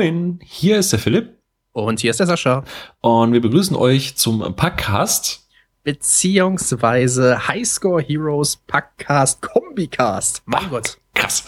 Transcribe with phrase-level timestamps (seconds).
[0.00, 1.36] Moin, hier ist der Philipp.
[1.72, 2.64] Und hier ist der Sascha.
[3.02, 5.46] Und wir begrüßen euch zum Packcast.
[5.82, 10.40] Beziehungsweise Highscore Heroes Packcast Kombicast.
[10.46, 10.99] Mein Gott.
[11.20, 11.44] Krass.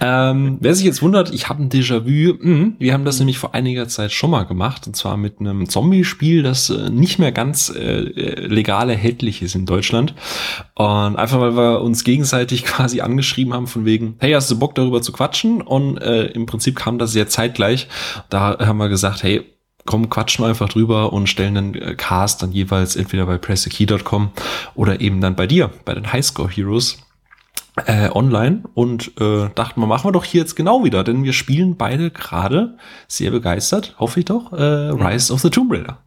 [0.00, 2.34] Ähm, wer sich jetzt wundert, ich habe ein Déjà-vu.
[2.38, 4.86] Mh, wir haben das nämlich vor einiger Zeit schon mal gemacht.
[4.86, 9.54] Und zwar mit einem Zombie-Spiel, das äh, nicht mehr ganz äh, äh legal erhältlich ist
[9.54, 10.14] in Deutschland.
[10.74, 14.74] Und einfach, weil wir uns gegenseitig quasi angeschrieben haben von wegen, hey, hast du Bock
[14.74, 15.62] darüber zu quatschen?
[15.62, 17.88] Und äh, im Prinzip kam das sehr zeitgleich.
[18.28, 19.44] Da haben wir gesagt, hey,
[19.86, 24.30] komm, quatschen wir einfach drüber und stellen den äh, Cast dann jeweils entweder bei pressekey.com
[24.74, 26.98] oder eben dann bei dir, bei den Highscore Heroes
[27.84, 31.32] äh, online und äh, dachten wir, machen wir doch hier jetzt genau wieder, denn wir
[31.32, 32.76] spielen beide gerade
[33.06, 35.98] sehr begeistert, hoffe ich doch, äh, Rise of the Tomb Raider.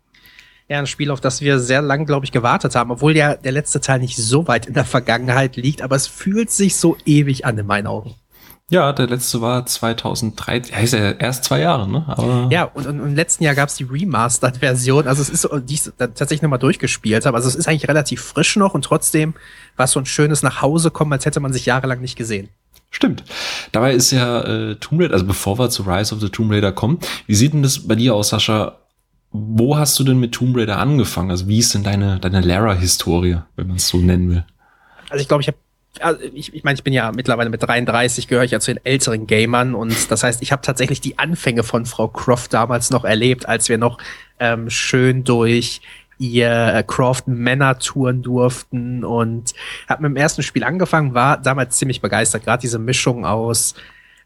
[0.67, 3.51] Ja, ein Spiel, auf das wir sehr lang, glaube ich, gewartet haben, obwohl ja der
[3.51, 7.45] letzte Teil nicht so weit in der Vergangenheit liegt, aber es fühlt sich so ewig
[7.45, 8.13] an in meinen Augen.
[8.71, 10.75] Ja, der letzte war 2013.
[10.75, 12.03] Ja, ist ja erst zwei Jahre, ne?
[12.07, 15.07] Aber ja, und, und im letzten Jahr gab es die Remastered-Version.
[15.07, 17.35] Also es ist so, die ich tatsächlich nochmal durchgespielt habe.
[17.35, 19.33] Also es ist eigentlich relativ frisch noch und trotzdem
[19.75, 22.49] war es so ein schönes nach Hause kommen, als hätte man sich jahrelang nicht gesehen.
[22.91, 23.23] Stimmt.
[23.71, 26.71] Dabei ist ja äh, Tomb Raider, also bevor wir zu Rise of the Tomb Raider
[26.71, 28.77] kommen, wie sieht denn das bei dir aus, Sascha?
[29.31, 31.31] Wo hast du denn mit Tomb Raider angefangen?
[31.31, 34.45] Also wie ist denn deine, deine Lara-Historie, wenn man es so nennen will?
[35.09, 35.57] Also ich glaube, ich habe
[35.99, 38.85] also ich, ich meine, ich bin ja mittlerweile mit 33, gehöre ich ja zu den
[38.85, 39.75] älteren Gamern.
[39.75, 43.69] Und das heißt, ich habe tatsächlich die Anfänge von Frau Croft damals noch erlebt, als
[43.69, 43.97] wir noch
[44.39, 45.81] ähm, schön durch
[46.17, 49.03] ihr äh, Croft Männer touren durften.
[49.03, 49.53] Und
[49.87, 53.75] habe mit dem ersten Spiel angefangen, war damals ziemlich begeistert, gerade diese Mischung aus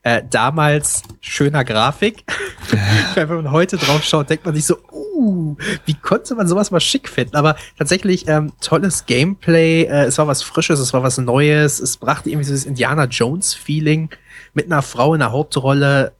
[0.03, 2.23] äh, damals schöner Grafik.
[3.15, 6.81] Wenn man heute drauf schaut, denkt man sich so, uh, wie konnte man sowas mal
[6.81, 7.35] schick finden?
[7.35, 11.97] Aber tatsächlich ähm, tolles Gameplay, äh, es war was Frisches, es war was Neues, es
[11.97, 14.09] brachte irgendwie so dieses Indiana Jones-Feeling
[14.53, 16.11] mit einer Frau in der Hauptrolle,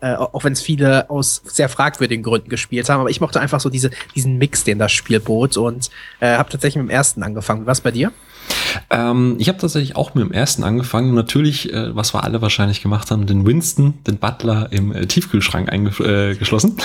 [0.00, 3.00] äh, auch wenn es viele aus sehr fragwürdigen Gründen gespielt haben.
[3.00, 5.90] Aber ich mochte einfach so diese, diesen Mix, den das Spiel bot und
[6.20, 7.66] äh, habe tatsächlich mit dem ersten angefangen.
[7.66, 8.12] Was bei dir?
[8.90, 11.14] Ähm, ich habe tatsächlich auch mit dem ersten angefangen.
[11.14, 15.68] Natürlich, äh, was wir alle wahrscheinlich gemacht haben, den Winston, den Butler im äh, Tiefkühlschrank
[15.70, 16.76] eingeschlossen.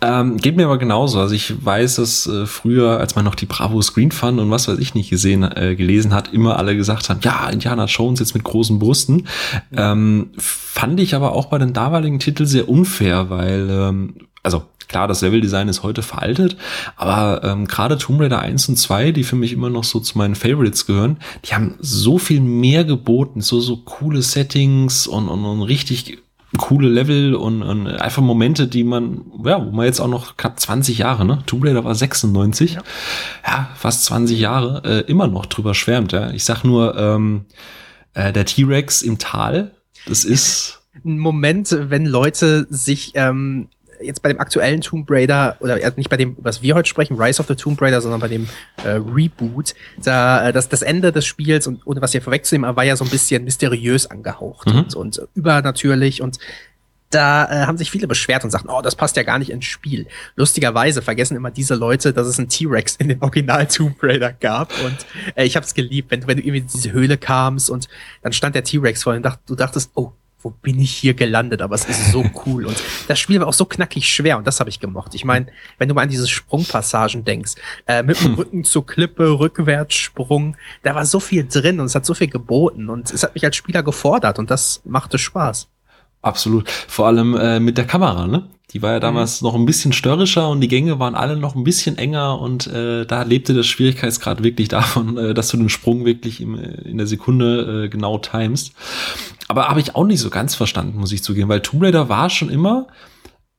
[0.00, 1.20] Äh, ähm, geht mir aber genauso.
[1.20, 4.68] Also ich weiß, dass äh, früher, als man noch die Bravo Screen Fun und was
[4.68, 8.34] weiß ich nicht gesehen, äh, gelesen hat, immer alle gesagt haben, ja, Indiana Jones jetzt
[8.34, 9.28] mit großen Brüsten.
[9.76, 15.06] Ähm, fand ich aber auch bei den damaligen Titeln sehr unfair, weil ähm, also Klar,
[15.06, 16.56] das Leveldesign ist heute veraltet,
[16.96, 20.18] aber ähm, gerade Tomb Raider 1 und 2, die für mich immer noch so zu
[20.18, 25.44] meinen Favorites gehören, die haben so viel mehr geboten, so, so coole Settings und, und,
[25.44, 26.18] und richtig
[26.58, 30.58] coole Level und, und einfach Momente, die man, ja, wo man jetzt auch noch knapp
[30.58, 31.38] 20 Jahre, ne?
[31.46, 32.82] Tomb Raider war 96, ja,
[33.46, 36.32] ja fast 20 Jahre, äh, immer noch drüber schwärmt, ja.
[36.32, 37.44] Ich sag nur, ähm,
[38.14, 39.70] äh, der T-Rex im Tal,
[40.06, 43.68] das ist ein Moment, wenn Leute sich ähm,
[44.02, 47.40] jetzt bei dem aktuellen Tomb Raider, oder nicht bei dem, was wir heute sprechen, Rise
[47.40, 48.48] of the Tomb Raider, sondern bei dem
[48.84, 52.84] äh, Reboot, da, äh, das, das Ende des Spiels, und ohne was hier vorwegzunehmen, war
[52.84, 54.78] ja so ein bisschen mysteriös angehaucht mhm.
[54.78, 56.38] und, und übernatürlich und
[57.10, 59.64] da äh, haben sich viele beschwert und sagten, oh, das passt ja gar nicht ins
[59.64, 60.06] Spiel.
[60.36, 64.72] Lustigerweise vergessen immer diese Leute, dass es einen T-Rex in den Original Tomb Raider gab
[64.84, 64.96] und
[65.34, 67.88] äh, ich habe es geliebt, wenn, wenn du irgendwie in diese Höhle kamst und
[68.22, 70.12] dann stand der T-Rex vor und dacht, du dachtest, oh,
[70.42, 71.62] wo bin ich hier gelandet?
[71.62, 72.66] Aber es ist so cool.
[72.66, 75.14] Und das Spiel war auch so knackig schwer und das habe ich gemocht.
[75.14, 75.46] Ich meine,
[75.78, 77.54] wenn du mal an diese Sprungpassagen denkst,
[77.86, 82.06] äh, mit dem Rücken zur Klippe, Rückwärtssprung, da war so viel drin und es hat
[82.06, 85.68] so viel geboten und es hat mich als Spieler gefordert und das machte Spaß.
[86.22, 86.68] Absolut.
[86.68, 88.48] Vor allem äh, mit der Kamera, ne?
[88.72, 89.48] Die war ja damals mhm.
[89.48, 93.04] noch ein bisschen störrischer und die Gänge waren alle noch ein bisschen enger und äh,
[93.04, 97.06] da lebte der Schwierigkeitsgrad wirklich davon, äh, dass du den Sprung wirklich im, in der
[97.06, 98.72] Sekunde äh, genau timest.
[99.48, 102.30] Aber habe ich auch nicht so ganz verstanden, muss ich zugeben, weil Tomb Raider war
[102.30, 102.86] schon immer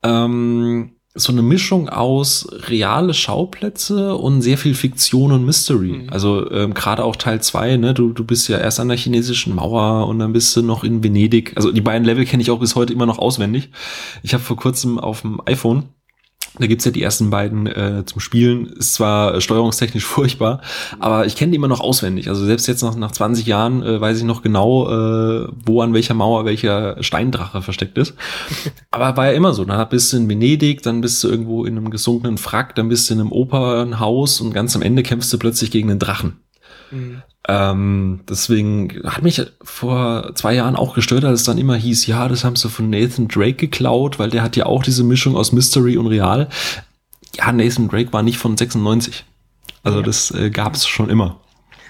[0.03, 6.03] ähm, so eine Mischung aus reale Schauplätze und sehr viel Fiktion und Mystery.
[6.03, 6.09] Mhm.
[6.09, 9.53] Also ähm, gerade auch Teil zwei, ne, du, du bist ja erst an der chinesischen
[9.53, 11.51] Mauer und dann bist du noch in Venedig.
[11.55, 13.69] Also die beiden Level kenne ich auch bis heute immer noch auswendig.
[14.23, 15.89] Ich habe vor kurzem auf dem iPhone
[16.59, 18.67] da gibt's ja die ersten beiden äh, zum Spielen.
[18.67, 20.61] Ist zwar steuerungstechnisch furchtbar,
[20.99, 22.27] aber ich kenne die immer noch auswendig.
[22.27, 25.93] Also selbst jetzt noch nach 20 Jahren äh, weiß ich noch genau, äh, wo an
[25.93, 28.13] welcher Mauer welcher Steindrache versteckt ist.
[28.91, 29.63] Aber war ja immer so.
[29.65, 33.09] Dann bist du in Venedig, dann bist du irgendwo in einem gesunkenen Frack, dann bist
[33.09, 36.37] du in einem Opernhaus und ganz am Ende kämpfst du plötzlich gegen einen Drachen.
[36.91, 37.23] Mhm.
[37.47, 42.27] Ähm, deswegen hat mich vor zwei Jahren auch gestört, als es dann immer hieß, ja,
[42.27, 45.51] das haben sie von Nathan Drake geklaut, weil der hat ja auch diese Mischung aus
[45.51, 46.49] Mystery und Real.
[47.35, 49.25] Ja, Nathan Drake war nicht von 96.
[49.83, 50.05] Also ja.
[50.05, 51.39] das äh, gab es schon immer.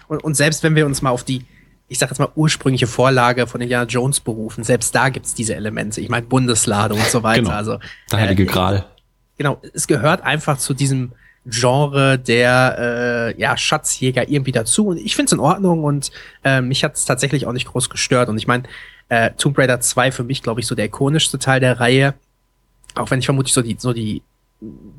[0.07, 1.43] Und, und selbst wenn wir uns mal auf die
[1.91, 4.63] ich sag jetzt mal, ursprüngliche Vorlage von Indiana Jones berufen.
[4.63, 5.99] Selbst da gibt's diese Elemente.
[5.99, 7.41] Ich meine, Bundeslade und so weiter.
[7.41, 7.53] Genau.
[7.53, 8.85] Also, Der heilige Gral.
[9.37, 11.11] genau, es gehört einfach zu diesem
[11.45, 14.87] Genre der äh, ja, Schatzjäger irgendwie dazu.
[14.87, 16.11] Und ich finde es in Ordnung und
[16.43, 18.29] äh, mich hat es tatsächlich auch nicht groß gestört.
[18.29, 18.63] Und ich meine,
[19.09, 22.13] äh, Tomb Raider 2 für mich, glaube ich, so der ikonischste Teil der Reihe.
[22.95, 24.21] Auch wenn ich vermutlich so die, so die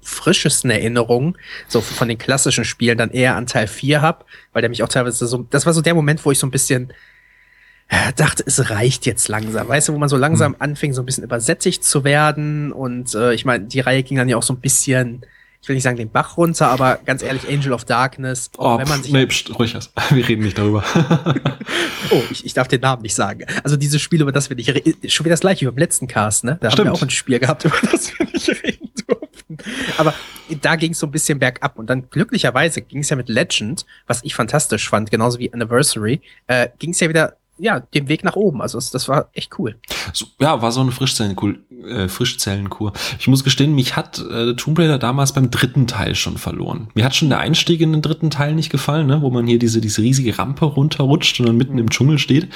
[0.03, 1.37] frischesten Erinnerungen,
[1.69, 4.89] so von den klassischen Spielen, dann eher an Teil 4 hab, weil der mich auch
[4.89, 6.93] teilweise so, das war so der Moment, wo ich so ein bisschen
[7.89, 9.69] äh, dachte, es reicht jetzt langsam.
[9.69, 12.73] Weißt du, wo man so langsam anfing, so ein bisschen übersättigt zu werden.
[12.73, 15.25] Und äh, ich meine, die Reihe ging dann ja auch so ein bisschen,
[15.63, 18.89] ich will nicht sagen den Bach runter, aber ganz ehrlich, Angel of Darkness, Oh, wenn
[18.89, 19.13] man sich.
[19.13, 19.93] nee, pst, ruhig was.
[20.11, 20.85] Wir reden nicht darüber.
[22.11, 23.45] Oh, ich, ich darf den Namen nicht sagen.
[23.65, 26.09] Also dieses Spiel, über das wir nicht reden, schon wieder das gleiche wie beim letzten
[26.09, 26.59] Cast, ne?
[26.61, 26.89] Da haben Stimmt.
[26.89, 29.57] wir auch ein Spiel gehabt, über das wir nicht reden durften.
[29.97, 30.13] Aber
[30.61, 31.79] da ging es so ein bisschen bergab.
[31.79, 36.21] Und dann glücklicherweise ging es ja mit Legend, was ich fantastisch fand, genauso wie Anniversary,
[36.49, 38.63] äh, ging es ja wieder ja, den Weg nach oben.
[38.63, 39.77] Also das, war echt cool.
[40.13, 41.55] So, ja, war so eine Frischzellenkur.
[41.87, 42.93] Äh, Frischzellenkur.
[43.19, 46.89] Ich muss gestehen, mich hat äh, Tomb Raider damals beim dritten Teil schon verloren.
[46.95, 49.23] Mir hat schon der Einstieg in den dritten Teil nicht gefallen, ne?
[49.23, 52.49] wo man hier diese, diese riesige Rampe runterrutscht und dann mitten im Dschungel steht.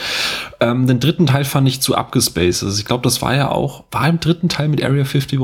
[0.60, 2.64] Ähm, den dritten Teil fand ich zu abgespaced.
[2.64, 5.38] Also ich glaube, das war ja auch, war im dritten Teil mit Area 51?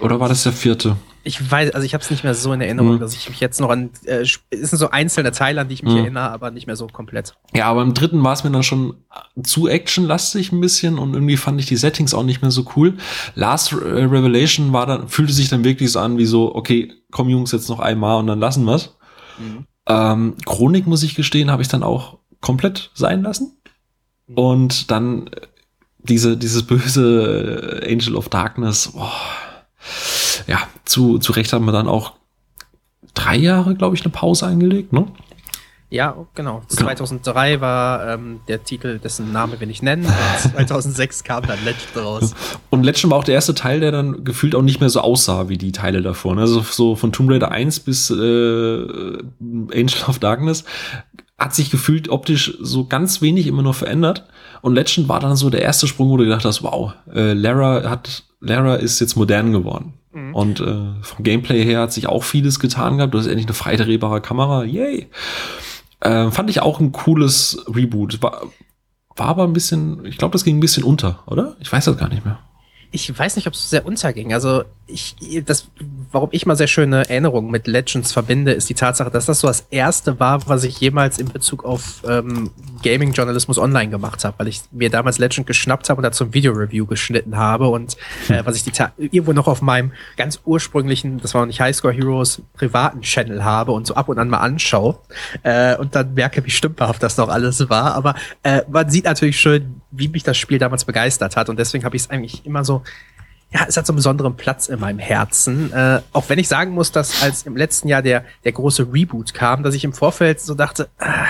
[0.00, 0.96] Oder war das der vierte?
[1.24, 2.98] Ich weiß, also ich habe es nicht mehr so in Erinnerung, Mhm.
[3.00, 5.84] dass ich mich jetzt noch an, äh, es sind so einzelne Teile, an die ich
[5.84, 5.98] mich Mhm.
[6.00, 7.34] erinnere, aber nicht mehr so komplett.
[7.54, 8.94] Ja, aber im dritten war es mir dann schon
[9.44, 12.94] zu actionlastig ein bisschen und irgendwie fand ich die Settings auch nicht mehr so cool.
[13.36, 17.28] Last äh, Revelation war dann, fühlte sich dann wirklich so an wie so, okay, komm
[17.28, 18.96] Jungs, jetzt noch einmal und dann lassen wir's.
[19.86, 23.56] Ähm, Chronik, muss ich gestehen, habe ich dann auch komplett sein lassen.
[24.34, 25.30] Und dann äh,
[25.98, 29.12] diese, dieses böse äh, Angel of Darkness, boah,
[30.46, 32.12] ja, zu, zu Recht haben wir dann auch
[33.14, 35.06] drei Jahre, glaube ich, eine Pause eingelegt, ne?
[35.92, 36.62] Ja, genau.
[36.70, 36.84] Genau.
[36.84, 40.06] 2003 war ähm, der Titel, dessen Name wir nicht nennen.
[40.06, 42.34] Und 2006 kam dann Legend raus.
[42.70, 45.50] Und Legend war auch der erste Teil, der dann gefühlt auch nicht mehr so aussah
[45.50, 46.34] wie die Teile davor.
[46.34, 46.40] ne?
[46.40, 50.64] Also so von Tomb Raider 1 bis äh, Angel of Darkness
[51.38, 54.24] hat sich gefühlt optisch so ganz wenig immer nur verändert.
[54.62, 57.90] Und Legend war dann so der erste Sprung, wo du gedacht hast, wow, äh, Lara
[57.90, 59.94] hat, Lara ist jetzt modern geworden.
[60.34, 63.14] Und äh, vom Gameplay her hat sich auch vieles getan gehabt.
[63.14, 64.64] Du hast endlich eine freidrehbare Kamera.
[64.64, 65.08] Yay!
[66.00, 68.22] Äh, fand ich auch ein cooles Reboot.
[68.22, 68.42] War,
[69.16, 71.56] war aber ein bisschen, ich glaube, das ging ein bisschen unter, oder?
[71.60, 72.38] Ich weiß das gar nicht mehr.
[72.90, 74.34] Ich weiß nicht, ob es sehr unterging.
[74.34, 75.68] Also ich, das,
[76.10, 79.48] warum ich mal sehr schöne Erinnerungen mit Legends verbinde, ist die Tatsache, dass das so
[79.48, 82.50] das erste war, was ich jemals in Bezug auf ähm,
[82.82, 86.86] Gaming-Journalismus online gemacht habe, weil ich mir damals Legend geschnappt habe und dazu ein Video-Review
[86.86, 87.96] geschnitten habe und
[88.28, 91.60] äh, was ich die Ta irgendwo noch auf meinem ganz ursprünglichen, das war noch nicht
[91.60, 94.98] Highscore Heroes, privaten Channel habe und so ab und an mal anschaue
[95.42, 97.94] äh, und dann merke, wie stümperhaft das noch alles war.
[97.94, 101.84] Aber äh, man sieht natürlich schön, wie mich das Spiel damals begeistert hat und deswegen
[101.84, 102.82] habe ich es eigentlich immer so
[103.52, 105.72] ja, es hat so einen besonderen Platz in meinem Herzen.
[105.72, 109.34] Äh, auch wenn ich sagen muss, dass als im letzten Jahr der, der große Reboot
[109.34, 111.26] kam, dass ich im Vorfeld so dachte, ah,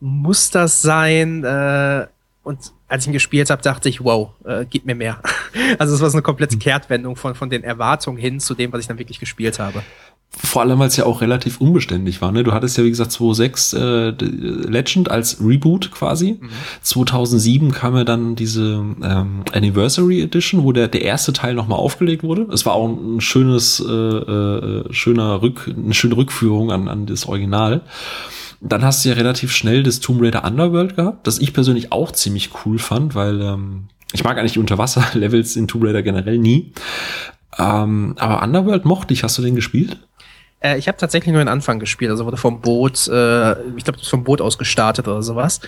[0.00, 1.44] muss das sein?
[1.44, 2.06] Äh,
[2.42, 5.20] und als ich ihn gespielt habe, dachte ich, wow, äh, gib mir mehr.
[5.78, 8.80] Also es war so eine komplette Kehrtwendung von, von den Erwartungen hin zu dem, was
[8.80, 9.82] ich dann wirklich gespielt habe.
[10.38, 12.30] Vor allem, weil es ja auch relativ unbeständig war.
[12.30, 12.44] Ne?
[12.44, 16.38] Du hattest ja, wie gesagt, 2006 äh, Legend als Reboot quasi.
[16.82, 22.22] 2007 kam ja dann diese ähm, Anniversary Edition, wo der, der erste Teil nochmal aufgelegt
[22.22, 22.46] wurde.
[22.52, 27.26] Es war auch ein schönes, äh, äh, schöner Rück, eine schöne Rückführung an, an das
[27.26, 27.80] Original.
[28.60, 32.12] Dann hast du ja relativ schnell das Tomb Raider Underworld gehabt, das ich persönlich auch
[32.12, 36.72] ziemlich cool fand, weil ähm, ich mag eigentlich die Unterwasser-Levels in Tomb Raider generell nie.
[37.58, 39.24] Ähm, aber Underworld mochte ich.
[39.24, 39.98] Hast du den gespielt?
[40.60, 43.98] Äh, ich habe tatsächlich nur den Anfang gespielt, also wurde vom Boot, äh, ich glaube,
[44.02, 45.60] vom Boot aus gestartet oder sowas.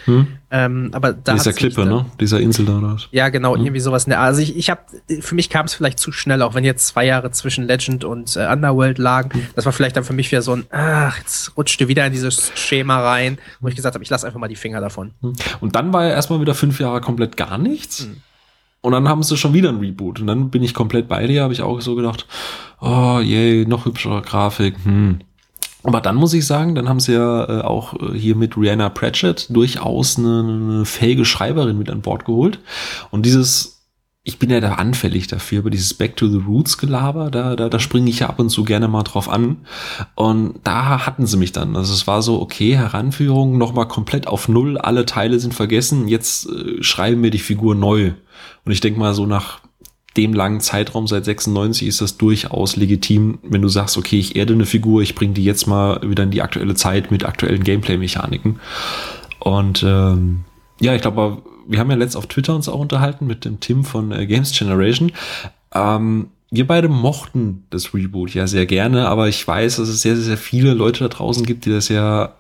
[0.51, 2.07] Ähm, aber da Dieser Klippe, ne?
[2.21, 2.79] Dieser Insel da.
[2.79, 3.09] oder was?
[3.11, 4.29] Ja, genau, irgendwie sowas in der Art.
[4.29, 4.81] Also ich, ich habe,
[5.21, 8.37] für mich kam es vielleicht zu schnell, auch wenn jetzt zwei Jahre zwischen Legend und
[8.37, 9.31] äh, Underworld lagen.
[9.55, 12.53] Das war vielleicht dann für mich wieder so ein, ach, jetzt rutschte wieder in dieses
[12.55, 15.13] Schema rein, wo ich gesagt habe, ich lasse einfach mal die Finger davon.
[15.61, 18.09] Und dann war ja erstmal wieder fünf Jahre komplett gar nichts.
[18.81, 20.21] Und dann haben sie schon wieder ein Reboot.
[20.21, 22.27] Und dann bin ich komplett bei dir, habe ich auch so gedacht,
[22.81, 24.77] oh je, noch hübschere Grafik.
[24.85, 25.19] Hm.
[25.83, 28.89] Aber dann muss ich sagen, dann haben sie ja äh, auch äh, hier mit Rihanna
[28.89, 32.61] Pratchett durchaus eine, eine fähige Schreiberin mit an Bord geholt.
[33.11, 33.78] Und dieses,
[34.29, 37.71] ich bin ja da anfällig dafür, aber dieses Back to the Roots Gelaber, da, da,
[37.71, 39.57] da springe ich ja ab und zu gerne mal drauf an.
[40.17, 41.75] Und da hatten sie mich dann.
[41.77, 46.47] Also es war so, okay, Heranführung, nochmal komplett auf Null, alle Teile sind vergessen, jetzt
[46.47, 48.13] äh, schreiben wir die Figur neu.
[48.67, 49.61] Und ich denke mal, so nach
[50.19, 54.53] dem langen Zeitraum seit 96 ist das durchaus legitim, wenn du sagst, okay, ich erde
[54.53, 58.61] eine Figur, ich bringe die jetzt mal wieder in die aktuelle Zeit mit aktuellen Gameplay-Mechaniken.
[59.39, 60.41] Und ähm,
[60.81, 63.85] ja, ich glaube, wir haben ja letzt auf Twitter uns auch unterhalten mit dem Tim
[63.85, 65.13] von äh, Games Generation.
[65.75, 70.17] Ähm, wir beide mochten das Reboot ja sehr gerne, aber ich weiß, dass es sehr,
[70.17, 72.35] sehr viele Leute da draußen gibt, die das ja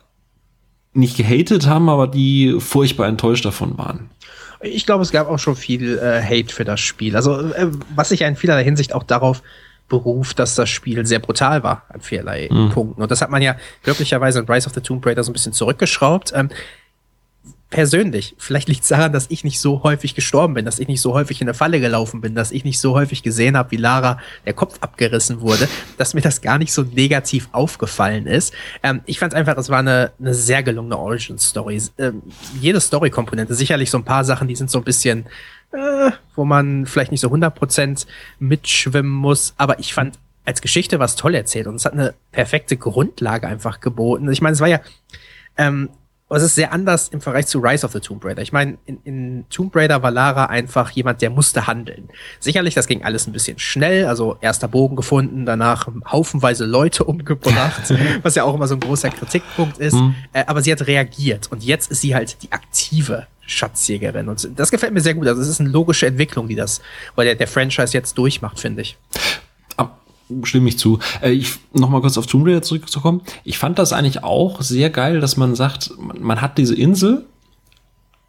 [0.95, 4.11] nicht gehatet haben, aber die furchtbar enttäuscht davon waren.
[4.61, 7.15] Ich glaube, es gab auch schon viel äh, Hate für das Spiel.
[7.15, 9.43] Also, äh, was sich ja in vielerlei Hinsicht auch darauf
[9.89, 12.71] beruft, dass das Spiel sehr brutal war an vielerlei mhm.
[12.71, 13.03] Punkten.
[13.03, 15.53] Und das hat man ja glücklicherweise in Rise of the Tomb Raider so ein bisschen
[15.53, 16.33] zurückgeschraubt.
[16.35, 16.49] Ähm,
[17.71, 21.03] persönlich, vielleicht liegt es daran, dass ich nicht so häufig gestorben bin, dass ich nicht
[21.03, 23.77] so häufig in der Falle gelaufen bin, dass ich nicht so häufig gesehen habe, wie
[23.77, 28.55] Lara der Kopf abgerissen wurde, dass mir das gar nicht so negativ aufgefallen ist.
[28.83, 31.83] Ähm, ich fand einfach, es war eine, eine sehr gelungene Origin-Story.
[31.99, 32.23] Ähm,
[32.59, 35.27] jede Story-Komponente, sicherlich so ein paar Sachen, die sind so ein bisschen,
[35.73, 38.07] äh, wo man vielleicht nicht so 100%
[38.39, 42.79] mitschwimmen muss, aber ich fand als Geschichte was toll erzählt und es hat eine perfekte
[42.79, 44.33] Grundlage einfach geboten.
[44.33, 44.81] Ich meine, es war ja,
[45.59, 45.91] ähm,
[46.29, 48.43] aber es ist sehr anders im Vergleich zu Rise of the Tomb Raider.
[48.43, 52.09] Ich meine, in, in Tomb Raider war Lara einfach jemand, der musste handeln.
[52.39, 54.07] Sicherlich, das ging alles ein bisschen schnell.
[54.07, 59.09] Also erster Bogen gefunden, danach haufenweise Leute umgebracht, was ja auch immer so ein großer
[59.11, 59.95] Kritikpunkt ist.
[59.95, 60.15] Mhm.
[60.35, 64.29] Äh, aber sie hat reagiert und jetzt ist sie halt die aktive Schatzjägerin.
[64.29, 65.27] Und das gefällt mir sehr gut.
[65.27, 66.83] Also es ist eine logische Entwicklung, die das,
[67.15, 68.99] weil der, der Franchise jetzt durchmacht, finde ich
[70.45, 70.99] stimme ich zu.
[71.23, 73.23] Äh, ich noch mal kurz auf Tomb Raider zurückzukommen.
[73.45, 77.25] Ich fand das eigentlich auch sehr geil, dass man sagt, man, man hat diese Insel,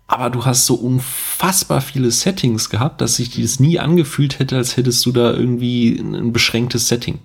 [0.08, 4.76] aber du hast so unfassbar viele Settings gehabt, dass sich das nie angefühlt hätte, als
[4.76, 7.20] hättest du da irgendwie ein beschränktes Setting.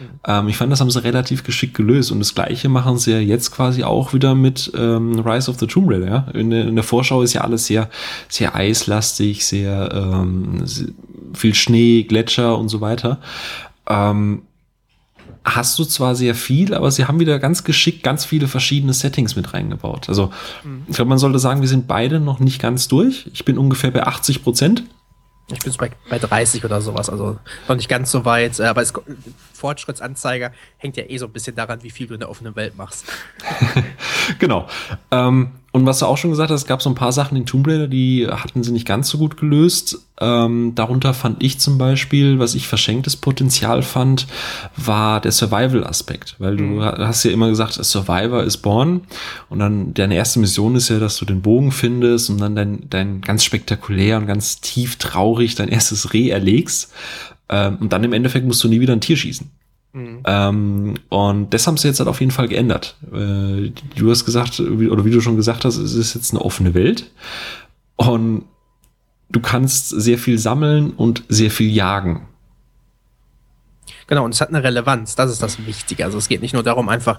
[0.00, 0.04] Mhm.
[0.26, 3.20] Ähm, ich fand, das haben sie relativ geschickt gelöst und das gleiche machen sie ja
[3.20, 6.08] jetzt quasi auch wieder mit ähm, Rise of the Tomb Raider.
[6.08, 6.26] Ja?
[6.34, 7.88] In, der, in der Vorschau ist ja alles sehr,
[8.28, 10.88] sehr eislastig, sehr, ähm, sehr
[11.32, 13.20] viel Schnee, Gletscher und so weiter
[13.90, 14.42] ähm,
[15.44, 19.36] hast du zwar sehr viel, aber sie haben wieder ganz geschickt ganz viele verschiedene Settings
[19.36, 20.08] mit reingebaut.
[20.08, 20.30] Also
[20.64, 20.84] mhm.
[20.88, 23.28] ich glaube, man sollte sagen, wir sind beide noch nicht ganz durch.
[23.32, 24.84] Ich bin ungefähr bei 80 Prozent.
[25.52, 28.60] Ich bin bei, bei 30 oder sowas, also noch nicht ganz so weit.
[28.60, 28.92] Äh, aber es,
[29.60, 32.76] Fortschrittsanzeiger hängt ja eh so ein bisschen daran, wie viel du in der offenen Welt
[32.76, 33.04] machst.
[34.38, 34.66] genau.
[35.10, 37.46] Ähm, und was du auch schon gesagt hast, es gab so ein paar Sachen in
[37.46, 40.04] Tomb Raider, die hatten sie nicht ganz so gut gelöst.
[40.20, 44.26] Ähm, darunter fand ich zum Beispiel, was ich verschenktes Potenzial fand,
[44.76, 46.34] war der Survival-Aspekt.
[46.38, 46.82] Weil du mhm.
[46.82, 49.02] hast ja immer gesagt, Survivor ist born.
[49.48, 52.90] Und dann deine erste Mission ist ja, dass du den Bogen findest und dann dein,
[52.90, 56.92] dein ganz spektakulär und ganz tief traurig dein erstes Reh erlegst.
[57.50, 59.50] Ähm, und dann im Endeffekt musst du nie wieder ein Tier schießen.
[59.92, 60.22] Mhm.
[60.24, 62.96] Ähm, und das haben sie jetzt halt auf jeden Fall geändert.
[63.12, 66.74] Äh, du hast gesagt, oder wie du schon gesagt hast, es ist jetzt eine offene
[66.74, 67.10] Welt.
[67.96, 68.44] Und
[69.28, 72.28] du kannst sehr viel sammeln und sehr viel jagen.
[74.06, 76.04] Genau, und es hat eine Relevanz, das ist das Wichtige.
[76.04, 77.18] Also es geht nicht nur darum, einfach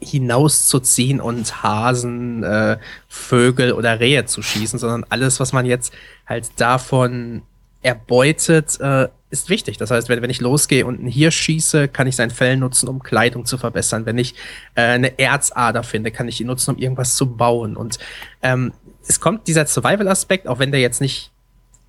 [0.00, 5.92] hinauszuziehen und Hasen, äh, Vögel oder Rehe zu schießen, sondern alles, was man jetzt
[6.26, 7.42] halt davon
[7.82, 9.76] erbeutet, äh, ist wichtig.
[9.76, 12.88] Das heißt, wenn, wenn ich losgehe und ein Hirsch schieße, kann ich sein Fell nutzen,
[12.88, 14.06] um Kleidung zu verbessern.
[14.06, 14.34] Wenn ich
[14.74, 17.76] äh, eine Erzader finde, kann ich ihn nutzen, um irgendwas zu bauen.
[17.76, 17.98] Und
[18.42, 18.72] ähm,
[19.06, 21.32] es kommt dieser Survival-Aspekt, auch wenn der jetzt nicht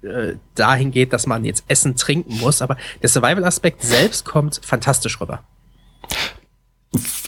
[0.02, 5.22] äh, dahin geht, dass man jetzt Essen trinken muss, aber der Survival-Aspekt selbst kommt fantastisch
[5.22, 5.44] rüber.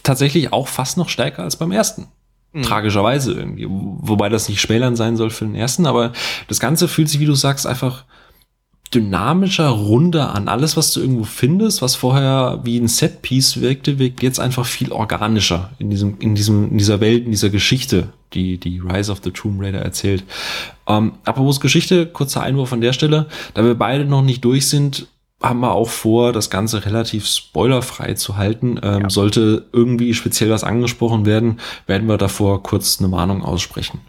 [0.03, 2.07] Tatsächlich auch fast noch stärker als beim ersten.
[2.53, 2.63] Mhm.
[2.63, 3.67] Tragischerweise irgendwie.
[3.69, 6.13] Wobei das nicht schmälern sein soll für den ersten, aber
[6.47, 8.05] das Ganze fühlt sich, wie du sagst, einfach
[8.89, 10.47] dynamischer, runder an.
[10.47, 14.91] Alles, was du irgendwo findest, was vorher wie ein Setpiece wirkte, wirkt jetzt einfach viel
[14.91, 19.21] organischer in diesem, in diesem, in dieser Welt, in dieser Geschichte, die, die Rise of
[19.23, 20.23] the Tomb Raider erzählt.
[20.87, 23.27] Ähm, apropos Geschichte, kurzer Einwurf an der Stelle.
[23.53, 25.07] Da wir beide noch nicht durch sind,
[25.41, 28.79] haben wir auch vor, das Ganze relativ spoilerfrei zu halten.
[28.81, 29.09] Ähm, ja.
[29.09, 33.99] Sollte irgendwie speziell was angesprochen werden, werden wir davor kurz eine Warnung aussprechen.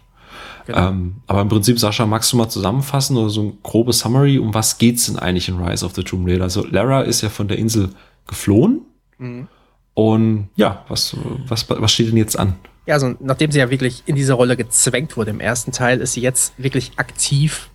[0.69, 0.89] Genau.
[0.89, 4.53] Ähm, aber im Prinzip, Sascha, magst du mal zusammenfassen oder so ein grobes Summary, um
[4.53, 6.43] was geht's denn eigentlich in Rise of the Tomb Raider?
[6.43, 7.89] Also Lara ist ja von der Insel
[8.27, 8.81] geflohen.
[9.17, 9.47] Mhm.
[9.95, 12.53] Und ja, was, was, was steht denn jetzt an?
[12.85, 16.13] Ja, also nachdem sie ja wirklich in diese Rolle gezwängt wurde im ersten Teil, ist
[16.13, 17.71] sie jetzt wirklich aktiv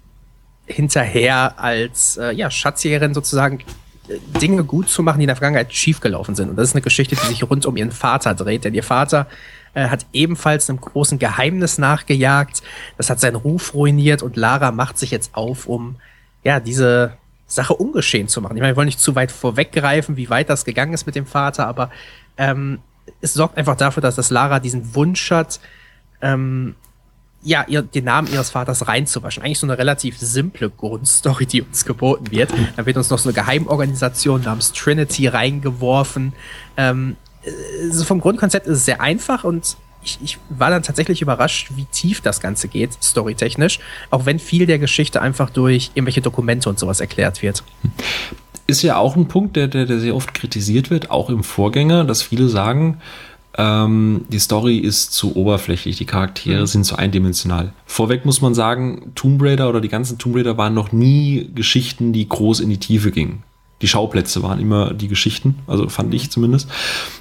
[0.66, 3.58] hinterher als äh, ja, Schatzjägerin sozusagen
[4.08, 6.48] äh, Dinge gut zu machen, die in der Vergangenheit schiefgelaufen sind.
[6.48, 8.64] Und das ist eine Geschichte, die sich rund um ihren Vater dreht.
[8.64, 9.26] Denn ihr Vater
[9.74, 12.62] äh, hat ebenfalls einem großen Geheimnis nachgejagt.
[12.96, 15.96] Das hat seinen Ruf ruiniert und Lara macht sich jetzt auf, um
[16.42, 17.16] ja diese
[17.46, 18.56] Sache ungeschehen zu machen.
[18.56, 21.26] Ich meine, wir wollen nicht zu weit vorweggreifen, wie weit das gegangen ist mit dem
[21.26, 21.90] Vater, aber
[22.36, 22.78] ähm,
[23.20, 25.60] es sorgt einfach dafür, dass das Lara diesen Wunsch hat,
[26.22, 26.74] ähm,
[27.42, 29.42] ja, ihr, den Namen ihres Vaters reinzuwaschen.
[29.42, 32.50] Eigentlich so eine relativ simple Grundstory, die uns geboten wird.
[32.76, 36.32] Dann wird uns noch so eine Geheimorganisation namens Trinity reingeworfen.
[36.78, 37.16] Ähm,
[37.82, 41.86] also vom Grundkonzept ist es sehr einfach und ich, ich war dann tatsächlich überrascht, wie
[41.86, 46.78] tief das Ganze geht, storytechnisch, auch wenn viel der Geschichte einfach durch irgendwelche Dokumente und
[46.78, 47.64] sowas erklärt wird.
[48.66, 52.04] Ist ja auch ein Punkt, der, der, der sehr oft kritisiert wird, auch im Vorgänger,
[52.04, 52.98] dass viele sagen,
[53.56, 56.66] ähm, die Story ist zu oberflächlich, die Charaktere mhm.
[56.66, 57.72] sind zu eindimensional.
[57.86, 62.12] Vorweg muss man sagen, Tomb Raider oder die ganzen Tomb Raider waren noch nie Geschichten,
[62.12, 63.42] die groß in die Tiefe gingen.
[63.84, 66.70] Die Schauplätze waren immer die Geschichten, also fand ich zumindest.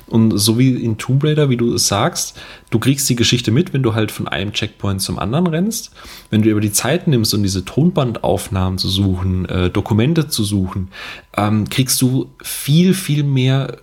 [0.08, 2.40] Und so wie in Tomb Raider, wie du es sagst,
[2.70, 5.92] du kriegst die Geschichte mit, wenn du halt von einem Checkpoint zum anderen rennst.
[6.30, 10.88] Wenn du über die Zeit nimmst, um diese Tonbandaufnahmen zu suchen, äh, Dokumente zu suchen,
[11.36, 13.80] ähm, kriegst du viel, viel mehr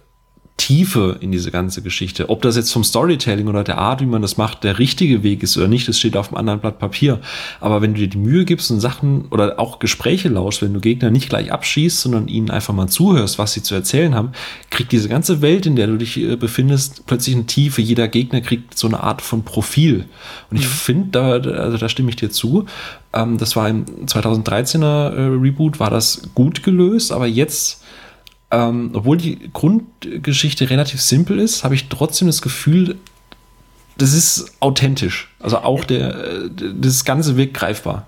[0.61, 2.29] Tiefe in diese ganze Geschichte.
[2.29, 5.43] Ob das jetzt vom Storytelling oder der Art, wie man das macht, der richtige Weg
[5.43, 7.19] ist oder nicht, das steht auf einem anderen Blatt Papier.
[7.61, 10.81] Aber wenn du dir die Mühe gibst und Sachen oder auch Gespräche lauschst, wenn du
[10.81, 14.33] Gegner nicht gleich abschießt, sondern ihnen einfach mal zuhörst, was sie zu erzählen haben,
[14.69, 17.81] kriegt diese ganze Welt, in der du dich äh, befindest, plötzlich eine Tiefe.
[17.81, 20.05] Jeder Gegner kriegt so eine Art von Profil.
[20.51, 20.73] Und ich mhm.
[20.73, 22.67] finde, da, also da stimme ich dir zu.
[23.15, 27.80] Ähm, das war im 2013er äh, Reboot, war das gut gelöst, aber jetzt
[28.51, 32.97] ähm, obwohl die Grundgeschichte relativ simpel ist, habe ich trotzdem das Gefühl,
[33.97, 35.29] das ist authentisch.
[35.41, 38.07] Also auch der, das Ganze wirkt greifbar.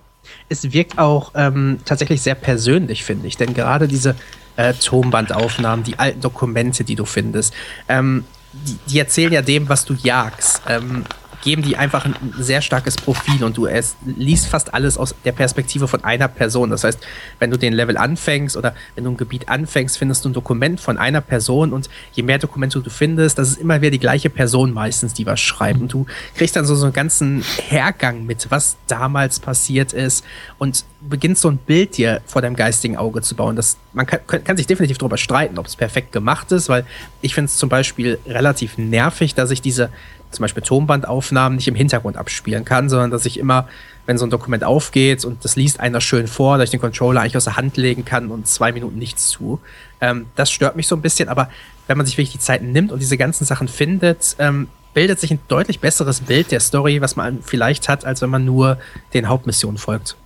[0.48, 3.36] Es wirkt auch ähm, tatsächlich sehr persönlich, finde ich.
[3.36, 4.16] Denn gerade diese
[4.56, 7.54] äh, Tonbandaufnahmen, die alten Dokumente, die du findest,
[7.88, 10.62] ähm, die, die, erzählen ja dem, was du jagst.
[10.68, 11.04] Ähm,
[11.42, 15.32] geben die einfach ein sehr starkes Profil und du es liest fast alles aus der
[15.32, 16.70] Perspektive von einer Person.
[16.70, 17.00] Das heißt,
[17.38, 20.80] wenn du den Level anfängst oder wenn du ein Gebiet anfängst, findest du ein Dokument
[20.80, 24.30] von einer Person und je mehr Dokumente du findest, das ist immer wieder die gleiche
[24.30, 25.80] Person meistens, die was schreibt.
[25.80, 26.06] Und du
[26.36, 30.24] kriegst dann so, so einen ganzen Hergang mit, was damals passiert ist
[30.58, 33.56] und beginnst so ein Bild dir vor deinem geistigen Auge zu bauen.
[33.56, 36.86] Das, man kann, kann sich definitiv darüber streiten, ob es perfekt gemacht ist, weil
[37.20, 39.90] ich finde es zum Beispiel relativ nervig, dass ich diese
[40.32, 43.68] zum Beispiel Tonbandaufnahmen nicht im Hintergrund abspielen kann, sondern dass ich immer,
[44.06, 47.20] wenn so ein Dokument aufgeht und das liest einer schön vor, dass ich den Controller
[47.20, 49.60] eigentlich aus der Hand legen kann und zwei Minuten nichts zu.
[50.00, 51.48] Ähm, das stört mich so ein bisschen, aber
[51.86, 55.30] wenn man sich wirklich die Zeit nimmt und diese ganzen Sachen findet, ähm, bildet sich
[55.30, 58.78] ein deutlich besseres Bild der Story, was man vielleicht hat, als wenn man nur
[59.14, 60.16] den Hauptmissionen folgt.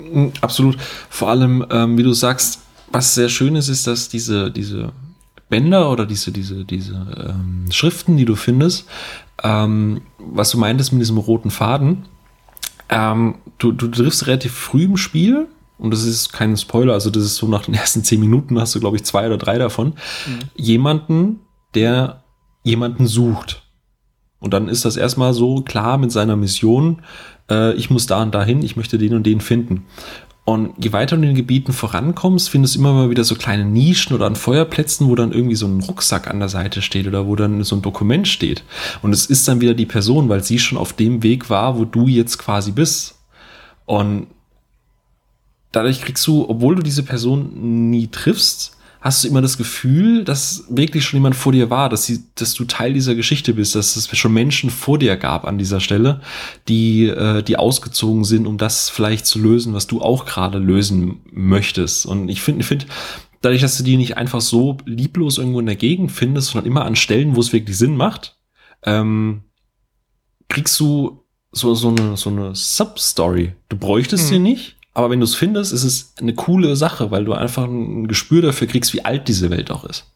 [0.00, 0.76] Mm, absolut.
[1.08, 4.92] Vor allem, ähm, wie du sagst, was sehr schön ist, ist, dass diese, diese
[5.48, 8.86] Bänder oder diese, diese, diese ähm, Schriften, die du findest,
[9.42, 12.06] ähm, was du meintest mit diesem roten Faden,
[12.88, 15.48] ähm, du, du triffst relativ früh im Spiel,
[15.78, 18.74] und das ist kein Spoiler, also das ist so nach den ersten zehn Minuten hast
[18.74, 19.94] du, glaube ich, zwei oder drei davon,
[20.26, 20.38] mhm.
[20.56, 21.40] jemanden,
[21.74, 22.24] der
[22.64, 23.62] jemanden sucht.
[24.40, 27.02] Und dann ist das erstmal so klar mit seiner Mission,
[27.50, 29.86] äh, ich muss da und dahin, ich möchte den und den finden.
[30.48, 33.66] Und je weiter du in den Gebieten vorankommst, findest du immer mal wieder so kleine
[33.66, 37.26] Nischen oder an Feuerplätzen, wo dann irgendwie so ein Rucksack an der Seite steht oder
[37.26, 38.64] wo dann so ein Dokument steht.
[39.02, 41.84] Und es ist dann wieder die Person, weil sie schon auf dem Weg war, wo
[41.84, 43.18] du jetzt quasi bist.
[43.84, 44.28] Und
[45.70, 48.77] dadurch kriegst du, obwohl du diese Person nie triffst,
[49.08, 52.52] hast du immer das Gefühl, dass wirklich schon jemand vor dir war, dass, sie, dass
[52.52, 56.20] du Teil dieser Geschichte bist, dass es schon Menschen vor dir gab an dieser Stelle,
[56.68, 61.22] die, äh, die ausgezogen sind, um das vielleicht zu lösen, was du auch gerade lösen
[61.32, 62.04] möchtest.
[62.04, 62.84] Und ich finde, ich finde,
[63.40, 66.84] dadurch, dass du die nicht einfach so lieblos irgendwo in der Gegend findest, sondern immer
[66.84, 68.36] an Stellen, wo es wirklich Sinn macht,
[68.82, 69.40] ähm,
[70.48, 73.54] kriegst du so, so eine, so eine Sub-Story.
[73.70, 77.24] Du bräuchtest sie nicht, aber wenn du es findest, ist es eine coole Sache, weil
[77.24, 80.06] du einfach ein Gespür dafür kriegst, wie alt diese Welt auch ist.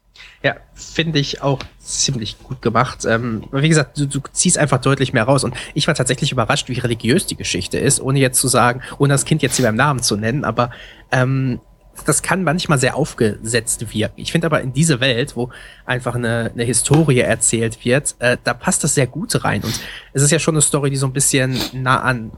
[0.42, 3.04] Ja, finde ich auch ziemlich gut gemacht.
[3.04, 5.44] Ähm, wie gesagt, du, du, ziehst einfach deutlich mehr raus.
[5.44, 9.14] Und ich war tatsächlich überrascht, wie religiös die Geschichte ist, ohne jetzt zu sagen, ohne
[9.14, 10.44] das Kind jetzt hier beim Namen zu nennen.
[10.44, 10.72] Aber
[11.12, 11.60] ähm,
[12.04, 14.20] das kann manchmal sehr aufgesetzt wirken.
[14.20, 15.50] Ich finde aber in diese Welt, wo
[15.86, 19.62] einfach eine, eine Historie erzählt wird, äh, da passt das sehr gut rein.
[19.62, 19.78] Und
[20.12, 22.32] es ist ja schon eine Story, die so ein bisschen nah an,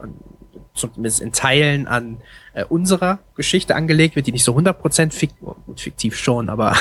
[0.75, 2.17] zumindest in Teilen an
[2.53, 5.31] äh, unserer Geschichte angelegt wird, die nicht so 100% fik
[5.75, 6.75] fiktiv schon, aber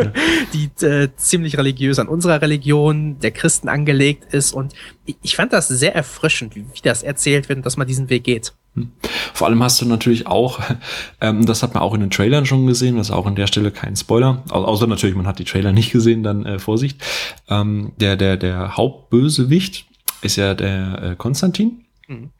[0.52, 4.52] die äh, ziemlich religiös an unserer Religion der Christen angelegt ist.
[4.52, 4.74] Und
[5.04, 8.10] ich, ich fand das sehr erfrischend, wie, wie das erzählt wird und dass man diesen
[8.10, 8.52] Weg geht.
[8.74, 8.92] Hm.
[9.34, 10.60] Vor allem hast du natürlich auch,
[11.20, 13.46] ähm, das hat man auch in den Trailern schon gesehen, das ist auch an der
[13.46, 17.02] Stelle kein Spoiler, au außer natürlich, man hat die Trailer nicht gesehen, dann äh, Vorsicht.
[17.48, 19.86] Ähm, der, der, der Hauptbösewicht
[20.22, 21.84] ist ja der äh, Konstantin.
[22.06, 22.30] Mhm.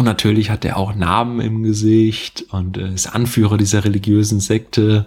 [0.00, 5.04] Und natürlich hat er auch Namen im Gesicht und ist Anführer dieser religiösen Sekte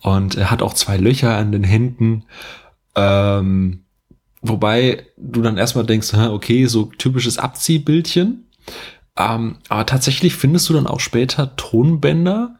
[0.00, 2.24] und er hat auch zwei Löcher an den Händen.
[2.96, 3.80] Ähm,
[4.40, 8.46] wobei du dann erstmal denkst, okay, so typisches Abziehbildchen.
[9.18, 12.56] Ähm, aber tatsächlich findest du dann auch später Tonbänder,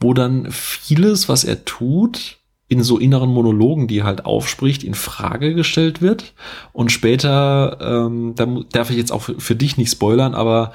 [0.00, 2.36] wo dann vieles, was er tut,
[2.68, 6.34] in so inneren Monologen, die halt aufspricht, in Frage gestellt wird.
[6.74, 10.72] Und später, ähm, da darf ich jetzt auch für dich nicht spoilern, aber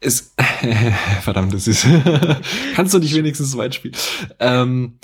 [0.00, 0.34] es,
[1.22, 1.86] verdammt, das ist,
[2.74, 3.94] kannst du nicht wenigstens weit spielen.
[4.38, 4.98] Ähm,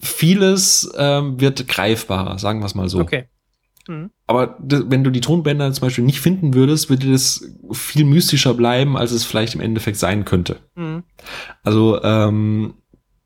[0.00, 3.00] vieles ähm, wird greifbarer, sagen wir es mal so.
[3.00, 3.28] Okay.
[3.88, 4.10] Mhm.
[4.26, 8.96] Aber wenn du die Tonbänder zum Beispiel nicht finden würdest, würde das viel mystischer bleiben,
[8.96, 10.60] als es vielleicht im Endeffekt sein könnte.
[10.76, 11.02] Mhm.
[11.62, 12.74] Also ähm,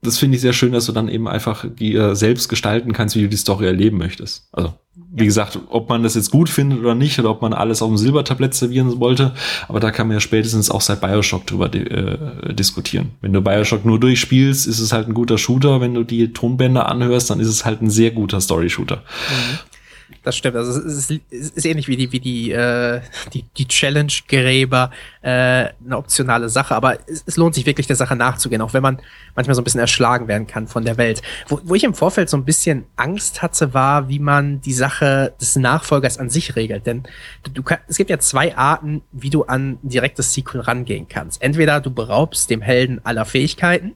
[0.04, 3.16] das finde ich sehr schön, dass du dann eben einfach die äh, selbst gestalten kannst,
[3.16, 4.48] wie du die Story erleben möchtest.
[4.52, 4.74] Also,
[5.12, 7.88] wie gesagt, ob man das jetzt gut findet oder nicht, oder ob man alles auf
[7.88, 9.32] dem Silbertablett servieren wollte,
[9.68, 13.10] aber da kann man ja spätestens auch seit Bioshock drüber äh, diskutieren.
[13.20, 15.80] Wenn du Bioshock nur durchspielst, ist es halt ein guter Shooter.
[15.80, 18.96] Wenn du die Tonbänder anhörst, dann ist es halt ein sehr guter Story-Shooter.
[18.96, 19.73] Mhm.
[20.22, 20.56] Das stimmt.
[20.56, 23.00] Also es ist, es ist ähnlich wie die, wie die, äh,
[23.32, 24.90] die, die Challenge-Gräber
[25.22, 28.82] äh, eine optionale Sache, aber es, es lohnt sich wirklich der Sache nachzugehen, auch wenn
[28.82, 29.00] man
[29.34, 31.22] manchmal so ein bisschen erschlagen werden kann von der Welt.
[31.48, 35.34] Wo, wo ich im Vorfeld so ein bisschen Angst hatte, war, wie man die Sache
[35.40, 36.86] des Nachfolgers an sich regelt.
[36.86, 37.04] Denn
[37.52, 41.42] du, kann, es gibt ja zwei Arten, wie du an direktes Sequel rangehen kannst.
[41.42, 43.94] Entweder du beraubst dem Helden aller Fähigkeiten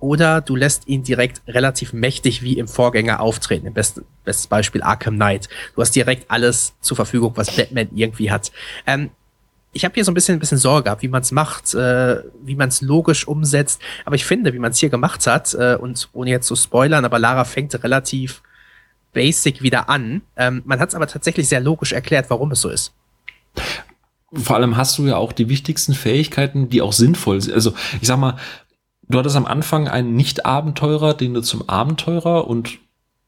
[0.00, 3.66] oder du lässt ihn direkt relativ mächtig wie im Vorgänger auftreten.
[3.66, 5.48] Im besten, bestes Beispiel Arkham Knight.
[5.74, 8.52] Du hast direkt alles zur Verfügung, was Batman irgendwie hat.
[8.86, 9.10] Ähm,
[9.72, 12.22] ich habe hier so ein bisschen, ein bisschen Sorge gehabt, wie man es macht, äh,
[12.42, 13.80] wie man es logisch umsetzt.
[14.04, 17.04] Aber ich finde, wie man es hier gemacht hat, äh, und ohne jetzt zu spoilern,
[17.04, 18.42] aber Lara fängt relativ
[19.12, 20.22] basic wieder an.
[20.36, 22.92] Ähm, man hat es aber tatsächlich sehr logisch erklärt, warum es so ist.
[24.32, 27.54] Vor allem hast du ja auch die wichtigsten Fähigkeiten, die auch sinnvoll sind.
[27.54, 28.36] Also ich sag mal,
[29.08, 32.78] du hattest am Anfang einen Nicht-Abenteurer, den du zum Abenteurer und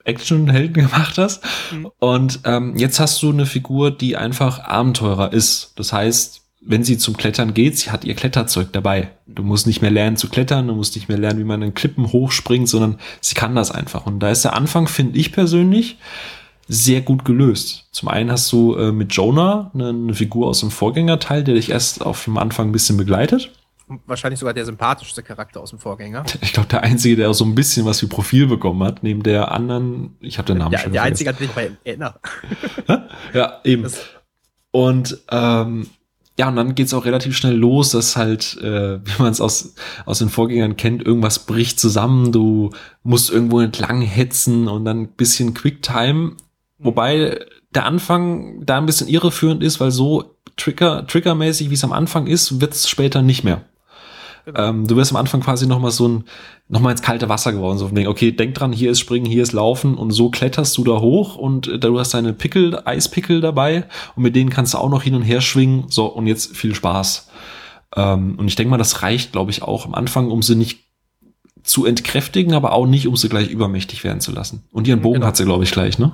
[0.04, 1.42] Actionhelden gemacht hast.
[1.72, 1.90] Mhm.
[1.98, 5.72] Und ähm, jetzt hast du eine Figur, die einfach Abenteurer ist.
[5.76, 9.10] Das heißt, wenn sie zum Klettern geht, sie hat ihr Kletterzeug dabei.
[9.26, 11.74] Du musst nicht mehr lernen zu klettern, du musst nicht mehr lernen, wie man in
[11.74, 14.04] Klippen hochspringt, sondern sie kann das einfach.
[14.04, 15.96] Und da ist der Anfang, finde ich persönlich,
[16.68, 17.86] sehr gut gelöst.
[17.92, 21.70] Zum einen hast du äh, mit Jonah eine, eine Figur aus dem Vorgängerteil, der dich
[21.70, 23.50] erst auf dem Anfang ein bisschen begleitet
[24.06, 26.24] wahrscheinlich sogar der sympathischste Charakter aus dem Vorgänger.
[26.42, 29.22] Ich glaube, der einzige, der auch so ein bisschen was wie Profil bekommen hat, neben
[29.22, 32.20] der anderen, ich habe den Namen der, schon Der einzige, an den ich bei erinnere.
[33.34, 33.84] ja, eben.
[33.84, 34.00] Das
[34.72, 35.88] und ähm,
[36.38, 39.74] ja, und dann geht's auch relativ schnell los, dass halt, äh, wie man es aus,
[40.06, 42.70] aus den Vorgängern kennt, irgendwas bricht zusammen, du
[43.02, 46.36] musst irgendwo entlang hetzen und dann ein bisschen Quicktime.
[46.78, 51.92] Wobei der Anfang da ein bisschen irreführend ist, weil so Trigger, Triggermäßig, wie es am
[51.92, 53.66] Anfang ist, wird's später nicht mehr.
[54.44, 54.68] Genau.
[54.68, 56.24] Ähm, du wirst am Anfang quasi noch mal so ein,
[56.68, 59.26] noch mal ins kalte Wasser geworden, so von wegen, okay, denk dran, hier ist Springen,
[59.26, 62.80] hier ist Laufen und so kletterst du da hoch und äh, du hast deine Pickel,
[62.84, 63.84] Eispickel dabei
[64.16, 66.74] und mit denen kannst du auch noch hin und her schwingen, so und jetzt viel
[66.74, 67.28] Spaß.
[67.96, 70.80] Ähm, und ich denke mal, das reicht, glaube ich, auch am Anfang, um sie nicht
[71.62, 74.64] zu entkräftigen, aber auch nicht, um sie gleich übermächtig werden zu lassen.
[74.72, 75.26] Und ihren Bogen genau.
[75.26, 76.12] hat sie, glaube ich, gleich, ne?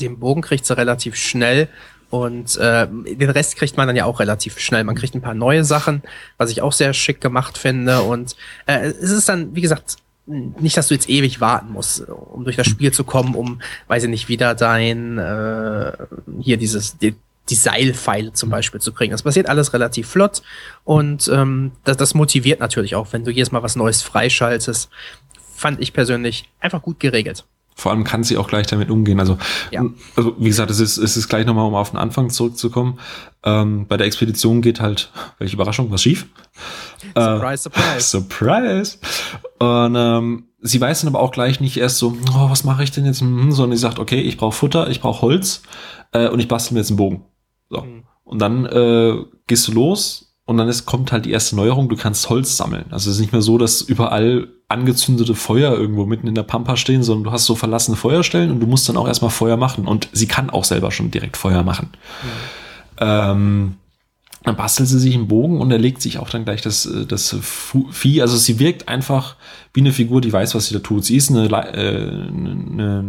[0.00, 1.68] Den Bogen kriegt sie relativ schnell
[2.10, 4.84] und äh, den Rest kriegt man dann ja auch relativ schnell.
[4.84, 6.02] Man kriegt ein paar neue Sachen,
[6.38, 8.02] was ich auch sehr schick gemacht finde.
[8.02, 12.44] Und äh, es ist dann, wie gesagt, nicht, dass du jetzt ewig warten musst, um
[12.44, 15.92] durch das Spiel zu kommen, um, weiß ich nicht, wieder dein äh,
[16.40, 17.14] hier dieses die,
[17.48, 19.12] die Seilpfeile zum Beispiel zu kriegen.
[19.12, 20.42] Das passiert alles relativ flott
[20.84, 24.90] und ähm, das, das motiviert natürlich auch, wenn du jedes Mal was Neues freischaltest.
[25.54, 27.44] Fand ich persönlich einfach gut geregelt.
[27.78, 29.20] Vor allem kann sie auch gleich damit umgehen.
[29.20, 29.36] Also,
[29.70, 29.84] ja.
[30.16, 32.98] also wie gesagt, es ist, es ist gleich nochmal, um auf den Anfang zurückzukommen.
[33.44, 36.26] Ähm, bei der Expedition geht halt, welche Überraschung, was schief?
[37.14, 38.00] Surprise, äh, surprise.
[38.00, 38.98] Surprise.
[39.58, 42.92] Und ähm, sie weiß dann aber auch gleich nicht erst so, oh, was mache ich
[42.92, 43.20] denn jetzt?
[43.20, 45.62] Hm, sondern sie sagt, okay, ich brauche Futter, ich brauche Holz
[46.12, 47.24] äh, und ich bastel mir jetzt einen Bogen.
[47.68, 47.82] So.
[47.82, 48.04] Mhm.
[48.24, 51.96] Und dann äh, gehst du los, und dann ist, kommt halt die erste Neuerung, du
[51.96, 52.86] kannst Holz sammeln.
[52.90, 56.76] Also es ist nicht mehr so, dass überall angezündete Feuer irgendwo mitten in der Pampa
[56.76, 59.86] stehen, sondern du hast so verlassene Feuerstellen und du musst dann auch erstmal Feuer machen.
[59.86, 61.90] Und sie kann auch selber schon direkt Feuer machen.
[62.22, 62.28] Mhm.
[62.98, 63.74] Ähm,
[64.44, 67.06] dann bastelt sie sich einen Bogen und er legt sich auch dann gleich das, äh,
[67.06, 67.36] das
[67.90, 68.22] Vieh.
[68.22, 69.34] Also sie wirkt einfach
[69.74, 71.04] wie eine Figur, die weiß, was sie da tut.
[71.04, 73.04] Sie ist eine, äh, eine,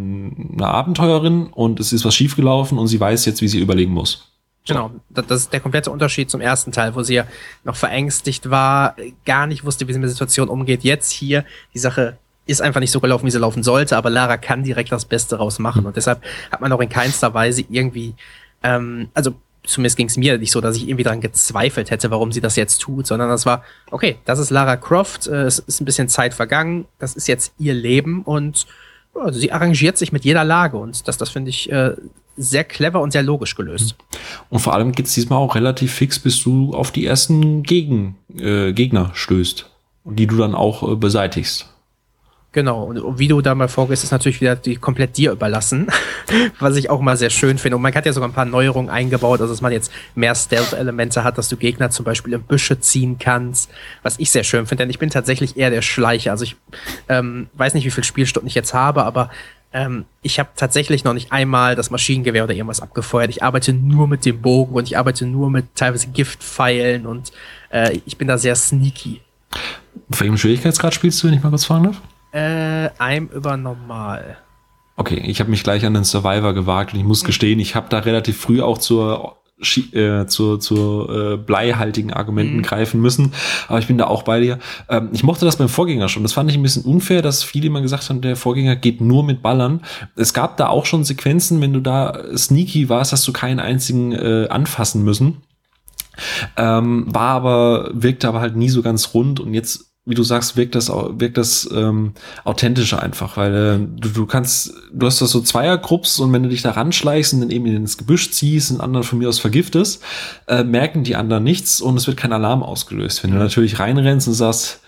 [0.54, 4.32] eine Abenteurerin und es ist was schiefgelaufen und sie weiß jetzt, wie sie überlegen muss.
[4.68, 7.26] Genau, das ist der komplette Unterschied zum ersten Teil, wo sie ja
[7.64, 10.84] noch verängstigt war, gar nicht wusste, wie sie mit der Situation umgeht.
[10.84, 14.38] Jetzt hier, die Sache ist einfach nicht so gelaufen, wie sie laufen sollte, aber Lara
[14.38, 15.86] kann direkt das Beste raus machen.
[15.86, 18.16] Und deshalb hat man auch in keinster Weise irgendwie,
[18.64, 22.32] ähm, also zumindest ging es mir nicht so, dass ich irgendwie daran gezweifelt hätte, warum
[22.32, 25.82] sie das jetzt tut, sondern das war, okay, das ist Lara Croft, äh, es ist
[25.82, 28.66] ein bisschen Zeit vergangen, das ist jetzt ihr Leben und
[29.14, 31.94] also sie arrangiert sich mit jeder Lage und das, das finde ich äh,
[32.38, 33.96] sehr clever und sehr logisch gelöst.
[34.50, 38.16] Und vor allem geht es diesmal auch relativ fix, bis du auf die ersten Gegen,
[38.38, 39.70] äh, Gegner stößt,
[40.06, 41.68] die du dann auch äh, beseitigst.
[42.58, 45.90] Genau, und wie du da mal vorgehst, ist natürlich wieder die, komplett dir überlassen,
[46.60, 47.76] was ich auch mal sehr schön finde.
[47.76, 51.24] Und man hat ja sogar ein paar Neuerungen eingebaut, also dass man jetzt mehr Stealth-Elemente
[51.24, 53.70] hat, dass du Gegner zum Beispiel in Büsche ziehen kannst,
[54.02, 56.32] was ich sehr schön finde, denn ich bin tatsächlich eher der Schleicher.
[56.32, 56.56] Also ich
[57.10, 59.30] ähm, weiß nicht, wie viel Spielstunden ich jetzt habe, aber
[59.74, 63.30] ähm, ich habe tatsächlich noch nicht einmal das Maschinengewehr oder irgendwas abgefeuert.
[63.30, 67.32] Ich arbeite nur mit dem Bogen und ich arbeite nur mit teilweise Giftpfeilen und
[67.72, 69.22] äh, ich bin da sehr sneaky.
[70.10, 72.02] Auf welchem Schwierigkeitsgrad spielst du, wenn ich mal kurz fragen darf?
[72.32, 74.38] Äh, einem über normal.
[74.96, 77.28] Okay, ich habe mich gleich an den Survivor gewagt und ich muss mhm.
[77.28, 82.62] gestehen, ich habe da relativ früh auch zur äh, zur, zur äh, bleihaltigen Argumenten mhm.
[82.62, 83.34] greifen müssen.
[83.68, 84.60] Aber ich bin da auch bei dir.
[84.88, 86.24] Ähm, ich mochte das beim Vorgänger schon.
[86.24, 89.24] Das fand ich ein bisschen unfair, dass viele immer gesagt haben, der Vorgänger geht nur
[89.24, 89.82] mit Ballern.
[90.16, 94.12] Es gab da auch schon Sequenzen, wenn du da sneaky warst, hast du keinen einzigen
[94.12, 95.38] äh, anfassen müssen.
[96.56, 100.56] Ähm, war aber, wirkte aber halt nie so ganz rund und jetzt wie du sagst,
[100.56, 102.14] wirkt das, wirkt das ähm,
[102.46, 106.50] authentischer einfach, weil äh, du, du kannst, du hast das so Zweiergrupps und wenn du
[106.50, 110.02] dich da ranschleichst und dann eben ins Gebüsch ziehst und anderen von mir aus vergiftest,
[110.48, 113.22] äh, merken die anderen nichts und es wird kein Alarm ausgelöst.
[113.22, 114.80] Wenn du natürlich reinrennst und sagst,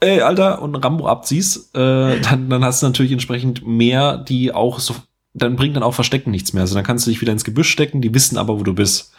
[0.00, 4.80] ey, Alter, und Rambo abziehst, äh, dann, dann hast du natürlich entsprechend mehr, die auch
[4.80, 4.94] so,
[5.34, 6.62] dann bringt dann auch Verstecken nichts mehr.
[6.62, 9.12] Also dann kannst du dich wieder ins Gebüsch stecken, die wissen aber, wo du bist.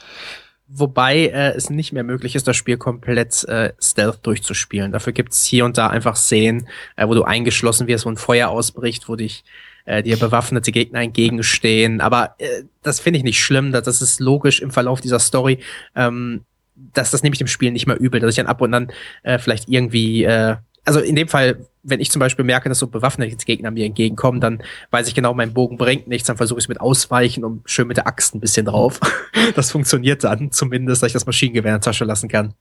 [0.75, 4.91] Wobei äh, es nicht mehr möglich ist, das Spiel komplett äh, Stealth durchzuspielen.
[4.91, 8.17] Dafür gibt es hier und da einfach Szenen, äh, wo du eingeschlossen wirst, wo ein
[8.17, 9.43] Feuer ausbricht, wo dich
[9.85, 12.01] äh, dir bewaffnete Gegner entgegenstehen.
[12.01, 13.71] Aber äh, das finde ich nicht schlimm.
[13.71, 15.59] Das, das ist logisch im Verlauf dieser Story.
[15.95, 16.43] Ähm,
[16.75, 18.91] dass das nehme ich dem Spiel nicht mehr übel, dass ich dann ab und an
[19.21, 20.55] äh, vielleicht irgendwie äh,
[20.85, 24.41] also in dem Fall, wenn ich zum Beispiel merke, dass so bewaffnete Gegner mir entgegenkommen,
[24.41, 27.61] dann weiß ich genau, mein Bogen bringt nichts, dann versuche ich es mit Ausweichen und
[27.69, 28.99] schön mit der Axt ein bisschen drauf.
[29.55, 32.53] Das funktioniert dann zumindest, dass ich das Maschinengewehr in der Tasche lassen kann.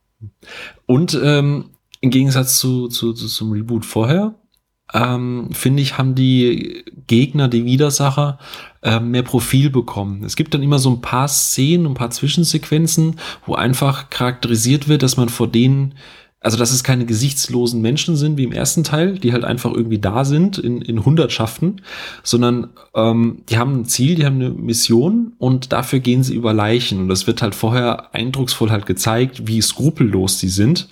[0.86, 4.34] Und ähm, im Gegensatz zu, zu, zu zum Reboot vorher,
[4.92, 8.38] ähm, finde ich, haben die Gegner, die Widersacher,
[8.82, 10.24] äh, mehr Profil bekommen.
[10.24, 15.02] Es gibt dann immer so ein paar Szenen, ein paar Zwischensequenzen, wo einfach charakterisiert wird,
[15.02, 15.94] dass man vor denen
[16.42, 19.98] also dass es keine gesichtslosen Menschen sind wie im ersten Teil, die halt einfach irgendwie
[19.98, 21.82] da sind in, in Hundertschaften,
[22.22, 26.52] sondern ähm, die haben ein Ziel, die haben eine Mission und dafür gehen sie über
[26.52, 27.00] Leichen.
[27.00, 30.88] Und das wird halt vorher eindrucksvoll halt gezeigt, wie skrupellos sie sind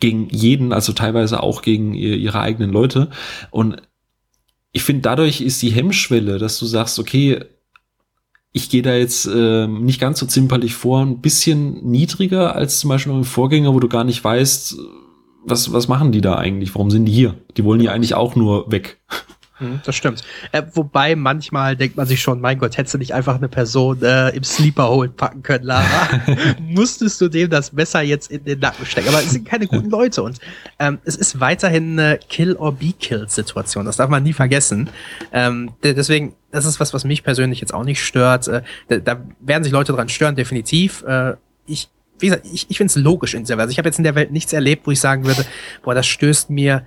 [0.00, 3.08] gegen jeden, also teilweise auch gegen ihre eigenen Leute.
[3.50, 3.82] Und
[4.72, 7.40] ich finde, dadurch ist die Hemmschwelle, dass du sagst, okay,
[8.56, 12.88] ich gehe da jetzt äh, nicht ganz so zimperlich vor, ein bisschen niedriger als zum
[12.88, 14.78] Beispiel im Vorgänger, wo du gar nicht weißt,
[15.44, 16.74] was, was machen die da eigentlich?
[16.74, 17.34] Warum sind die hier?
[17.58, 18.98] Die wollen ja eigentlich auch nur weg.
[19.58, 20.22] Hm, das stimmt.
[20.52, 24.02] Äh, wobei manchmal denkt man sich schon, mein Gott, hättest du nicht einfach eine Person
[24.02, 26.08] äh, im Sleeper Hole packen können, Lara?
[26.60, 29.08] Musstest du dem das Messer jetzt in den Nacken stecken?
[29.08, 30.40] Aber es sind keine guten Leute und
[30.78, 33.84] ähm, es ist weiterhin eine Kill-or-Be-Killed-Situation.
[33.84, 34.88] Das darf man nie vergessen.
[35.30, 38.48] Ähm, deswegen, das ist was, was mich persönlich jetzt auch nicht stört.
[38.48, 41.04] Äh, da, da, werden sich Leute dran stören, definitiv.
[41.06, 41.34] Äh,
[41.66, 41.88] ich
[42.18, 43.64] wie gesagt, ich, ich finde es logisch in dieser Welt.
[43.64, 45.44] Also ich habe jetzt in der Welt nichts erlebt, wo ich sagen würde,
[45.82, 46.86] boah, das stößt mir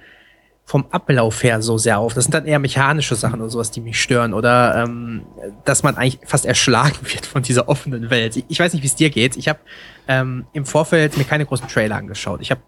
[0.65, 2.13] vom Ablauf her so sehr auf.
[2.13, 4.33] Das sind dann eher mechanische Sachen oder sowas, die mich stören.
[4.33, 5.25] Oder ähm,
[5.65, 8.37] dass man eigentlich fast erschlagen wird von dieser offenen Welt.
[8.37, 9.35] Ich, ich weiß nicht, wie es dir geht.
[9.37, 9.59] Ich habe
[10.07, 12.41] ähm, im Vorfeld mir keine großen Trailer angeschaut.
[12.41, 12.61] Ich habe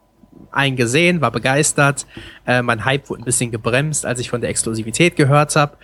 [0.52, 2.06] einen gesehen, war begeistert.
[2.46, 5.78] Äh, mein Hype wurde ein bisschen gebremst, als ich von der Exklusivität gehört habe.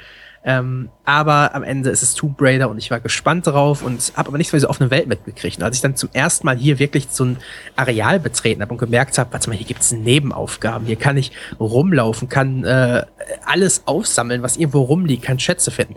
[0.47, 4.29] Ähm, aber am Ende ist es Tomb Raider und ich war gespannt drauf und habe
[4.29, 5.57] aber nicht so diese offene Welt mitgekriegt.
[5.57, 7.37] Und als ich dann zum ersten Mal hier wirklich so ein
[7.75, 12.29] Areal betreten habe und gemerkt habe, warte mal, hier gibt's Nebenaufgaben, hier kann ich rumlaufen,
[12.29, 13.03] kann äh,
[13.45, 15.95] alles aufsammeln, was irgendwo rumliegt, kann Schätze finden.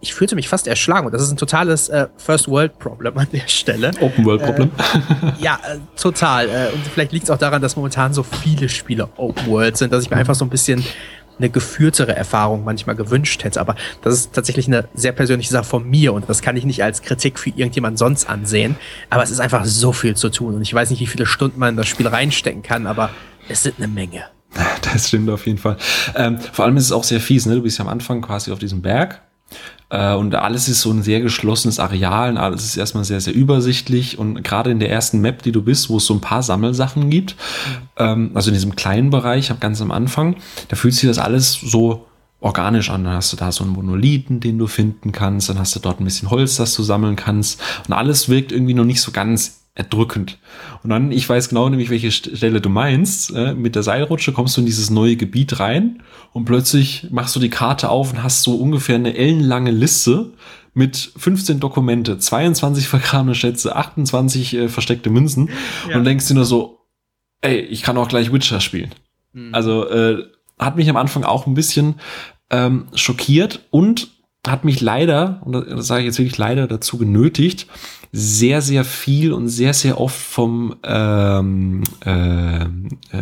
[0.00, 3.28] Ich fühlte mich fast erschlagen und das ist ein totales äh, First World Problem an
[3.32, 3.92] der Stelle.
[4.00, 4.72] Open World Problem.
[4.78, 6.48] Äh, ja, äh, total.
[6.48, 9.92] Äh, und vielleicht liegt es auch daran, dass momentan so viele Spiele Open World sind,
[9.92, 10.84] dass ich mir einfach so ein bisschen
[11.42, 13.60] eine geführtere Erfahrung manchmal gewünscht hätte.
[13.60, 16.82] Aber das ist tatsächlich eine sehr persönliche Sache von mir und das kann ich nicht
[16.82, 18.76] als Kritik für irgendjemand sonst ansehen.
[19.10, 21.58] Aber es ist einfach so viel zu tun und ich weiß nicht, wie viele Stunden
[21.58, 23.10] man in das Spiel reinstecken kann, aber
[23.48, 24.24] es sind eine Menge.
[24.82, 25.78] Das stimmt auf jeden Fall.
[26.14, 27.54] Ähm, vor allem ist es auch sehr fies, ne?
[27.54, 29.22] Du bist ja am Anfang quasi auf diesem Berg
[29.92, 34.18] und alles ist so ein sehr geschlossenes Areal und alles ist erstmal sehr, sehr übersichtlich.
[34.18, 37.10] Und gerade in der ersten Map, die du bist, wo es so ein paar Sammelsachen
[37.10, 37.36] gibt,
[37.98, 38.30] mhm.
[38.32, 40.36] also in diesem kleinen Bereich, ganz am Anfang,
[40.68, 42.06] da fühlt sich das alles so
[42.40, 43.04] organisch an.
[43.04, 46.00] Dann hast du da so einen Monolithen, den du finden kannst, dann hast du dort
[46.00, 47.60] ein bisschen Holz, das du sammeln kannst.
[47.86, 50.38] Und alles wirkt irgendwie noch nicht so ganz erdrückend.
[50.82, 53.34] Und dann, ich weiß genau nämlich, welche Stelle du meinst.
[53.34, 57.40] Äh, mit der Seilrutsche kommst du in dieses neue Gebiet rein und plötzlich machst du
[57.40, 60.32] die Karte auf und hast so ungefähr eine ellenlange Liste
[60.74, 65.50] mit 15 Dokumente, 22 vergrabene Schätze, 28 äh, versteckte Münzen
[65.88, 65.96] ja.
[65.96, 66.80] und denkst dir nur so,
[67.40, 68.90] ey, ich kann auch gleich Witcher spielen.
[69.32, 69.54] Mhm.
[69.54, 70.24] Also äh,
[70.58, 71.96] hat mich am Anfang auch ein bisschen
[72.50, 74.10] ähm, schockiert und
[74.46, 77.68] hat mich leider, und das sage ich jetzt wirklich leider, dazu genötigt,
[78.14, 82.66] sehr, sehr viel und sehr, sehr oft vom ähm, äh,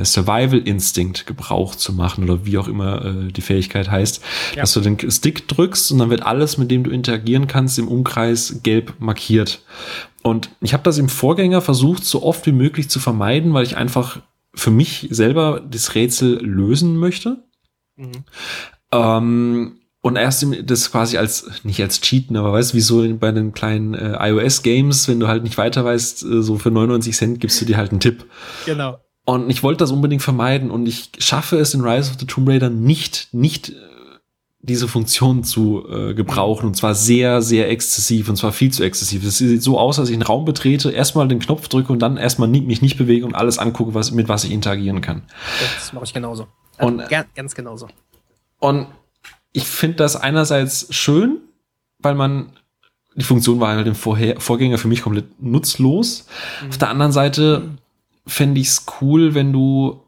[0.05, 4.21] Survival Instinct Gebrauch zu machen oder wie auch immer äh, die Fähigkeit heißt,
[4.57, 4.63] ja.
[4.63, 7.87] dass du den Stick drückst und dann wird alles, mit dem du interagieren kannst, im
[7.87, 9.63] Umkreis gelb markiert.
[10.23, 13.77] Und ich habe das im Vorgänger versucht, so oft wie möglich zu vermeiden, weil ich
[13.77, 14.21] einfach
[14.55, 17.45] für mich selber das Rätsel lösen möchte.
[17.97, 18.25] Mhm.
[18.91, 23.33] Ähm, und erst das quasi als, nicht als Cheaten, aber weißt du, wie so bei
[23.33, 27.41] den kleinen äh, iOS-Games, wenn du halt nicht weiter weißt, äh, so für 99 Cent
[27.41, 28.25] gibst du dir halt einen Tipp.
[28.65, 28.99] Genau.
[29.27, 32.49] Und ich wollte das unbedingt vermeiden und ich schaffe es in Rise of the Tomb
[32.49, 33.75] Raider nicht, nicht äh,
[34.63, 39.23] diese Funktion zu äh, gebrauchen und zwar sehr, sehr exzessiv und zwar viel zu exzessiv.
[39.23, 42.17] Es sieht so aus, dass ich einen Raum betrete, erstmal den Knopf drücke und dann
[42.17, 45.23] erstmal mich nicht bewege und alles angucke, was, mit was ich interagieren kann.
[45.75, 46.47] Das mache ich genauso.
[46.79, 47.03] Und,
[47.35, 47.89] ganz genauso.
[48.59, 48.87] Und
[49.53, 51.39] ich finde das einerseits schön,
[51.99, 52.53] weil man
[53.17, 56.27] die Funktion war halt im Vorher Vorgänger für mich komplett nutzlos.
[56.63, 56.69] Mhm.
[56.69, 57.69] Auf der anderen Seite
[58.27, 60.01] fände ich es cool, wenn du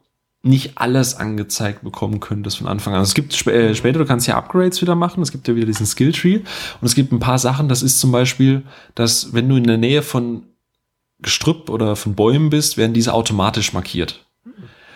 [0.45, 2.99] nicht alles angezeigt bekommen könntest von Anfang an.
[2.99, 5.23] Also es gibt sp äh, später, du kannst ja Upgrades wieder machen.
[5.23, 6.37] Es gibt ja wieder diesen Skilltree.
[6.37, 9.77] Und es gibt ein paar Sachen, das ist zum Beispiel, dass wenn du in der
[9.77, 10.43] Nähe von
[11.21, 14.25] Gestrüpp oder von Bäumen bist, werden diese automatisch markiert.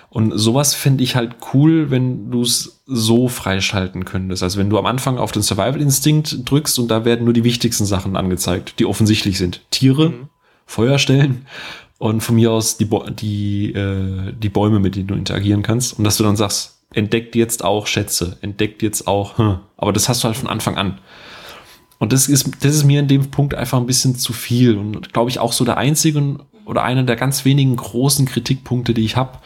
[0.10, 4.42] Und sowas finde ich halt cool, wenn du es so freischalten könntest.
[4.42, 7.44] Also wenn du am Anfang auf den Survival Instinct drückst und da werden nur die
[7.44, 9.62] wichtigsten Sachen angezeigt, die offensichtlich sind.
[9.70, 10.30] Tiere, mhm.
[10.66, 11.46] Feuerstellen
[11.98, 12.90] und von mir aus die,
[13.20, 15.98] die, äh, die Bäume, mit denen du interagieren kannst.
[15.98, 19.60] Und dass du dann sagst, entdeckt jetzt auch Schätze, entdeckt jetzt auch, hm.
[19.76, 21.00] aber das hast du halt von Anfang an.
[22.00, 25.14] Und das ist, das ist mir in dem Punkt einfach ein bisschen zu viel und
[25.14, 29.16] glaube ich auch so der einzige oder einer der ganz wenigen großen Kritikpunkte, die ich
[29.16, 29.40] habe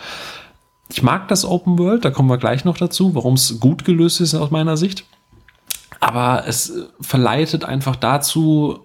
[0.91, 4.19] ich mag das Open World, da kommen wir gleich noch dazu, warum es gut gelöst
[4.21, 5.05] ist aus meiner Sicht.
[5.99, 8.79] Aber es verleitet einfach dazu,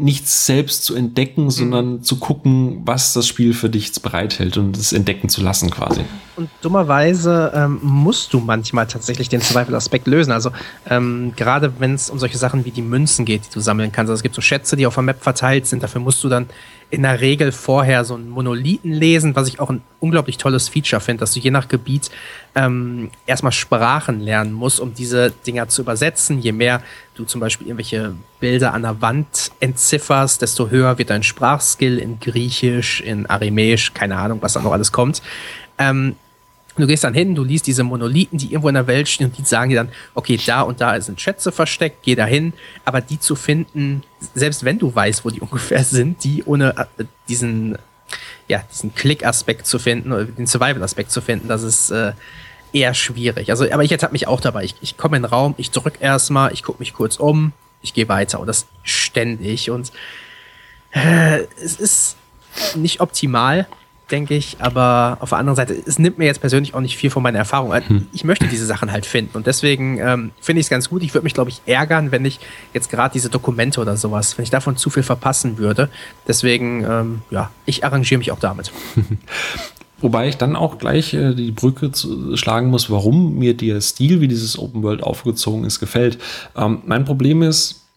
[0.00, 1.50] nichts selbst zu entdecken, mhm.
[1.50, 6.02] sondern zu gucken, was das Spiel für dich bereithält und es entdecken zu lassen quasi.
[6.36, 10.30] Und dummerweise ähm, musst du manchmal tatsächlich den Survival-Aspekt lösen.
[10.30, 10.52] Also
[10.88, 14.10] ähm, gerade wenn es um solche Sachen wie die Münzen geht, die du sammeln kannst.
[14.10, 15.82] Also es gibt so Schätze, die auf der Map verteilt sind.
[15.82, 16.46] Dafür musst du dann
[16.90, 21.00] in der Regel vorher so einen Monolithen lesen, was ich auch ein unglaublich tolles Feature
[21.00, 22.10] finde, dass du je nach Gebiet
[22.54, 26.38] ähm, erstmal Sprachen lernen musst, um diese Dinger zu übersetzen.
[26.40, 26.82] Je mehr
[27.14, 32.20] du zum Beispiel irgendwelche Bilder an der Wand entzifferst, desto höher wird dein Sprachskill in
[32.20, 35.20] Griechisch, in Aramäisch, keine Ahnung, was da noch alles kommt.
[35.78, 36.16] Ähm,
[36.78, 39.38] Du gehst dann hin, du liest diese Monolithen, die irgendwo in der Welt stehen und
[39.38, 42.52] die sagen dir dann, okay, da und da sind Schätze versteckt, geh da hin.
[42.84, 44.02] Aber die zu finden,
[44.34, 47.78] selbst wenn du weißt, wo die ungefähr sind, die ohne äh, diesen,
[48.46, 52.12] ja, diesen Klick-Aspekt zu finden oder den Survival-Aspekt zu finden, das ist äh,
[52.72, 53.50] eher schwierig.
[53.50, 54.64] Also, aber ich hab mich auch dabei.
[54.64, 57.94] Ich, ich komme in den Raum, ich drück erstmal, ich gucke mich kurz um, ich
[57.94, 59.70] gehe weiter und das ständig.
[59.70, 59.92] Und
[60.92, 62.16] äh, es ist
[62.74, 63.66] nicht optimal,
[64.10, 64.56] denke ich.
[64.60, 67.38] Aber auf der anderen Seite, es nimmt mir jetzt persönlich auch nicht viel von meiner
[67.38, 67.74] Erfahrung.
[67.74, 68.06] Hm.
[68.12, 69.36] Ich möchte diese Sachen halt finden.
[69.36, 71.02] Und deswegen ähm, finde ich es ganz gut.
[71.02, 72.40] Ich würde mich, glaube ich, ärgern, wenn ich
[72.74, 75.88] jetzt gerade diese Dokumente oder sowas, wenn ich davon zu viel verpassen würde.
[76.26, 78.72] Deswegen, ähm, ja, ich arrangiere mich auch damit.
[80.00, 84.20] Wobei ich dann auch gleich äh, die Brücke zu, schlagen muss, warum mir der Stil,
[84.20, 86.18] wie dieses Open World aufgezogen ist, gefällt.
[86.56, 87.87] Ähm, mein Problem ist,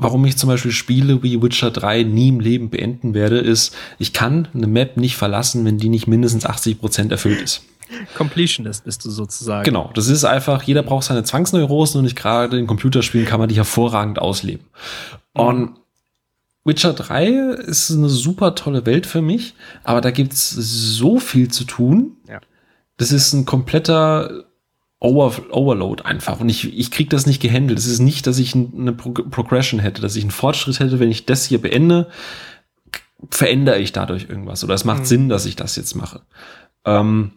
[0.00, 4.12] warum ich zum Beispiel Spiele wie Witcher 3 nie im Leben beenden werde, ist, ich
[4.12, 7.62] kann eine Map nicht verlassen, wenn die nicht mindestens 80 Prozent erfüllt ist.
[8.16, 9.64] Completionist bist du sozusagen.
[9.64, 13.48] Genau, das ist einfach, jeder braucht seine Zwangsneurosen und nicht gerade in Computerspielen kann man
[13.48, 14.64] die hervorragend ausleben.
[15.34, 15.40] Mhm.
[15.40, 15.70] Und
[16.64, 17.28] Witcher 3
[17.66, 22.16] ist eine super tolle Welt für mich, aber da gibt's so viel zu tun.
[22.28, 22.40] Ja.
[22.96, 24.44] Das ist ein kompletter
[25.02, 26.40] Over Overload einfach.
[26.40, 27.78] Und ich, ich krieg das nicht gehandelt.
[27.78, 31.10] Es ist nicht, dass ich eine Pro Progression hätte, dass ich einen Fortschritt hätte, wenn
[31.10, 32.08] ich das hier beende,
[33.30, 34.62] verändere ich dadurch irgendwas.
[34.62, 35.06] Oder es macht mhm.
[35.06, 36.20] Sinn, dass ich das jetzt mache.
[36.84, 37.32] Ähm,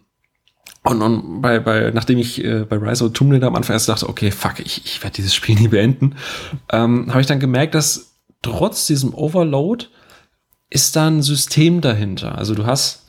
[0.84, 3.88] und, und bei, bei, nachdem ich äh, bei Rise of Tomb Raider am Anfang erst
[3.88, 6.16] dachte, okay, fuck, ich, ich werde dieses Spiel nie beenden,
[6.70, 9.86] ähm, habe ich dann gemerkt, dass trotz diesem Overload
[10.70, 12.38] ist da ein System dahinter.
[12.38, 13.03] Also du hast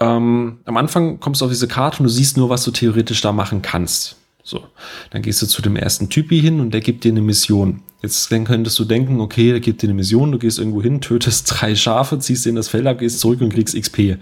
[0.00, 3.20] ähm, am Anfang kommst du auf diese Karte und du siehst nur, was du theoretisch
[3.20, 4.16] da machen kannst.
[4.44, 4.64] So,
[5.10, 7.82] dann gehst du zu dem ersten Typi hin und der gibt dir eine Mission.
[8.02, 11.00] Jetzt dann könntest du denken, okay, der gibt dir eine Mission, du gehst irgendwo hin,
[11.00, 14.16] tötest drei Schafe, ziehst in das Feld ab, gehst zurück und kriegst XP.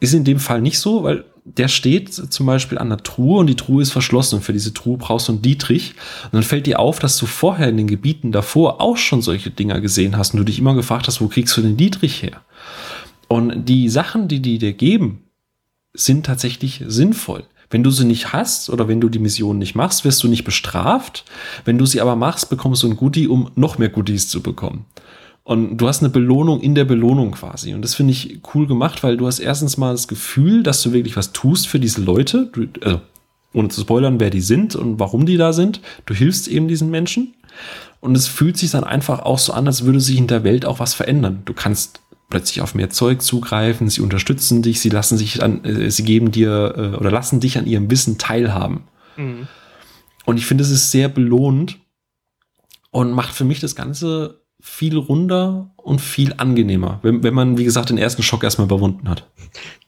[0.00, 3.46] Ist in dem Fall nicht so, weil der steht zum Beispiel an der Truhe und
[3.46, 5.94] die Truhe ist verschlossen und für diese Truhe brauchst du einen Dietrich.
[6.24, 9.50] Und dann fällt dir auf, dass du vorher in den Gebieten davor auch schon solche
[9.50, 12.40] Dinger gesehen hast und du dich immer gefragt hast, wo kriegst du den Dietrich her?
[13.34, 15.24] Und die Sachen, die die dir geben,
[15.92, 17.42] sind tatsächlich sinnvoll.
[17.68, 20.44] Wenn du sie nicht hast oder wenn du die Mission nicht machst, wirst du nicht
[20.44, 21.24] bestraft.
[21.64, 24.84] Wenn du sie aber machst, bekommst du ein Goodie, um noch mehr Goodies zu bekommen.
[25.42, 27.74] Und du hast eine Belohnung in der Belohnung quasi.
[27.74, 30.92] Und das finde ich cool gemacht, weil du hast erstens mal das Gefühl, dass du
[30.92, 32.50] wirklich was tust für diese Leute.
[32.52, 33.00] Du, also,
[33.52, 35.80] ohne zu spoilern, wer die sind und warum die da sind.
[36.06, 37.34] Du hilfst eben diesen Menschen.
[38.00, 40.66] Und es fühlt sich dann einfach auch so an, als würde sich in der Welt
[40.66, 41.42] auch was verändern.
[41.46, 42.00] Du kannst
[42.34, 46.32] plötzlich auf mehr Zeug zugreifen, sie unterstützen dich, sie lassen sich an, äh, sie geben
[46.32, 48.88] dir äh, oder lassen dich an ihrem Wissen teilhaben.
[49.16, 49.46] Mhm.
[50.24, 51.78] Und ich finde, es ist sehr belohnt
[52.90, 57.62] und macht für mich das Ganze viel runder und viel angenehmer, wenn, wenn man, wie
[57.62, 59.30] gesagt, den ersten Schock erstmal überwunden hat.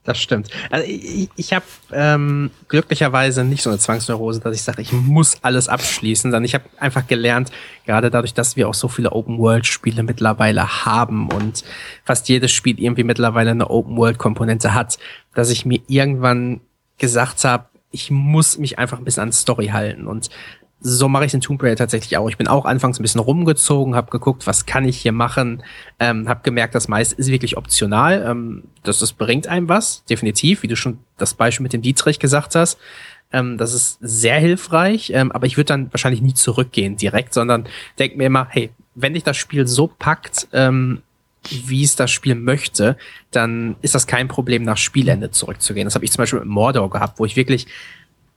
[0.07, 0.49] Das stimmt.
[0.71, 5.37] Also ich, ich habe ähm, glücklicherweise nicht so eine Zwangsneurose, dass ich sage, ich muss
[5.43, 7.51] alles abschließen, sondern ich habe einfach gelernt,
[7.87, 11.65] gerade dadurch, dass wir auch so viele Open-World-Spiele mittlerweile haben und
[12.05, 14.97] fast jedes Spiel irgendwie mittlerweile eine Open-World-Komponente hat,
[15.35, 16.61] dass ich mir irgendwann
[16.99, 20.07] gesagt habe, ich muss mich einfach ein bisschen an Story halten.
[20.07, 20.31] Und
[20.87, 22.29] so mache ich den Tomb Raider tatsächlich auch.
[22.29, 25.65] Ich bin auch anfangs ein bisschen rumgezogen, habe geguckt, was kann ich hier machen,
[25.99, 28.25] ähm, habe gemerkt, das meiste ist wirklich optional.
[28.25, 32.21] Ähm, das, das bringt einem was, definitiv, wie du schon das Beispiel mit dem Dietrich
[32.21, 32.79] gesagt hast.
[33.33, 37.67] Ähm, das ist sehr hilfreich, ähm, aber ich würde dann wahrscheinlich nie zurückgehen direkt, sondern
[37.99, 41.03] denk mir immer, hey, wenn dich das Spiel so packt, ähm,
[41.49, 42.97] wie es das Spiel möchte,
[43.33, 45.87] dann ist das kein Problem, nach Spielende zurückzugehen.
[45.87, 47.67] Das habe ich zum Beispiel mit Mordor gehabt, wo ich wirklich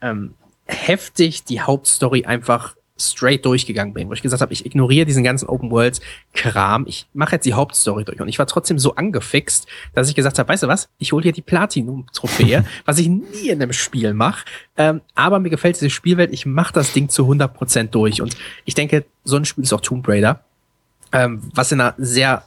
[0.02, 0.34] ähm,
[0.70, 5.47] heftig die Hauptstory einfach straight durchgegangen bin, wo ich gesagt habe, ich ignoriere diesen ganzen
[5.47, 6.01] Open World
[6.34, 8.20] Kram, ich mache jetzt die Hauptstory durch.
[8.20, 11.24] Und ich war trotzdem so angefixt, dass ich gesagt habe, weißt du was, ich hole
[11.24, 14.45] hier die Platinum Trophäe, was ich nie in einem Spiel mache,
[14.78, 18.22] ähm, aber mir gefällt diese Spielwelt, ich mache das Ding zu 100% durch.
[18.22, 20.43] Und ich denke, so ein Spiel ist auch Tomb Raider,
[21.11, 22.43] ähm, was in einer sehr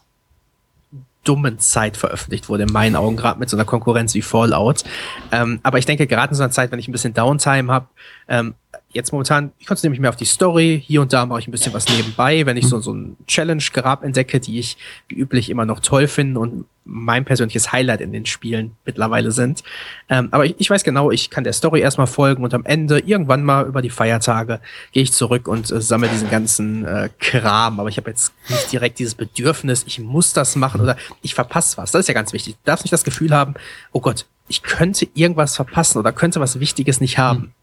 [1.24, 4.84] dummen Zeit veröffentlicht wurde, in meinen Augen, gerade mit so einer Konkurrenz wie Fallout.
[5.30, 7.86] Ähm, aber ich denke, gerade in so einer Zeit, wenn ich ein bisschen Downtime habe,
[8.28, 8.54] ähm,
[8.90, 10.82] jetzt momentan, ich konzentriere mich mehr auf die Story.
[10.84, 14.04] Hier und da mache ich ein bisschen was nebenbei, wenn ich so, so ein Challenge-Grab
[14.04, 14.76] entdecke, die ich
[15.08, 19.62] wie üblich immer noch toll finde und mein persönliches Highlight in den Spielen mittlerweile sind.
[20.09, 22.99] Ähm, aber ich, ich, weiß genau, ich kann der Story erstmal folgen und am Ende,
[22.99, 24.61] irgendwann mal über die Feiertage,
[24.93, 27.78] gehe ich zurück und äh, sammle diesen ganzen äh, Kram.
[27.78, 31.76] Aber ich habe jetzt nicht direkt dieses Bedürfnis, ich muss das machen oder ich verpasse
[31.76, 31.93] was.
[31.93, 32.55] Das ist ja ganz wichtig.
[32.55, 33.55] Du darfst nicht das Gefühl haben,
[33.93, 37.55] oh Gott, ich könnte irgendwas verpassen oder könnte was Wichtiges nicht haben.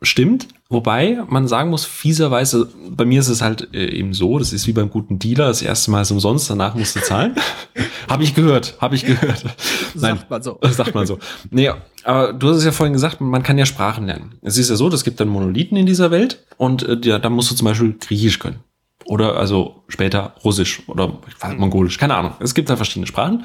[0.00, 4.52] Stimmt, wobei man sagen muss, fieserweise, bei mir ist es halt äh, eben so, das
[4.52, 7.34] ist wie beim guten Dealer, das erste Mal ist umsonst, danach musst du zahlen.
[8.08, 9.44] habe ich gehört, habe ich gehört.
[9.94, 10.60] Nein, sagt man so.
[10.62, 11.18] Sagt man so.
[11.50, 11.72] Nee,
[12.04, 14.38] aber du hast es ja vorhin gesagt, man kann ja Sprachen lernen.
[14.42, 17.28] Es ist ja so, es gibt dann Monolithen in dieser Welt und äh, ja, da
[17.28, 18.60] musst du zum Beispiel Griechisch können.
[19.04, 21.18] Oder also später Russisch oder
[21.56, 22.34] Mongolisch, keine Ahnung.
[22.38, 23.44] Es gibt da verschiedene Sprachen.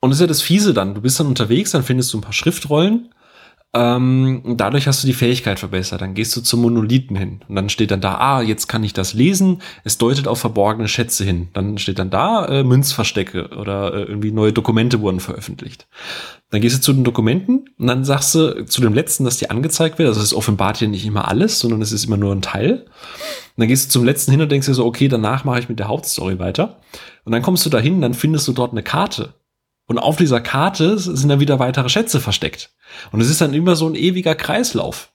[0.00, 0.94] Und das ist ja das Fiese dann.
[0.94, 3.10] Du bist dann unterwegs, dann findest du ein paar Schriftrollen
[3.74, 6.00] ähm, dadurch hast du die Fähigkeit verbessert.
[6.00, 8.94] Dann gehst du zum Monolithen hin und dann steht dann da, ah, jetzt kann ich
[8.94, 9.60] das lesen.
[9.84, 11.48] Es deutet auf verborgene Schätze hin.
[11.52, 15.86] Dann steht dann da äh, Münzverstecke oder äh, irgendwie neue Dokumente wurden veröffentlicht.
[16.50, 19.50] Dann gehst du zu den Dokumenten und dann sagst du zu dem letzten, das dir
[19.50, 20.08] angezeigt wird.
[20.08, 22.72] Also es offenbart dir nicht immer alles, sondern es ist immer nur ein Teil.
[22.72, 25.68] Und dann gehst du zum letzten hin und denkst dir so, okay, danach mache ich
[25.68, 26.80] mit der Hauptstory weiter.
[27.26, 29.34] Und dann kommst du dahin, dann findest du dort eine Karte
[29.88, 32.70] und auf dieser Karte sind dann wieder weitere Schätze versteckt.
[33.10, 35.12] Und es ist dann immer so ein ewiger Kreislauf.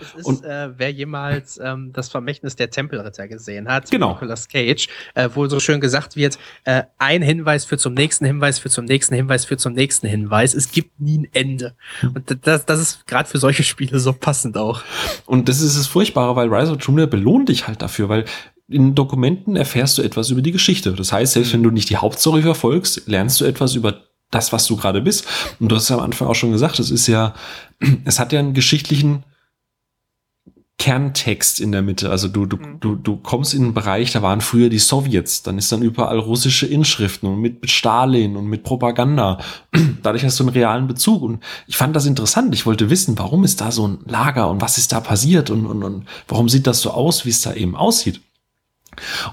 [0.00, 4.14] Es ist, und, äh, wer jemals ähm, das Vermächtnis der Tempelritter gesehen hat, genau.
[4.14, 8.58] Nicolas Cage, äh, wo so schön gesagt wird, äh, ein Hinweis für zum nächsten Hinweis,
[8.58, 10.54] für zum nächsten Hinweis, für zum nächsten Hinweis.
[10.54, 11.76] Es gibt nie ein Ende.
[12.02, 14.82] Und das, das ist gerade für solche Spiele so passend auch.
[15.26, 18.24] Und das ist das Furchtbare, weil Rise of Tomb Raider belohnt dich halt dafür, weil
[18.68, 20.92] in Dokumenten erfährst du etwas über die Geschichte.
[20.94, 24.02] Das heißt, selbst wenn du nicht die Hauptstory verfolgst, lernst du etwas über
[24.34, 25.26] das, was du gerade bist.
[25.60, 27.34] Und du hast ja am Anfang auch schon gesagt, es ist ja,
[28.04, 29.24] es hat ja einen geschichtlichen
[30.78, 32.10] Kerntext in der Mitte.
[32.10, 32.80] Also du, du, mhm.
[32.80, 36.18] du, du kommst in einen Bereich, da waren früher die Sowjets, dann ist dann überall
[36.18, 39.38] russische Inschriften und mit, mit Stalin und mit Propaganda.
[40.02, 41.22] Dadurch hast du einen realen Bezug.
[41.22, 42.54] Und ich fand das interessant.
[42.54, 45.64] Ich wollte wissen, warum ist da so ein Lager und was ist da passiert und,
[45.64, 48.20] und, und warum sieht das so aus, wie es da eben aussieht.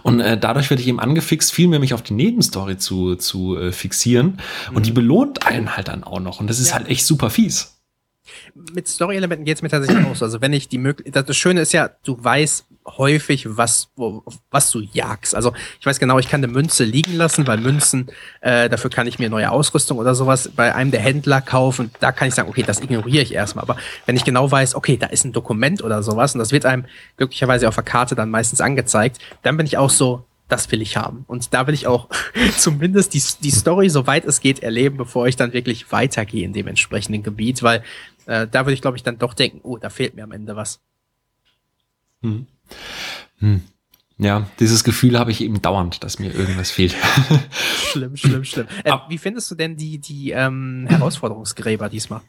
[0.03, 3.57] Und äh, dadurch werde ich eben angefixt, viel mehr mich auf die Nebenstory zu, zu
[3.57, 4.39] äh, fixieren.
[4.70, 4.76] Mhm.
[4.76, 6.39] Und die belohnt einen halt dann auch noch.
[6.39, 6.76] Und das ist ja.
[6.76, 7.78] halt echt super fies
[8.74, 10.24] mit Story-Elementen geht es mir tatsächlich aus.
[10.24, 14.71] Also wenn ich die Möglichkeit, das Schöne ist ja, du weißt häufig, was, wo, was
[14.71, 15.36] du jagst.
[15.36, 18.07] Also ich weiß genau, ich kann eine Münze liegen lassen, weil Münzen,
[18.41, 21.91] äh, dafür kann ich mir neue Ausrüstung oder sowas bei einem der Händler kaufen.
[21.99, 23.63] Da kann ich sagen, okay, das ignoriere ich erstmal.
[23.63, 26.65] Aber wenn ich genau weiß, okay, da ist ein Dokument oder sowas und das wird
[26.65, 26.86] einem
[27.17, 30.97] glücklicherweise auf der Karte dann meistens angezeigt, dann bin ich auch so, das will ich
[30.97, 31.23] haben.
[31.27, 32.09] Und da will ich auch
[32.57, 36.67] zumindest die, die Story, soweit es geht, erleben, bevor ich dann wirklich weitergehe in dem
[36.67, 37.84] entsprechenden Gebiet, weil
[38.25, 40.55] äh, da würde ich, glaube ich, dann doch denken, oh, da fehlt mir am Ende
[40.55, 40.79] was.
[42.21, 42.47] Hm.
[43.39, 43.61] Hm.
[44.17, 46.95] Ja, dieses Gefühl habe ich eben dauernd, dass mir irgendwas fehlt.
[47.91, 48.67] schlimm, schlimm, schlimm.
[48.84, 52.22] Äh, wie findest du denn die, die ähm, Herausforderungsgräber diesmal?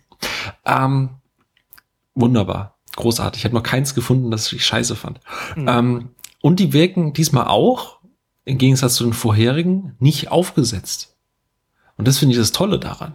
[0.64, 1.10] Ähm,
[2.14, 2.78] wunderbar.
[2.96, 3.40] Großartig.
[3.40, 5.20] Ich habe noch keins gefunden, das ich scheiße fand.
[5.54, 5.68] Mhm.
[5.68, 6.08] Ähm,
[6.40, 8.00] und die wirken diesmal auch,
[8.46, 11.16] im Gegensatz zu den vorherigen, nicht aufgesetzt.
[11.98, 13.14] Und das finde ich das Tolle daran.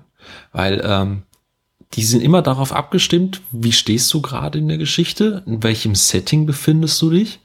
[0.51, 1.23] Weil ähm,
[1.93, 6.45] die sind immer darauf abgestimmt, wie stehst du gerade in der Geschichte, in welchem Setting
[6.45, 7.39] befindest du dich.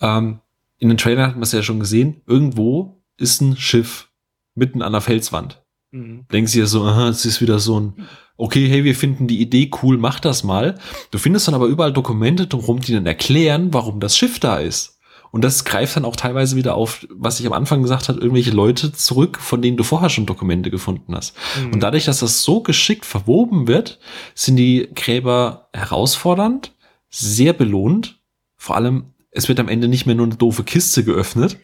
[0.00, 0.40] Ähm,
[0.78, 4.10] in den Trailern hat man es ja schon gesehen, irgendwo ist ein Schiff
[4.54, 5.62] mitten an der Felswand.
[5.92, 6.26] Mhm.
[6.32, 7.94] Denkst dir so, aha, es ist wieder so ein,
[8.36, 10.78] okay, hey, wir finden die Idee cool, mach das mal.
[11.10, 14.93] Du findest dann aber überall Dokumente drumherum, die dann erklären, warum das Schiff da ist.
[15.34, 18.52] Und das greift dann auch teilweise wieder auf, was ich am Anfang gesagt habe, irgendwelche
[18.52, 21.34] Leute zurück, von denen du vorher schon Dokumente gefunden hast.
[21.58, 21.72] Mhm.
[21.72, 23.98] Und dadurch, dass das so geschickt verwoben wird,
[24.36, 26.72] sind die Gräber herausfordernd,
[27.10, 28.20] sehr belohnt.
[28.56, 31.58] Vor allem, es wird am Ende nicht mehr nur eine doofe Kiste geöffnet.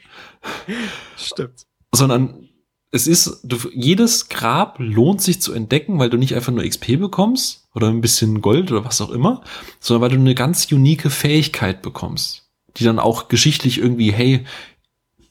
[1.16, 1.64] Stimmt.
[1.92, 2.48] Sondern
[2.90, 6.98] es ist, du, jedes Grab lohnt sich zu entdecken, weil du nicht einfach nur XP
[6.98, 9.44] bekommst oder ein bisschen Gold oder was auch immer,
[9.78, 14.44] sondern weil du eine ganz unique Fähigkeit bekommst die dann auch geschichtlich irgendwie, hey,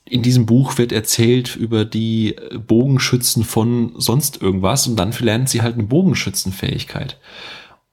[0.05, 2.35] in diesem Buch wird erzählt über die
[2.67, 7.19] Bogenschützen von sonst irgendwas und dann lernt sie halt eine Bogenschützenfähigkeit.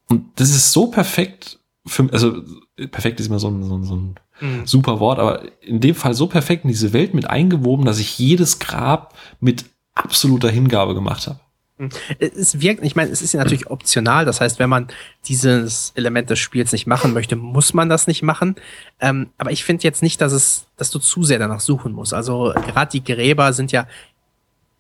[0.09, 2.43] Und das ist so perfekt für, also
[2.91, 4.67] perfekt ist immer so ein, so ein, so ein mhm.
[4.67, 8.19] super Wort, aber in dem Fall so perfekt in diese Welt mit eingewoben, dass ich
[8.19, 11.41] jedes Grab mit absoluter Hingabe gemacht habe.
[11.79, 11.91] Hm.
[12.19, 14.25] Es wirkt, ich meine, es ist ja natürlich optional.
[14.25, 14.89] Das heißt, wenn man
[15.27, 18.57] dieses Element des Spiels nicht machen möchte, muss man das nicht machen.
[19.01, 22.15] Ähm, aber ich finde jetzt nicht, dass es, dass du zu sehr danach suchen musst.
[22.15, 23.87] Also gerade die Gräber sind ja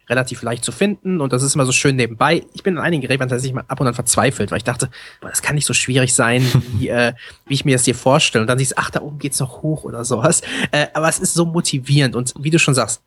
[0.08, 2.44] relativ leicht zu finden und das ist immer so schön nebenbei.
[2.54, 4.88] Ich bin an einigen Gräbern tatsächlich mal ab und an verzweifelt, weil ich dachte,
[5.20, 7.12] boah, das kann nicht so schwierig sein, wie, äh,
[7.46, 8.42] wie ich mir das hier vorstelle.
[8.42, 10.42] Und dann siehst du, ach, da oben geht's noch hoch oder sowas.
[10.70, 13.02] Äh, aber es ist so motivierend und wie du schon sagst,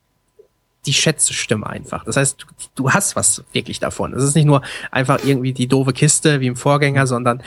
[0.85, 2.05] die Schätze stimmen einfach.
[2.05, 4.13] Das heißt, du, du hast was wirklich davon.
[4.13, 4.61] Es ist nicht nur
[4.91, 7.43] einfach irgendwie die doofe Kiste wie im Vorgänger, sondern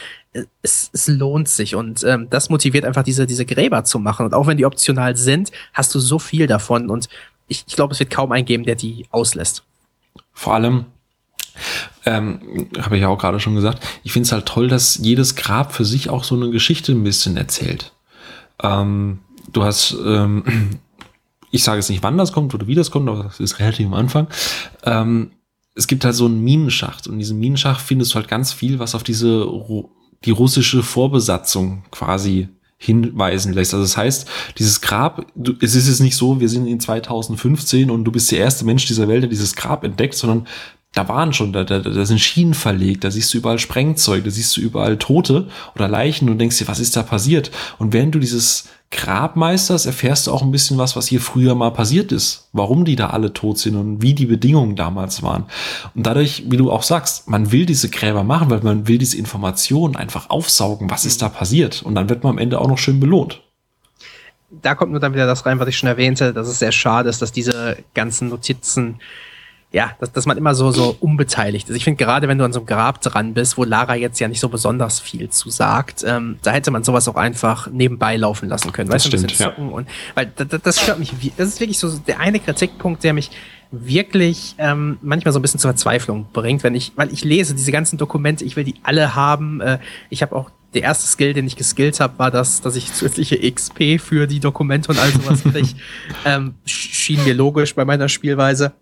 [0.62, 4.26] es, es lohnt sich und ähm, das motiviert einfach diese, diese Gräber zu machen.
[4.26, 7.08] Und auch wenn die optional sind, hast du so viel davon und
[7.48, 9.64] ich, ich glaube, es wird kaum einen geben, der die auslässt.
[10.32, 10.86] Vor allem,
[12.04, 15.36] ähm, habe ich ja auch gerade schon gesagt, ich finde es halt toll, dass jedes
[15.36, 17.92] Grab für sich auch so eine Geschichte ein bisschen erzählt.
[18.62, 19.20] Ähm,
[19.52, 20.80] du hast ähm,
[21.52, 23.86] ich sage jetzt nicht, wann das kommt oder wie das kommt, aber das ist relativ
[23.86, 24.26] am Anfang.
[24.84, 25.30] Ähm,
[25.74, 28.78] es gibt halt so einen Minenschacht und in diesem Minenschacht findest du halt ganz viel,
[28.78, 29.46] was auf diese
[30.24, 32.48] die russische Vorbesatzung quasi
[32.78, 33.74] hinweisen lässt.
[33.74, 34.28] Also das heißt,
[34.58, 38.30] dieses Grab, du, es ist jetzt nicht so, wir sind in 2015 und du bist
[38.32, 40.46] der erste Mensch dieser Welt, der dieses Grab entdeckt, sondern
[40.92, 44.30] da waren schon, da, da, da sind Schienen verlegt, da siehst du überall Sprengzeug, da
[44.30, 47.50] siehst du überall Tote oder Leichen und denkst dir, was ist da passiert?
[47.78, 51.54] Und während du dieses Grab meisterst, erfährst du auch ein bisschen was, was hier früher
[51.54, 55.46] mal passiert ist, warum die da alle tot sind und wie die Bedingungen damals waren.
[55.94, 59.16] Und dadurch, wie du auch sagst, man will diese Gräber machen, weil man will diese
[59.16, 61.82] Informationen einfach aufsaugen, was ist da passiert?
[61.82, 63.40] Und dann wird man am Ende auch noch schön belohnt
[64.60, 67.08] da kommt nur dann wieder das rein, was ich schon erwähnte, dass es sehr schade
[67.08, 69.00] ist, dass diese ganzen Notizen
[69.72, 71.76] ja, dass, dass man immer so, so unbeteiligt ist.
[71.76, 74.28] Ich finde, gerade wenn du an so einem Grab dran bist, wo Lara jetzt ja
[74.28, 78.48] nicht so besonders viel zu sagt, ähm, da hätte man sowas auch einfach nebenbei laufen
[78.48, 78.90] lassen können.
[78.90, 79.48] Das weißt stimmt, ja.
[79.50, 83.30] Und, weil das, das stört mich, das ist wirklich so der eine Kritikpunkt, der mich
[83.70, 87.72] wirklich ähm, manchmal so ein bisschen zur Verzweiflung bringt, wenn ich, weil ich lese diese
[87.72, 89.62] ganzen Dokumente, ich will die alle haben.
[89.62, 89.78] Äh,
[90.10, 93.38] ich habe auch der erste Skill, den ich geskillt habe, war das, dass ich zusätzliche
[93.50, 95.68] XP für die Dokumente und all sowas kriege.
[96.26, 98.72] ähm, schien mir logisch bei meiner Spielweise.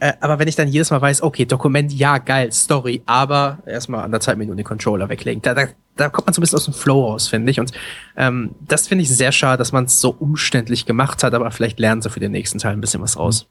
[0.00, 4.02] Äh, aber wenn ich dann jedes Mal weiß, okay, Dokument, ja, geil, Story, aber erstmal
[4.02, 5.42] anderthalb Minuten den Controller weglegen.
[5.42, 7.60] Da, da, da kommt man so ein bisschen aus dem Flow raus, finde ich.
[7.60, 7.72] Und
[8.16, 11.78] ähm, das finde ich sehr schade, dass man es so umständlich gemacht hat, aber vielleicht
[11.78, 13.46] lernen sie für den nächsten Teil ein bisschen was raus.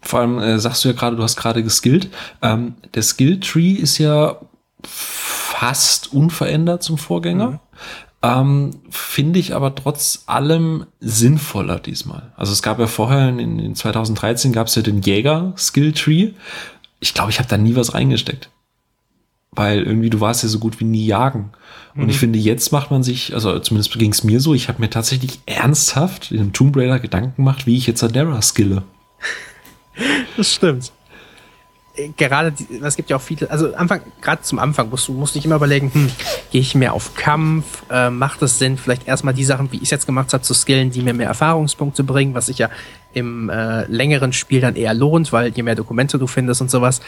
[0.00, 2.08] Vor allem äh, sagst du ja gerade, du hast gerade geskillt.
[2.42, 4.40] Ähm, der Skill-Tree ist ja
[4.82, 7.50] fast unverändert zum Vorgänger.
[7.50, 7.60] Mhm.
[8.26, 12.32] Ähm, Finde ich aber trotz allem sinnvoller diesmal.
[12.36, 16.32] Also es gab ja vorher, in, in 2013 gab es ja den Jäger-Skill-Tree.
[16.98, 18.50] Ich glaube, ich habe da nie was reingesteckt.
[19.52, 21.52] Weil irgendwie du warst ja so gut wie nie jagen.
[21.94, 22.08] Und mhm.
[22.08, 24.90] ich finde, jetzt macht man sich, also zumindest ging es mir so, ich habe mir
[24.90, 28.82] tatsächlich ernsthaft in einem Tomb Raider Gedanken gemacht, wie ich jetzt Adara skille.
[30.36, 30.92] Das stimmt.
[32.16, 35.44] Gerade, es gibt ja auch viele, also Anfang, gerade zum Anfang musst du musst dich
[35.44, 36.10] immer überlegen, hm,
[36.50, 39.84] gehe ich mehr auf Kampf, äh, macht es Sinn, vielleicht erstmal die Sachen, wie ich
[39.84, 42.70] es jetzt gemacht habe, zu skillen, die mir mehr Erfahrungspunkte bringen, was sich ja
[43.12, 47.00] im äh, längeren Spiel dann eher lohnt, weil je mehr Dokumente du findest und sowas,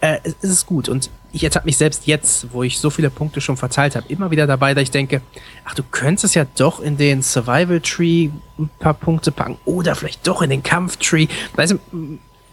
[0.00, 0.90] äh, es, es ist gut.
[0.90, 4.30] Und ich habe mich selbst jetzt, wo ich so viele Punkte schon verteilt habe, immer
[4.30, 5.22] wieder dabei, dass ich denke,
[5.64, 8.28] ach, du könntest ja doch in den Survival Tree
[8.58, 11.28] ein paar Punkte packen oder vielleicht doch in den Kampf Tree.
[11.56, 11.78] Weißt du,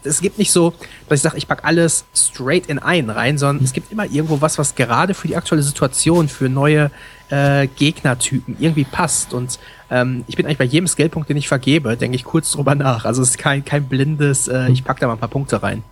[0.04, 0.72] es gibt nicht so,
[1.08, 4.40] dass ich sage, ich packe alles straight in einen rein, sondern es gibt immer irgendwo
[4.40, 6.90] was, was gerade für die aktuelle Situation, für neue
[7.30, 9.32] äh, Gegnertypen irgendwie passt.
[9.34, 9.58] Und
[9.90, 13.04] ähm, ich bin eigentlich bei jedem Skillpunkt, den ich vergebe, denke ich kurz drüber nach.
[13.04, 15.82] Also es ist kein, kein blindes, äh, ich packe da mal ein paar Punkte rein.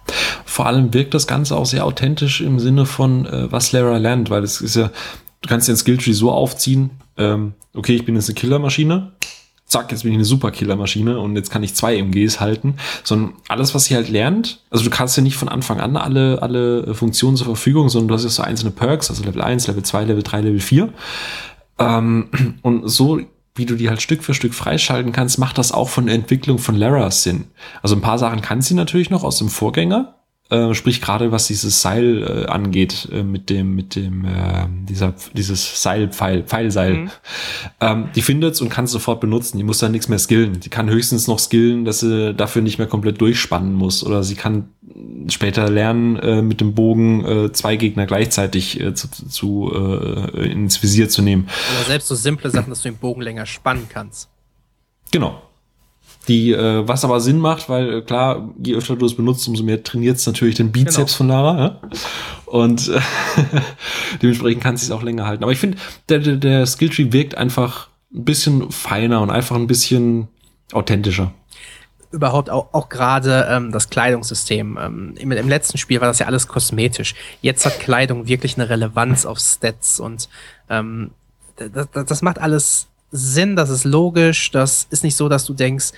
[0.45, 4.31] Vor allem wirkt das Ganze auch sehr authentisch im Sinne von, äh, was Lara lernt,
[4.31, 4.91] weil es ist ja,
[5.41, 9.13] du kannst den Skilltree so aufziehen, ähm, okay, ich bin jetzt eine Killermaschine,
[9.71, 13.75] zack, jetzt bin ich eine Superkillermaschine und jetzt kann ich zwei MGs halten, sondern alles,
[13.75, 17.37] was sie halt lernt, also du kannst ja nicht von Anfang an alle, alle Funktionen
[17.37, 20.23] zur Verfügung, sondern du hast ja so einzelne Perks, also Level 1, Level 2, Level
[20.23, 20.93] 3, Level 4.
[21.79, 22.29] Ähm,
[22.63, 23.21] und so
[23.55, 26.59] wie du die halt Stück für Stück freischalten kannst, macht das auch von der Entwicklung
[26.59, 27.47] von Lara Sinn.
[27.83, 30.20] Also ein paar Sachen kann sie natürlich noch aus dem Vorgänger,
[30.51, 35.15] äh, sprich gerade was dieses Seil äh, angeht, äh, mit dem, mit dem, äh, dieser,
[35.33, 36.95] dieses Seilpfeil, Pfeilseil.
[36.95, 37.11] Mhm.
[37.81, 39.59] Ähm, die findet's und kann es sofort benutzen.
[39.59, 40.61] Die muss dann nichts mehr skillen.
[40.61, 44.05] Die kann höchstens noch skillen, dass sie dafür nicht mehr komplett durchspannen muss.
[44.05, 44.69] Oder sie kann
[45.29, 50.83] später lernen, äh, mit dem Bogen äh, zwei Gegner gleichzeitig äh, zu, zu äh, ins
[50.83, 51.49] Visier zu nehmen.
[51.77, 54.29] Oder selbst so simple Sachen, dass du den Bogen länger spannen kannst.
[55.11, 55.43] Genau.
[56.29, 59.63] Die, äh, was aber Sinn macht, weil äh, klar, je öfter du es benutzt, umso
[59.63, 61.07] mehr trainiert es natürlich den Bizeps genau.
[61.07, 61.59] von Lara.
[61.59, 61.81] Ja?
[62.47, 63.01] Und äh,
[64.23, 65.43] dementsprechend kann es sich auch länger halten.
[65.43, 69.67] Aber ich finde, der, der, der Skilltree wirkt einfach ein bisschen feiner und einfach ein
[69.67, 70.29] bisschen
[70.73, 71.33] authentischer
[72.13, 74.79] überhaupt auch, auch gerade ähm, das Kleidungssystem.
[74.81, 77.15] Ähm, im, Im letzten Spiel war das ja alles kosmetisch.
[77.41, 80.29] Jetzt hat Kleidung wirklich eine Relevanz auf Stats und
[80.69, 81.13] ähm,
[81.57, 85.93] das, das macht alles Sinn, das ist logisch, das ist nicht so, dass du denkst,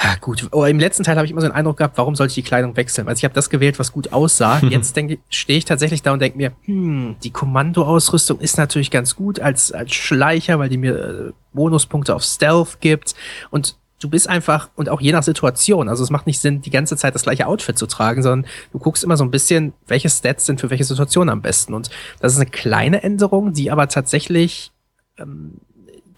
[0.00, 2.30] ja, gut, oh, im letzten Teil habe ich immer so den Eindruck gehabt, warum sollte
[2.30, 3.08] ich die Kleidung wechseln?
[3.08, 4.58] Also ich habe das gewählt, was gut aussah.
[4.70, 9.16] Jetzt denke stehe ich tatsächlich da und denke mir, hm, die Kommandoausrüstung ist natürlich ganz
[9.16, 13.16] gut als, als Schleicher, weil die mir äh, Bonuspunkte auf Stealth gibt.
[13.50, 16.70] Und du bist einfach, und auch je nach Situation, also es macht nicht Sinn, die
[16.70, 20.08] ganze Zeit das gleiche Outfit zu tragen, sondern du guckst immer so ein bisschen, welche
[20.08, 21.74] Stats sind für welche Situation am besten.
[21.74, 21.90] Und
[22.20, 24.70] das ist eine kleine Änderung, die aber tatsächlich
[25.18, 25.54] ähm,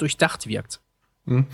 [0.01, 0.80] durchdacht wirkt.
[1.24, 1.46] Mhm.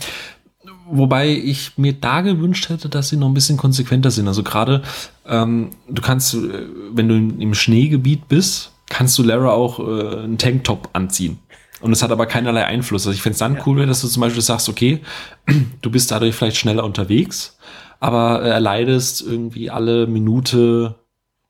[0.89, 4.27] Wobei ich mir da gewünscht hätte, dass sie noch ein bisschen konsequenter sind.
[4.27, 4.83] Also gerade,
[5.25, 10.37] ähm, du kannst, äh, wenn du im Schneegebiet bist, kannst du Lara auch äh, einen
[10.37, 11.39] Tanktop anziehen.
[11.79, 13.05] Und es hat aber keinerlei Einfluss.
[13.05, 13.61] Also ich fände es dann ja.
[13.65, 15.01] cool, dass du zum Beispiel sagst, okay,
[15.81, 17.57] du bist dadurch vielleicht schneller unterwegs,
[17.99, 20.95] aber äh, erleidest irgendwie alle Minute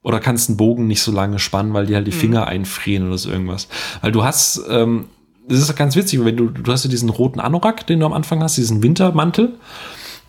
[0.03, 2.19] oder kannst einen Bogen nicht so lange spannen, weil die halt die mhm.
[2.19, 3.67] Finger einfrieren oder so irgendwas.
[4.01, 5.05] Weil du hast ähm,
[5.47, 8.13] das ist ganz witzig, wenn du, du hast ja diesen roten Anorak, den du am
[8.13, 9.55] Anfang hast, diesen Wintermantel.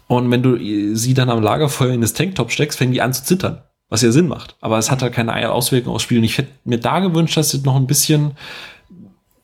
[0.07, 3.25] Und wenn du sie dann am Lagerfeuer in das Tanktop steckst, fängt die an zu
[3.25, 3.63] zittern.
[3.91, 4.57] Was ja Sinn macht.
[4.61, 6.19] Aber es hat halt keine Auswirkungen aufs Spiel.
[6.19, 8.33] Und ich hätte mir da gewünscht, dass sie noch ein bisschen,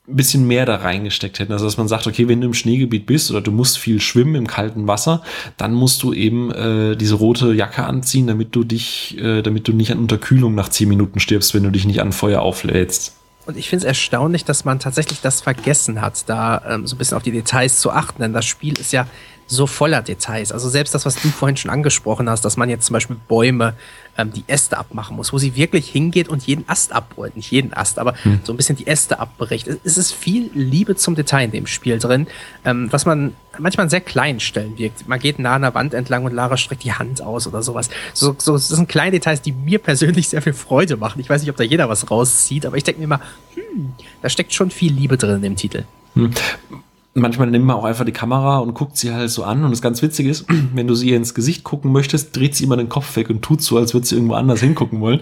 [0.07, 1.53] ein bisschen mehr da reingesteckt hätten.
[1.53, 4.35] Also, dass man sagt, okay, wenn du im Schneegebiet bist oder du musst viel schwimmen
[4.35, 5.23] im kalten Wasser,
[5.57, 9.73] dann musst du eben äh, diese rote Jacke anziehen, damit du dich, äh, damit du
[9.73, 13.17] nicht an Unterkühlung nach zehn Minuten stirbst, wenn du dich nicht an Feuer auflädst.
[13.47, 16.99] Und ich finde es erstaunlich, dass man tatsächlich das vergessen hat, da ähm, so ein
[16.99, 18.23] bisschen auf die Details zu achten.
[18.23, 19.07] Denn das Spiel ist ja
[19.47, 20.53] so voller Details.
[20.53, 23.75] Also selbst das, was du vorhin schon angesprochen hast, dass man jetzt zum Beispiel Bäume
[24.17, 27.37] ähm, die Äste abmachen muss, wo sie wirklich hingeht und jeden Ast abbrüllt.
[27.37, 28.41] Nicht jeden Ast, aber hm.
[28.45, 29.69] so ein bisschen die Äste abbricht.
[29.85, 32.27] Es ist viel Liebe zum Detail in dem Spiel drin,
[32.65, 35.07] ähm, was man manchmal an sehr kleinen Stellen wirkt.
[35.09, 37.91] Man geht nah an der Wand entlang und Lara streckt die Hand aus oder sowas.
[38.13, 41.21] So, so, das sind kleine Details, die mir persönlich sehr viel Freude machen.
[41.21, 43.21] Ich weiß nicht, ob da jeder was rauszieht, aber ich denke mir immer,
[43.55, 43.93] hm,
[44.23, 45.85] da steckt schon viel Liebe drin in dem Titel.
[46.15, 46.33] Hm
[47.15, 49.65] manchmal nimmt man auch einfach die Kamera und guckt sie halt so an.
[49.65, 52.77] Und das ganz Witzige ist, wenn du sie ins Gesicht gucken möchtest, dreht sie immer
[52.77, 55.21] den Kopf weg und tut so, als würde sie irgendwo anders hingucken wollen.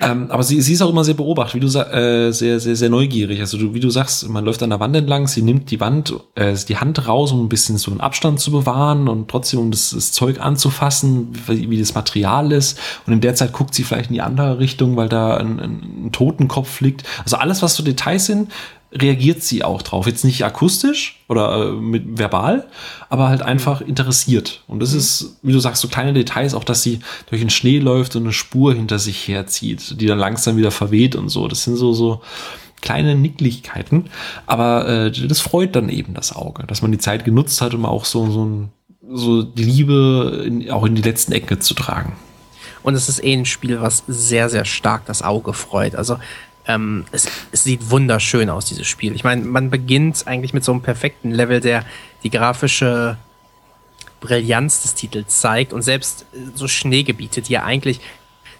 [0.00, 2.90] Ähm, aber sie, sie ist auch immer sehr beobachtet, wie du äh, sehr, sehr, sehr
[2.90, 3.40] neugierig.
[3.40, 6.14] Also du, wie du sagst, man läuft an der Wand entlang, sie nimmt die Wand,
[6.34, 9.70] äh, die Hand raus, um ein bisschen so einen Abstand zu bewahren und trotzdem um
[9.70, 12.78] das, das Zeug anzufassen, wie, wie, das Material ist.
[13.06, 16.10] Und in der Zeit guckt sie vielleicht in die andere Richtung, weil da ein, ein
[16.12, 17.04] Totenkopf liegt.
[17.22, 18.50] Also alles, was so Details sind,
[18.92, 20.06] reagiert sie auch drauf.
[20.06, 22.66] Jetzt nicht akustisch oder äh, mit verbal,
[23.08, 24.62] aber halt einfach interessiert.
[24.66, 24.98] Und das mhm.
[24.98, 28.22] ist, wie du sagst, so kleine Details, auch dass sie durch den Schnee läuft und
[28.22, 31.48] eine Spur hinter sich herzieht, die dann langsam wieder verweht und so.
[31.48, 32.22] Das sind so, so
[32.80, 34.10] kleine Nicklichkeiten.
[34.46, 37.84] Aber äh, das freut dann eben das Auge, dass man die Zeit genutzt hat, um
[37.84, 38.68] auch so, so, ein,
[39.12, 42.16] so die Liebe in, auch in die letzten Ecke zu tragen.
[42.82, 45.94] und es ist eh ein Spiel, was sehr, sehr stark das Auge freut.
[45.94, 46.18] Also
[46.68, 49.14] ähm, es, es, sieht wunderschön aus, dieses Spiel.
[49.14, 51.84] Ich meine, man beginnt eigentlich mit so einem perfekten Level, der
[52.22, 53.16] die grafische
[54.20, 58.00] Brillanz des Titels zeigt und selbst so Schneegebiete, die ja eigentlich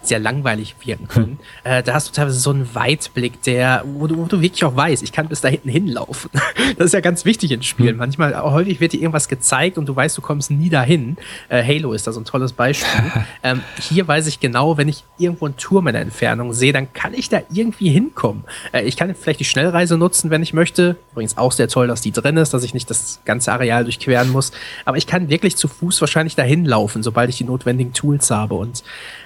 [0.01, 1.39] sehr langweilig wirken können.
[1.63, 1.71] Hm.
[1.71, 4.75] Äh, da hast du teilweise so einen Weitblick, der, wo du, wo du wirklich auch
[4.75, 6.29] weißt, ich kann bis da hinten hinlaufen.
[6.77, 7.91] das ist ja ganz wichtig in Spielen.
[7.91, 7.97] Hm.
[7.97, 11.17] Manchmal, häufig wird dir irgendwas gezeigt und du weißt, du kommst nie dahin.
[11.49, 13.11] Äh, Halo ist da so ein tolles Beispiel.
[13.43, 16.93] ähm, hier weiß ich genau, wenn ich irgendwo einen Turm in der Entfernung sehe, dann
[16.93, 18.43] kann ich da irgendwie hinkommen.
[18.71, 20.95] Äh, ich kann vielleicht die Schnellreise nutzen, wenn ich möchte.
[21.11, 24.29] Übrigens auch sehr toll, dass die drin ist, dass ich nicht das ganze Areal durchqueren
[24.29, 24.51] muss.
[24.85, 28.55] Aber ich kann wirklich zu Fuß wahrscheinlich dahin laufen, sobald ich die notwendigen Tools habe.
[28.55, 28.83] Und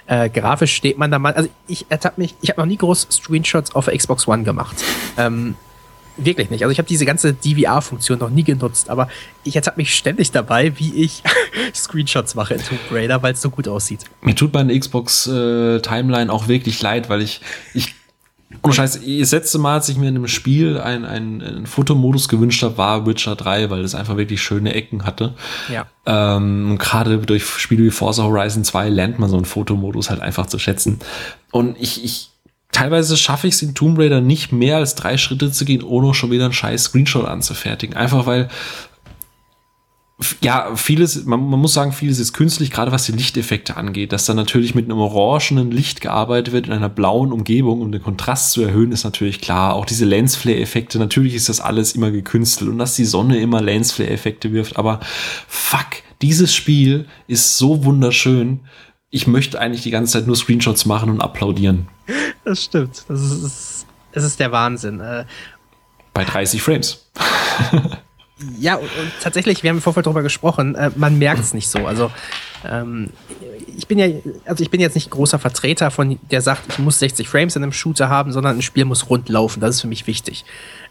[0.07, 1.33] äh, grafisch steht man da mal.
[1.33, 4.75] Also ich ertappe mich, ich habe noch nie groß Screenshots auf Xbox One gemacht.
[5.17, 5.55] Ähm,
[6.17, 6.63] wirklich nicht.
[6.63, 9.09] Also ich habe diese ganze DVR-Funktion noch nie genutzt, aber
[9.43, 11.23] ich ertappe mich ständig dabei, wie ich
[11.73, 14.01] Screenshots mache in Tomb Raider, weil es so gut aussieht.
[14.21, 17.41] Mir tut meine Xbox äh, Timeline auch wirklich leid, weil ich,
[17.73, 17.95] ich
[18.61, 22.29] und Scheiße, das letzte Mal, als ich mir in einem Spiel einen, einen, einen Fotomodus
[22.29, 25.33] gewünscht habe, war Witcher 3, weil es einfach wirklich schöne Ecken hatte.
[25.71, 25.85] Ja.
[26.05, 30.45] Ähm, Gerade durch Spiele wie Forza Horizon 2 lernt man so einen Fotomodus halt einfach
[30.45, 30.99] zu schätzen.
[31.51, 32.29] Und ich, ich
[32.71, 36.13] teilweise schaffe ich es in Tomb Raider nicht mehr als drei Schritte zu gehen, ohne
[36.13, 37.95] schon wieder einen scheiß Screenshot anzufertigen.
[37.95, 38.49] Einfach weil
[40.41, 44.11] ja, vieles, man, man, muss sagen, vieles ist künstlich, gerade was die Lichteffekte angeht.
[44.11, 48.01] Dass dann natürlich mit einem orangenen Licht gearbeitet wird in einer blauen Umgebung, um den
[48.01, 49.73] Kontrast zu erhöhen, ist natürlich klar.
[49.73, 54.51] Auch diese Lensflare-Effekte, natürlich ist das alles immer gekünstelt und dass die Sonne immer Lensflare-Effekte
[54.53, 54.77] wirft.
[54.77, 54.99] Aber
[55.47, 55.87] fuck,
[56.21, 58.61] dieses Spiel ist so wunderschön.
[59.09, 61.87] Ich möchte eigentlich die ganze Zeit nur Screenshots machen und applaudieren.
[62.45, 63.05] Das stimmt.
[63.07, 64.99] Das ist, das ist der Wahnsinn.
[64.99, 65.25] Äh,
[66.13, 67.09] Bei 30 Frames.
[68.59, 68.89] Ja, und,
[69.21, 71.85] tatsächlich, wir haben im Vorfeld darüber gesprochen, äh, man merkt es nicht so.
[71.85, 72.11] Also
[72.65, 73.09] ähm,
[73.77, 74.07] ich bin ja,
[74.45, 77.63] also ich bin jetzt nicht großer Vertreter von, der sagt, ich muss 60 Frames in
[77.63, 79.59] einem Shooter haben, sondern ein Spiel muss rund laufen.
[79.59, 80.45] Das ist für mich wichtig.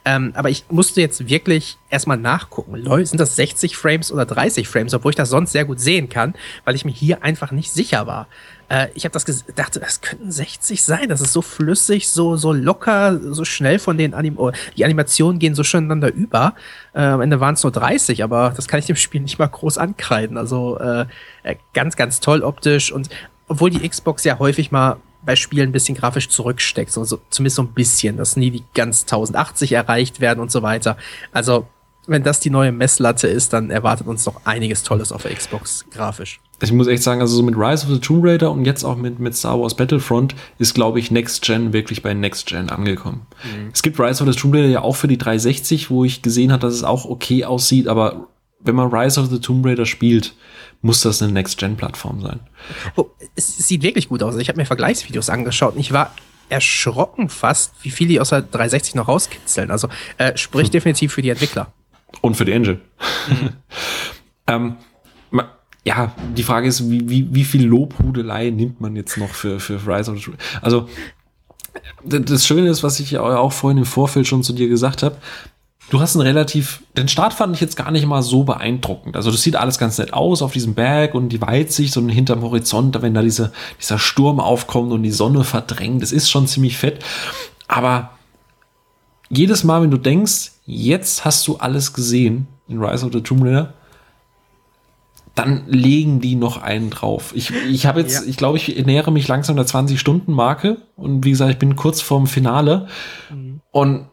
[0.05, 2.76] Ähm, aber ich musste jetzt wirklich erstmal nachgucken.
[2.76, 6.09] Leute, sind das 60 Frames oder 30 Frames, obwohl ich das sonst sehr gut sehen
[6.09, 6.34] kann,
[6.64, 8.28] weil ich mir hier einfach nicht sicher war.
[8.72, 11.10] Äh, ich habe das gedacht, das könnten 60 sein.
[11.10, 15.38] Das ist so flüssig, so, so locker, so schnell von den Anim oh, die Animationen
[15.38, 16.54] gehen so schön einander über.
[16.94, 19.46] Äh, am Ende waren es nur 30, aber das kann ich dem Spiel nicht mal
[19.46, 20.38] groß ankreiden.
[20.38, 21.04] Also äh,
[21.42, 23.10] äh, ganz, ganz toll optisch und
[23.46, 27.56] obwohl die Xbox ja häufig mal bei Spielen ein bisschen grafisch zurücksteckt, so, so zumindest
[27.56, 30.96] so ein bisschen, dass nie die ganz 1080 erreicht werden und so weiter.
[31.30, 31.66] Also
[32.07, 35.84] wenn das die neue Messlatte ist, dann erwartet uns noch einiges Tolles auf der Xbox
[35.90, 36.40] grafisch.
[36.61, 38.96] Ich muss echt sagen, also so mit Rise of the Tomb Raider und jetzt auch
[38.96, 43.26] mit, mit Star Wars Battlefront ist, glaube ich, Next Gen wirklich bei Next Gen angekommen.
[43.44, 43.70] Mhm.
[43.72, 46.53] Es gibt Rise of the Tomb Raider ja auch für die 360, wo ich gesehen
[46.53, 48.28] habe, dass es auch okay aussieht, aber
[48.61, 50.34] wenn man Rise of the Tomb Raider spielt,
[50.82, 52.40] muss das eine Next-Gen-Plattform sein.
[52.96, 54.36] Oh, es, es, sieht wirklich gut aus.
[54.36, 56.12] Ich habe mir Vergleichsvideos angeschaut und ich war
[56.48, 59.70] erschrocken fast, wie viel die aus der 360 noch rauskitzeln.
[59.70, 59.88] Also
[60.18, 60.70] äh, sprich hm.
[60.72, 61.72] definitiv für die Entwickler.
[62.22, 62.80] Und für die Engine.
[63.28, 63.50] Mhm.
[64.46, 64.76] ähm,
[65.84, 69.84] ja, die Frage ist, wie, wie, wie viel Lobhudelei nimmt man jetzt noch für, für
[69.86, 70.88] Rise of the Also,
[72.04, 75.16] das Schöne ist, was ich auch vorhin im Vorfeld schon zu dir gesagt habe,
[75.90, 79.16] du hast einen relativ, den Start fand ich jetzt gar nicht mal so beeindruckend.
[79.16, 82.42] Also das sieht alles ganz nett aus auf diesem Berg und die Weitsicht und hinterm
[82.42, 86.76] Horizont, wenn da diese, dieser Sturm aufkommt und die Sonne verdrängt, das ist schon ziemlich
[86.76, 87.02] fett.
[87.68, 88.10] Aber
[89.28, 93.44] jedes Mal, wenn du denkst, jetzt hast du alles gesehen in Rise of the Tomb
[93.44, 93.74] Raider,
[95.34, 97.32] dann legen die noch einen drauf.
[97.34, 98.28] Ich, ich habe jetzt, ja.
[98.28, 102.26] ich glaube, ich nähere mich langsam der 20-Stunden-Marke und wie gesagt, ich bin kurz vorm
[102.26, 102.88] Finale
[103.30, 103.60] mhm.
[103.70, 104.06] und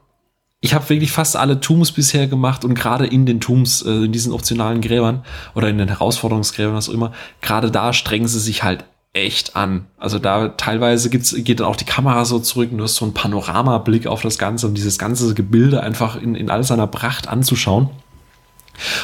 [0.61, 4.11] ich habe wirklich fast alle Tombs bisher gemacht und gerade in den Tombs, äh, in
[4.11, 5.23] diesen optionalen Gräbern
[5.55, 9.87] oder in den Herausforderungsgräbern, was auch immer, gerade da strengen sie sich halt echt an.
[9.97, 13.05] Also da teilweise gibt's, geht dann auch die Kamera so zurück und du hast so
[13.05, 17.27] einen Panoramablick auf das Ganze und dieses ganze Gebilde einfach in, in all seiner Pracht
[17.27, 17.89] anzuschauen.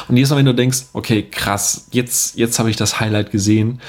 [0.08, 3.80] Und jedes Mal, wenn du denkst, okay, krass, jetzt, jetzt habe ich das Highlight gesehen,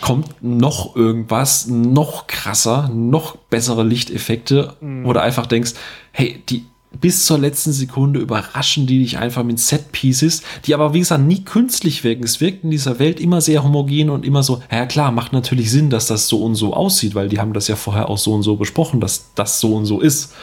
[0.00, 5.04] kommt noch irgendwas, noch krasser, noch bessere Lichteffekte, mhm.
[5.04, 5.72] wo du einfach denkst,
[6.12, 11.00] hey, die, bis zur letzten Sekunde überraschen die dich einfach mit Set-Pieces, die aber, wie
[11.00, 12.24] gesagt, nie künstlich wirken.
[12.24, 15.70] Es wirkt in dieser Welt immer sehr homogen und immer so, ja klar, macht natürlich
[15.70, 18.32] Sinn, dass das so und so aussieht, weil die haben das ja vorher auch so
[18.32, 20.34] und so besprochen, dass das so und so ist.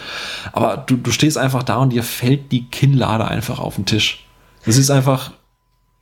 [0.53, 4.25] Aber du, du stehst einfach da und dir fällt die Kinnlade einfach auf den Tisch.
[4.65, 5.31] Das ist einfach,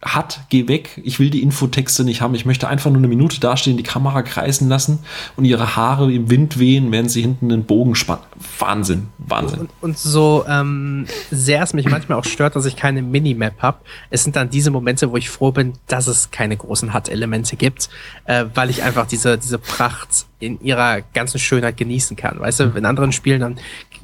[0.03, 3.39] hat, geh weg, ich will die Infotexte nicht haben, ich möchte einfach nur eine Minute
[3.39, 4.99] dastehen, die Kamera kreisen lassen
[5.35, 8.23] und ihre Haare im Wind wehen, während sie hinten den Bogen spannen.
[8.59, 9.61] Wahnsinn, Wahnsinn.
[9.61, 13.79] Und, und so ähm, sehr es mich manchmal auch stört, dass ich keine Minimap habe,
[14.09, 17.89] es sind dann diese Momente, wo ich froh bin, dass es keine großen HUD-Elemente gibt,
[18.25, 22.39] äh, weil ich einfach diese, diese Pracht in ihrer ganzen Schönheit genießen kann.
[22.39, 23.59] Weißt du, in anderen Spielen, dann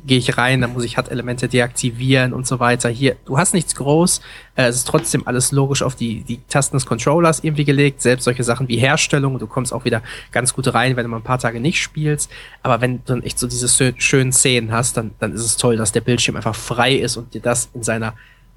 [0.05, 2.89] gehe ich rein, dann muss ich HUD-Elemente deaktivieren und so weiter.
[2.89, 4.21] Hier, du hast nichts groß,
[4.55, 8.23] äh, es ist trotzdem alles logisch auf die, die Tasten des Controllers irgendwie gelegt, selbst
[8.23, 11.23] solche Sachen wie Herstellung, du kommst auch wieder ganz gut rein, wenn du mal ein
[11.23, 12.31] paar Tage nicht spielst.
[12.63, 13.67] Aber wenn du dann echt so diese
[13.97, 17.33] schönen Szenen hast, dann, dann ist es toll, dass der Bildschirm einfach frei ist und
[17.33, 18.13] dir das in seiner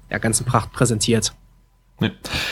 [0.09, 1.33] ja, ganzen Pracht präsentiert.
[1.99, 2.09] Ja.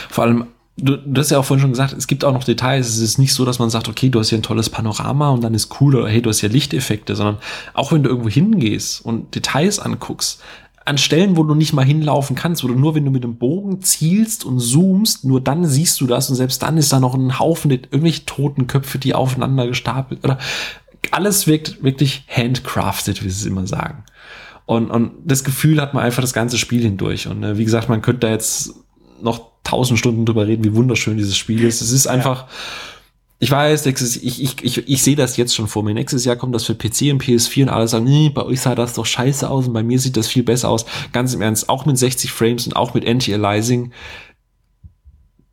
[0.10, 2.88] Vor allem du, du hast ja auch vorhin schon gesagt, es gibt auch noch Details.
[2.88, 5.44] Es ist nicht so, dass man sagt, okay, du hast hier ein tolles Panorama und
[5.44, 7.38] dann ist cool oder hey, du hast hier Lichteffekte, sondern
[7.74, 10.42] auch wenn du irgendwo hingehst und Details anguckst,
[10.84, 13.36] an Stellen, wo du nicht mal hinlaufen kannst, wo du nur, wenn du mit dem
[13.36, 17.14] Bogen zielst und zoomst, nur dann siehst du das und selbst dann ist da noch
[17.14, 20.40] ein Haufen irgendwelche toten Köpfe, die aufeinander gestapelt oder
[21.12, 24.04] alles wirkt wirklich handcrafted, wie sie es immer sagen.
[24.66, 27.28] Und, und das Gefühl hat man einfach das ganze Spiel hindurch.
[27.28, 28.74] Und äh, wie gesagt, man könnte da jetzt
[29.22, 31.82] noch tausend Stunden drüber reden, wie wunderschön dieses Spiel ist.
[31.82, 32.50] Es ist einfach, ja.
[33.40, 35.94] ich weiß, ich, ich, ich, ich sehe das jetzt schon vor mir.
[35.94, 38.76] Nächstes Jahr kommt das für PC und PS4 und alle sagen, nee, bei euch sah
[38.76, 40.86] das doch scheiße aus und bei mir sieht das viel besser aus.
[41.14, 43.92] Ganz im Ernst, auch mit 60 Frames und auch mit Anti-Aliasing.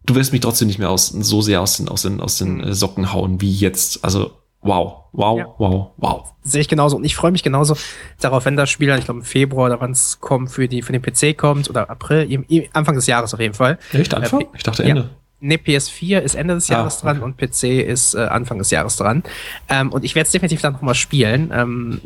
[0.05, 2.59] Du wirst mich trotzdem nicht mehr aus, so sehr aus den, aus den, aus den
[2.59, 2.73] mhm.
[2.73, 4.05] Socken hauen wie jetzt.
[4.05, 4.31] Also
[4.63, 5.47] wow, wow, ja.
[5.59, 6.33] wow, wow.
[6.43, 6.97] Sehe ich genauso.
[6.97, 7.77] Und ich freue mich genauso
[8.21, 10.93] darauf, wenn das Spiel, ich glaube im Februar oder wann es kommt, für, die, für
[10.93, 13.79] den PC kommt oder April, Anfang des Jahres auf jeden Fall.
[13.93, 14.41] Echt Anfang?
[14.41, 15.01] Äh, ich dachte Ende.
[15.03, 15.09] Ja.
[15.41, 17.19] Ne, PS4 ist Ende des ah, Jahres ah, okay.
[17.19, 19.23] dran und PC ist äh, Anfang des Jahres dran.
[19.69, 21.53] Ähm, und ich werde es definitiv dann nochmal spielen.
[21.55, 22.01] Ähm,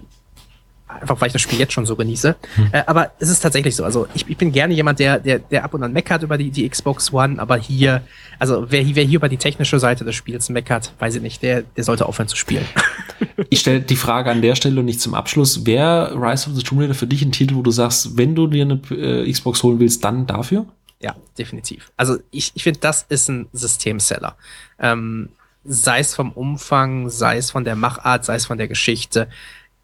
[1.00, 2.36] einfach weil ich das Spiel jetzt schon so genieße.
[2.56, 2.68] Hm.
[2.72, 3.84] Äh, aber es ist tatsächlich so.
[3.84, 6.50] Also ich, ich bin gerne jemand, der, der, der ab und an meckert über die,
[6.50, 8.02] die Xbox One, aber hier,
[8.38, 11.62] also wer, wer hier über die technische Seite des Spiels meckert, weiß ich nicht, der,
[11.62, 12.64] der sollte aufhören zu spielen.
[13.50, 15.66] ich stelle die Frage an der Stelle und nicht zum Abschluss.
[15.66, 18.46] Wäre Rise of the Tomb Raider für dich ein Titel, wo du sagst, wenn du
[18.46, 20.66] dir eine äh, Xbox holen willst, dann dafür?
[21.00, 21.90] Ja, definitiv.
[21.96, 24.36] Also ich, ich finde, das ist ein Systemseller.
[24.78, 25.30] Ähm,
[25.64, 29.28] sei es vom Umfang, sei es von der Machart, sei es von der Geschichte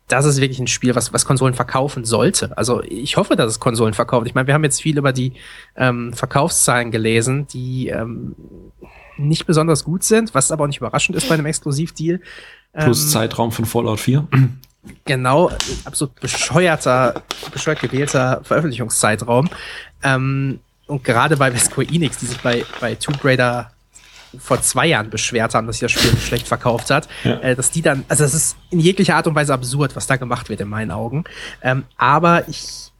[0.08, 2.56] das ist wirklich ein Spiel, was, was Konsolen verkaufen sollte.
[2.56, 4.26] Also ich hoffe, dass es Konsolen verkauft.
[4.26, 5.34] Ich meine, wir haben jetzt viel über die
[5.76, 8.34] ähm, Verkaufszahlen gelesen, die ähm,
[9.18, 12.20] nicht besonders gut sind, was aber auch nicht überraschend ist bei einem Exklusivdeal.
[12.72, 14.26] Plus ähm, Zeitraum von Fallout 4.
[15.04, 15.50] Genau,
[15.84, 19.50] absolut bescheuerter, bescheuert gewählter Veröffentlichungszeitraum.
[20.02, 23.70] Ähm, und gerade bei Square Enix, die sich bei, bei Tomb Raider
[24.38, 27.38] vor zwei Jahren beschwert haben, dass sich das Spiel schlecht verkauft hat, ja.
[27.40, 30.16] äh, dass die dann, also es ist in jeglicher Art und Weise absurd, was da
[30.16, 31.24] gemacht wird in meinen Augen.
[31.62, 32.92] Ähm, aber ich,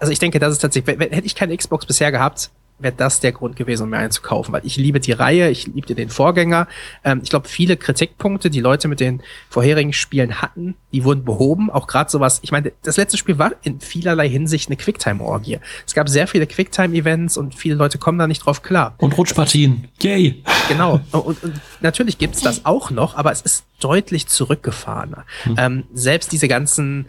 [0.00, 2.50] also ich denke, das ist tatsächlich, wenn, hätte ich keine Xbox bisher gehabt,
[2.82, 5.50] wäre das der Grund gewesen, um mir einen zu kaufen, weil ich liebe die Reihe,
[5.50, 6.68] ich liebte den Vorgänger.
[7.04, 11.70] Ähm, ich glaube, viele Kritikpunkte, die Leute mit den vorherigen Spielen hatten, die wurden behoben.
[11.70, 15.58] Auch gerade sowas, ich meine, das letzte Spiel war in vielerlei Hinsicht eine Quicktime-Orgie.
[15.86, 18.94] Es gab sehr viele Quicktime-Events und viele Leute kommen da nicht drauf klar.
[18.98, 19.88] Und Rutschpartien.
[20.00, 20.42] Yay!
[20.68, 21.00] Genau.
[21.12, 25.24] Und, und natürlich gibt's das auch noch, aber es ist deutlich zurückgefahrener.
[25.44, 25.56] Hm.
[25.58, 27.06] Ähm, selbst diese ganzen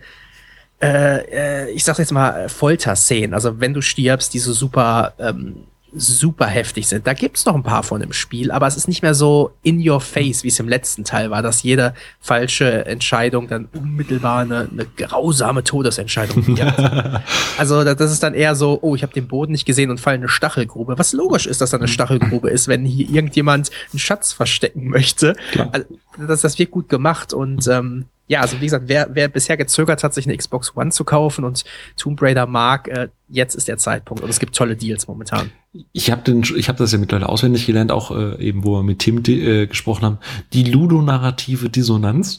[0.81, 3.33] äh, äh, ich sag jetzt mal, Folterszenen.
[3.33, 7.05] Also wenn du stirbst, die so super, ähm, super heftig sind.
[7.07, 9.87] Da gibt's noch ein paar von im Spiel, aber es ist nicht mehr so in
[9.87, 14.69] your face, wie es im letzten Teil war, dass jede falsche Entscheidung dann unmittelbar eine,
[14.71, 16.73] eine grausame Todesentscheidung wird.
[17.57, 20.15] also das ist dann eher so, oh, ich habe den Boden nicht gesehen und fall
[20.15, 20.97] in eine Stachelgrube.
[20.97, 25.35] Was logisch ist, dass da eine Stachelgrube ist, wenn hier irgendjemand einen Schatz verstecken möchte.
[25.71, 25.85] Also,
[26.27, 30.03] das, das wird gut gemacht und ähm, ja, also wie gesagt, wer, wer bisher gezögert
[30.03, 31.63] hat, sich eine Xbox One zu kaufen und
[31.97, 35.51] Tomb Raider mag, äh, jetzt ist der Zeitpunkt und es gibt tolle Deals momentan.
[35.91, 38.83] Ich habe den, ich habe das ja mittlerweile auswendig gelernt, auch äh, eben, wo wir
[38.83, 40.17] mit Tim äh, gesprochen haben.
[40.53, 42.37] Die ludonarrative Dissonanz.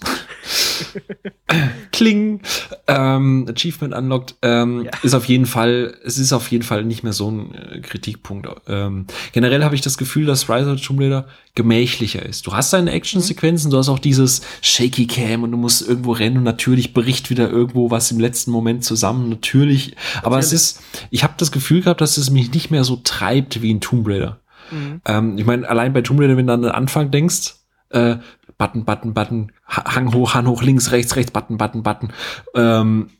[1.92, 2.40] Kling.
[2.86, 4.90] Ähm, Achievement unlocked ähm, ja.
[5.02, 8.48] ist auf jeden Fall, es ist auf jeden Fall nicht mehr so ein äh, Kritikpunkt.
[8.68, 12.46] Ähm, generell habe ich das Gefühl, dass Rise of the Tomb Raider gemächlicher ist.
[12.46, 16.38] Du hast deine Actionsequenzen, du hast auch dieses Shaky Cam und du musst irgendwo rennen
[16.38, 19.28] und natürlich bricht wieder irgendwo was im letzten Moment zusammen.
[19.28, 22.96] Natürlich, aber es ist, ich habe das Gefühl gehabt, dass es mich nicht mehr so
[22.96, 24.40] treibt wie in Tomb Raider.
[24.72, 25.00] Mhm.
[25.04, 27.54] Ähm, ich meine, allein bei Tomb Raider, wenn du an den Anfang denkst,
[27.90, 28.16] äh,
[28.58, 32.08] Button, Button, Button, Hang hoch, Hang hoch, links, rechts, rechts, Button, Button, Button.
[32.56, 33.10] Ähm,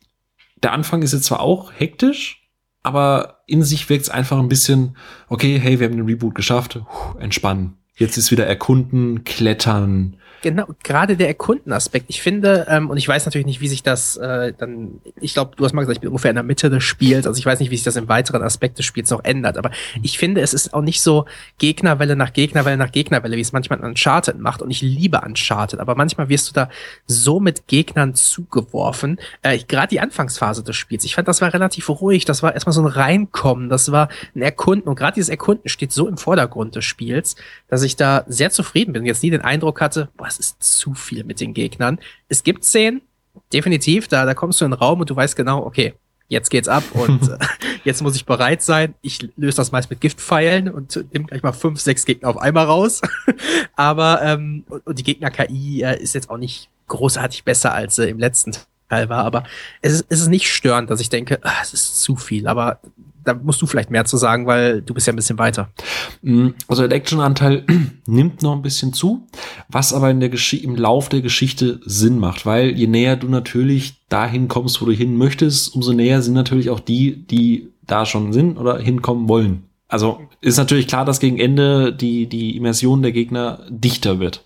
[0.60, 2.48] der Anfang ist jetzt zwar auch hektisch,
[2.82, 4.96] aber in sich wirkt es einfach ein bisschen,
[5.28, 6.80] okay, hey, wir haben den Reboot geschafft,
[7.20, 7.76] entspannen.
[7.96, 12.04] Jetzt ist wieder Erkunden, Klettern, Genau, gerade der Erkundenaspekt.
[12.08, 15.56] Ich finde, ähm, und ich weiß natürlich nicht, wie sich das äh, dann, ich glaube,
[15.56, 17.60] du hast mal gesagt, ich bin ungefähr in der Mitte des Spiels, also ich weiß
[17.60, 19.70] nicht, wie sich das im weiteren Aspekt des Spiels noch ändert, aber
[20.02, 21.24] ich finde, es ist auch nicht so
[21.56, 24.60] Gegnerwelle nach Gegnerwelle nach Gegnerwelle, wie es manchmal an Uncharted macht.
[24.60, 26.68] Und ich liebe Uncharted, aber manchmal wirst du da
[27.06, 31.88] so mit Gegnern zugeworfen, äh, gerade die Anfangsphase des Spiels, ich fand, das war relativ
[31.88, 34.90] ruhig, das war erstmal so ein Reinkommen, das war ein Erkunden.
[34.90, 37.34] Und gerade dieses Erkunden steht so im Vordergrund des Spiels,
[37.68, 40.62] dass ich da sehr zufrieden bin und jetzt nie den Eindruck hatte, boah, das ist
[40.62, 41.98] zu viel mit den Gegnern.
[42.28, 43.02] Es gibt Szenen,
[43.52, 45.94] definitiv, da, da kommst du in den Raum und du weißt genau, okay,
[46.28, 47.38] jetzt geht's ab und äh,
[47.84, 48.94] jetzt muss ich bereit sein.
[49.02, 52.66] Ich löse das meist mit Giftpfeilen und nehme gleich mal fünf, sechs Gegner auf einmal
[52.66, 53.00] raus.
[53.76, 58.06] Aber ähm, und, und die Gegner-KI äh, ist jetzt auch nicht großartig besser als äh,
[58.06, 58.52] im letzten
[58.88, 59.24] Teil war.
[59.24, 59.44] Aber
[59.80, 62.46] es ist, es ist nicht störend, dass ich denke, ach, es ist zu viel.
[62.46, 62.80] Aber
[63.24, 65.70] da musst du vielleicht mehr zu sagen, weil du bist ja ein bisschen weiter.
[66.22, 67.64] Mm, also der Action-Anteil
[68.06, 69.26] nimmt noch ein bisschen zu,
[69.68, 70.30] was aber in der
[70.62, 74.92] im Lauf der Geschichte Sinn macht, weil je näher du natürlich dahin kommst, wo du
[74.92, 79.64] hin möchtest, umso näher sind natürlich auch die, die da schon sind oder hinkommen wollen.
[79.88, 84.43] Also ist natürlich klar, dass gegen Ende die, die Immersion der Gegner dichter wird.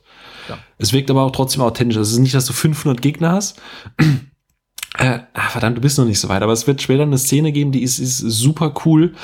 [0.49, 0.59] Ja.
[0.78, 1.96] Es wirkt aber auch trotzdem authentisch.
[1.96, 3.61] Es ist nicht, dass du 500 Gegner hast,
[4.99, 7.53] äh, ach, verdammt, du bist noch nicht so weit, aber es wird später eine Szene
[7.53, 9.14] geben, die ist, ist super cool.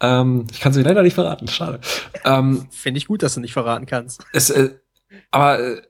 [0.00, 1.80] Ähm, ich kann sie leider nicht verraten, schade.
[2.24, 4.24] Ähm, Finde ich gut, dass du nicht verraten kannst.
[4.32, 4.70] Es, äh,
[5.30, 5.82] aber äh,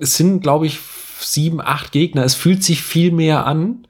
[0.00, 0.80] es sind, glaube ich,
[1.20, 2.24] sieben, acht Gegner.
[2.24, 3.86] Es fühlt sich viel mehr an,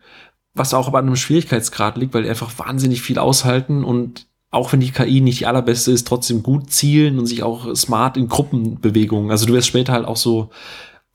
[0.55, 4.81] was auch an einem Schwierigkeitsgrad liegt, weil die einfach wahnsinnig viel aushalten und auch wenn
[4.81, 9.31] die KI nicht die allerbeste ist, trotzdem gut zielen und sich auch smart in Gruppenbewegungen.
[9.31, 10.51] Also du wirst später halt auch so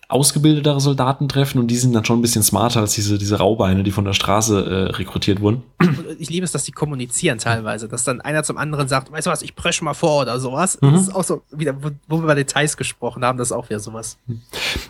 [0.10, 3.84] ausgebildetere Soldaten treffen und die sind dann schon ein bisschen smarter als diese, diese Raubeine,
[3.84, 5.64] die von der Straße äh, rekrutiert wurden.
[6.20, 9.32] Ich liebe es, dass die kommunizieren teilweise, dass dann einer zum anderen sagt, weißt du
[9.32, 10.80] was, ich presche mal vor oder sowas.
[10.82, 10.94] Mhm.
[10.94, 13.70] Das ist auch so, wieder, wo, wo wir über Details gesprochen haben, das ist auch
[13.70, 14.18] wieder sowas.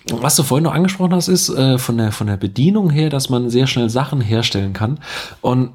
[0.10, 3.30] Was du vorhin noch angesprochen hast, ist äh, von, der, von der Bedienung her, dass
[3.30, 5.00] man sehr schnell Sachen herstellen kann.
[5.42, 5.74] Und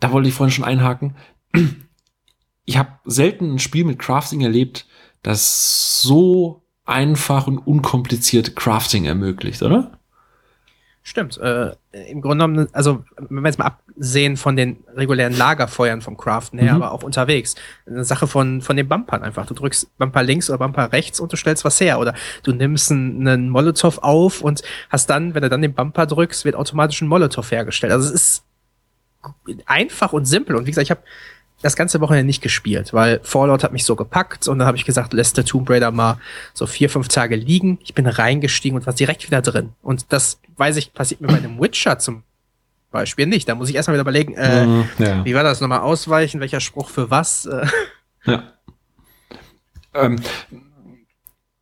[0.00, 1.14] da wollte ich vorhin schon einhaken.
[2.64, 4.86] Ich habe selten ein Spiel mit Crafting erlebt,
[5.22, 9.98] das so einfach und unkompliziert Crafting ermöglicht, oder?
[11.06, 11.36] Stimmt.
[11.36, 11.72] Äh,
[12.08, 16.58] Im Grunde genommen, also wenn wir jetzt mal absehen von den regulären Lagerfeuern vom Craften
[16.58, 16.82] her, mhm.
[16.82, 17.56] aber auch unterwegs.
[17.86, 19.44] Eine Sache von, von den Bumpern einfach.
[19.44, 21.98] Du drückst Bumper links oder Bumper rechts und du stellst was her.
[22.00, 26.06] Oder du nimmst einen, einen Molotow auf und hast dann, wenn du dann den Bumper
[26.06, 27.92] drückst, wird automatisch ein Molotow hergestellt.
[27.92, 28.44] Also es ist
[29.66, 30.56] einfach und simpel.
[30.56, 31.02] Und wie gesagt, ich habe
[31.62, 34.84] das ganze Wochenende nicht gespielt, weil Fallout hat mich so gepackt und dann habe ich
[34.84, 36.18] gesagt, lässt der Tomb Raider mal
[36.52, 37.78] so vier, fünf Tage liegen.
[37.82, 39.70] Ich bin reingestiegen und war direkt wieder drin.
[39.82, 42.22] Und das, weiß ich, passiert mir bei einem Witcher zum
[42.90, 43.48] Beispiel nicht.
[43.48, 45.24] Da muss ich erstmal wieder überlegen, äh, mhm, ja.
[45.24, 47.46] wie war das nochmal ausweichen, welcher Spruch für was.
[47.46, 47.66] Äh.
[48.26, 48.42] Ja.
[49.94, 50.20] Ähm,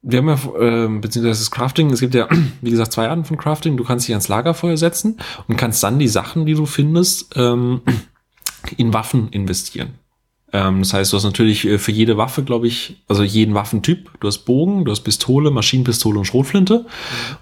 [0.02, 2.28] wir haben ja, äh, beziehungsweise das Crafting, es gibt ja,
[2.60, 3.76] wie gesagt, zwei Arten von Crafting.
[3.76, 5.18] Du kannst dich ans Lagerfeuer setzen
[5.48, 7.82] und kannst dann die Sachen, die du findest, ähm,
[8.76, 9.98] in Waffen investieren.
[10.52, 14.10] Ähm, das heißt, du hast natürlich äh, für jede Waffe, glaube ich, also jeden Waffentyp,
[14.20, 16.80] du hast Bogen, du hast Pistole, Maschinenpistole und Schrotflinte.
[16.80, 16.86] Und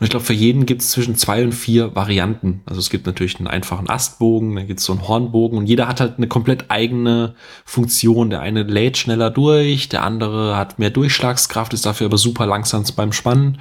[0.01, 2.63] ich glaube, für jeden gibt es zwischen zwei und vier Varianten.
[2.67, 5.89] Also es gibt natürlich einen einfachen Astbogen, dann gibt es so einen Hornbogen und jeder
[5.89, 8.31] hat halt eine komplett eigene Funktion.
[8.31, 12.85] Der eine lädt schneller durch, der andere hat mehr Durchschlagskraft, ist dafür aber super langsam
[12.95, 13.59] beim Spannen.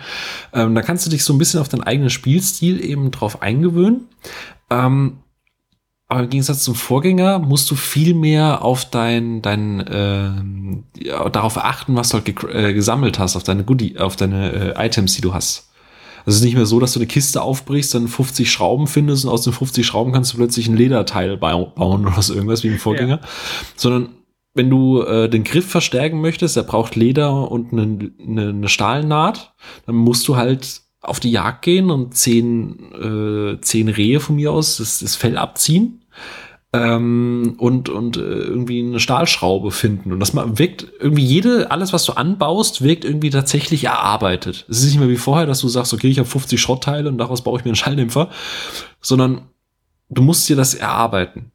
[0.53, 4.07] Ähm, da kannst du dich so ein bisschen auf deinen eigenen Spielstil eben drauf eingewöhnen.
[4.69, 5.17] Ähm,
[6.09, 11.57] aber im Gegensatz zum Vorgänger musst du viel mehr auf dein, dein äh, ja, darauf
[11.57, 15.13] achten, was du halt ge äh, gesammelt hast, auf deine Goodie, auf deine äh, Items,
[15.13, 15.69] die du hast.
[16.25, 19.23] Also es ist nicht mehr so, dass du eine Kiste aufbrichst, dann 50 Schrauben findest
[19.23, 22.69] und aus den 50 Schrauben kannst du plötzlich ein Lederteil bauen oder so irgendwas wie
[22.69, 23.27] im Vorgänger, ja.
[23.75, 24.09] sondern
[24.55, 29.53] wenn du äh, den Griff verstärken möchtest, der braucht Leder und eine, eine, eine Stahlnaht,
[29.85, 34.51] dann musst du halt auf die Jagd gehen und zehn, äh, zehn Rehe von mir
[34.51, 36.01] aus das, das Fell abziehen
[36.73, 40.11] ähm, und, und äh, irgendwie eine Stahlschraube finden.
[40.11, 44.65] Und das wirkt irgendwie jede, alles, was du anbaust, wirkt irgendwie tatsächlich erarbeitet.
[44.69, 47.17] Es ist nicht mehr wie vorher, dass du sagst, okay, ich habe 50 Schrottteile und
[47.17, 48.29] daraus baue ich mir einen Schalldämpfer,
[49.01, 49.47] sondern
[50.09, 51.51] du musst dir das erarbeiten.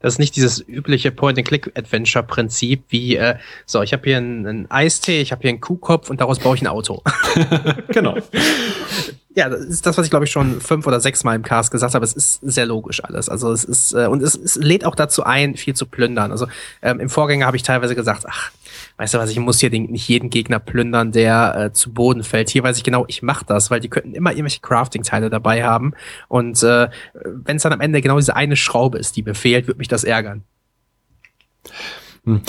[0.00, 3.36] Das ist nicht dieses übliche Point-and-Click-Adventure-Prinzip wie, äh,
[3.66, 6.54] so, ich habe hier einen, einen Eistee, ich habe hier einen Kuhkopf und daraus baue
[6.54, 7.02] ich ein Auto.
[7.88, 8.16] genau.
[9.38, 11.70] Ja, das ist das, was ich glaube ich schon fünf oder sechs Mal im Cast
[11.70, 12.04] gesagt habe.
[12.04, 13.28] Es ist sehr logisch alles.
[13.28, 16.32] Also es ist äh, und es, es lädt auch dazu ein, viel zu plündern.
[16.32, 16.48] Also
[16.82, 18.50] ähm, im Vorgänger habe ich teilweise gesagt, ach,
[18.96, 22.24] weißt du was, ich muss hier den, nicht jeden Gegner plündern, der äh, zu Boden
[22.24, 22.50] fällt.
[22.50, 25.94] Hier weiß ich genau, ich mache das, weil die könnten immer irgendwelche Crafting-Teile dabei haben.
[26.26, 26.88] Und äh,
[27.22, 29.86] wenn es dann am Ende genau diese eine Schraube ist, die mir fehlt, würde mich
[29.86, 30.42] das ärgern.
[32.24, 32.42] Hm.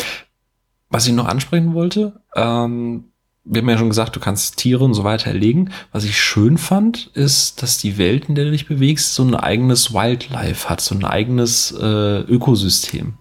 [0.90, 3.12] Was ich noch ansprechen wollte, ähm,
[3.50, 5.72] wir haben ja schon gesagt, du kannst Tiere und so weiter erlegen.
[5.92, 9.34] Was ich schön fand, ist, dass die Welt, in der du dich bewegst, so ein
[9.34, 13.16] eigenes Wildlife hat, so ein eigenes äh, Ökosystem.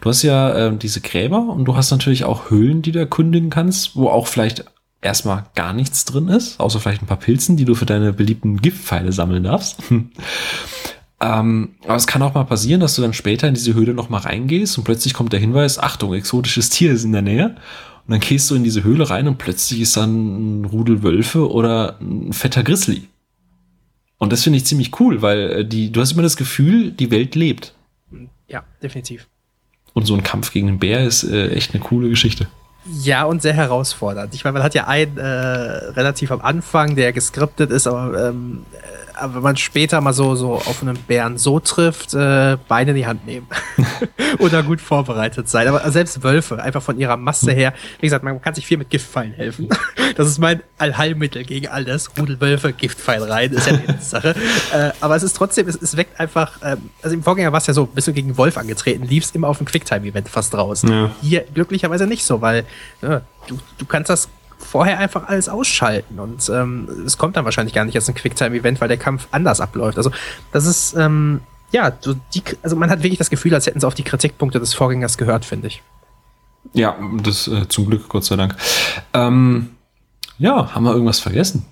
[0.00, 3.48] Du hast ja äh, diese Gräber und du hast natürlich auch Höhlen, die du erkundigen
[3.48, 4.66] kannst, wo auch vielleicht
[5.00, 8.60] erstmal gar nichts drin ist, außer vielleicht ein paar Pilzen, die du für deine beliebten
[8.60, 9.78] Giftpfeile sammeln darfst.
[11.20, 14.10] ähm, aber es kann auch mal passieren, dass du dann später in diese Höhle noch
[14.10, 17.56] mal reingehst und plötzlich kommt der Hinweis, Achtung, exotisches Tier ist in der Nähe.
[18.06, 21.50] Und dann gehst du in diese Höhle rein und plötzlich ist dann ein Rudel Wölfe
[21.50, 23.08] oder ein fetter Grizzly.
[24.18, 27.10] Und das finde ich ziemlich cool, weil äh, die, du hast immer das Gefühl, die
[27.10, 27.74] Welt lebt.
[28.48, 29.26] Ja, definitiv.
[29.94, 32.46] Und so ein Kampf gegen einen Bär ist äh, echt eine coole Geschichte.
[33.02, 34.34] Ja, und sehr herausfordernd.
[34.34, 38.64] Ich meine, man hat ja einen äh, relativ am Anfang, der geskriptet ist, aber ähm,
[39.20, 42.96] aber wenn man später mal so, so auf einen Bären so trifft, äh, Beine in
[42.96, 43.46] die Hand nehmen.
[44.38, 45.68] Oder gut vorbereitet sein.
[45.68, 48.90] Aber selbst Wölfe, einfach von ihrer Masse her, wie gesagt, man kann sich viel mit
[48.90, 49.68] Giftpfeilen helfen.
[50.16, 52.10] Das ist mein Allheilmittel gegen all das.
[52.18, 54.34] Rudelwölfe, Giftpfeil rein, ist ja die Sache.
[54.72, 57.66] Äh, aber es ist trotzdem, es, es weckt einfach, ähm, also im Vorgänger war es
[57.66, 60.82] ja so, bist du gegen Wolf angetreten, liefst immer auf ein Quicktime-Event fast raus.
[60.82, 61.10] Ja.
[61.22, 62.64] Hier glücklicherweise nicht so, weil
[63.02, 64.28] ja, du, du kannst das
[64.60, 66.18] vorher einfach alles ausschalten.
[66.18, 69.60] Und ähm, es kommt dann wahrscheinlich gar nicht als ein Quicktime-Event, weil der Kampf anders
[69.60, 69.98] abläuft.
[69.98, 70.10] Also
[70.52, 71.40] das ist, ähm,
[71.72, 74.60] ja, so die, also man hat wirklich das Gefühl, als hätten sie auf die Kritikpunkte
[74.60, 75.82] des Vorgängers gehört, finde ich.
[76.72, 78.56] Ja, das äh, zum Glück, Gott sei Dank.
[79.14, 79.70] Ähm,
[80.38, 81.66] ja, haben wir irgendwas vergessen?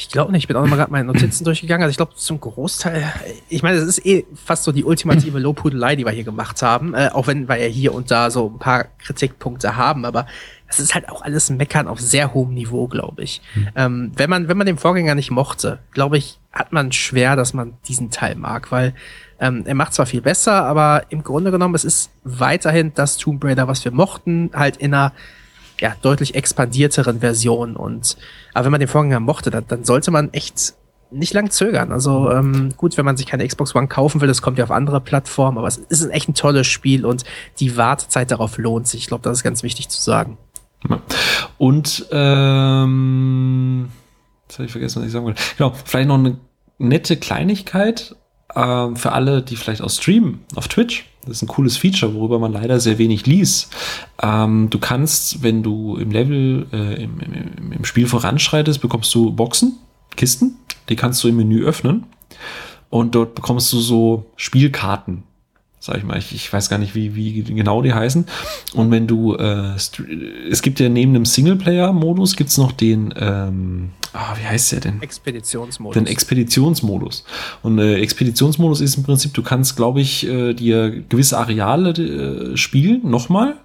[0.00, 0.44] Ich glaube nicht.
[0.44, 1.82] Ich bin auch noch mal gerade meine Notizen durchgegangen.
[1.82, 3.12] Also ich glaube zum Großteil,
[3.48, 6.94] ich meine, es ist eh fast so die ultimative Lobhudelei, die wir hier gemacht haben.
[6.94, 10.04] Äh, auch wenn wir ja hier und da so ein paar Kritikpunkte haben.
[10.04, 10.26] Aber
[10.68, 13.40] es ist halt auch alles Meckern auf sehr hohem Niveau, glaube ich.
[13.54, 13.68] Mhm.
[13.74, 17.54] Ähm, wenn man, wenn man den Vorgänger nicht mochte, glaube ich, hat man schwer, dass
[17.54, 18.94] man diesen Teil mag, weil
[19.40, 23.42] ähm, er macht zwar viel besser, aber im Grunde genommen, es ist weiterhin das Tomb
[23.44, 25.12] Raider, was wir mochten, halt in einer
[25.80, 27.76] ja, deutlich expandierteren Version.
[27.76, 28.16] Und
[28.52, 30.74] aber wenn man den Vorgänger mochte, dann, dann sollte man echt
[31.10, 31.92] nicht lang zögern.
[31.92, 34.70] Also ähm, gut, wenn man sich keine Xbox One kaufen will, das kommt ja auf
[34.70, 37.24] andere Plattformen, aber es ist echt ein tolles Spiel und
[37.60, 39.02] die Wartezeit darauf lohnt sich.
[39.02, 40.36] Ich glaube, das ist ganz wichtig zu sagen.
[41.58, 43.88] Und ähm,
[44.46, 45.42] jetzt habe ich vergessen, was ich sagen wollte.
[45.56, 46.38] Genau, vielleicht noch eine
[46.78, 48.14] nette Kleinigkeit
[48.54, 51.06] äh, für alle, die vielleicht auch streamen auf Twitch.
[51.22, 53.74] Das ist ein cooles Feature, worüber man leider sehr wenig liest.
[54.22, 59.32] Ähm, du kannst, wenn du im Level, äh, im, im, im Spiel voranschreitest, bekommst du
[59.32, 59.78] Boxen,
[60.16, 60.56] Kisten,
[60.88, 62.06] die kannst du im Menü öffnen.
[62.90, 65.24] Und dort bekommst du so Spielkarten
[65.80, 68.26] sag ich mal, ich, ich weiß gar nicht, wie, wie genau die heißen.
[68.74, 74.36] Und wenn du, äh, es gibt ja neben dem Singleplayer-Modus gibt's noch den, ähm, ah,
[74.36, 75.02] wie heißt der denn?
[75.02, 75.94] Expeditionsmodus.
[75.94, 77.24] Den Expeditionsmodus.
[77.62, 82.56] Und äh, Expeditionsmodus ist im Prinzip, du kannst, glaube ich, äh, dir gewisse Areale äh,
[82.56, 83.56] spielen, nochmal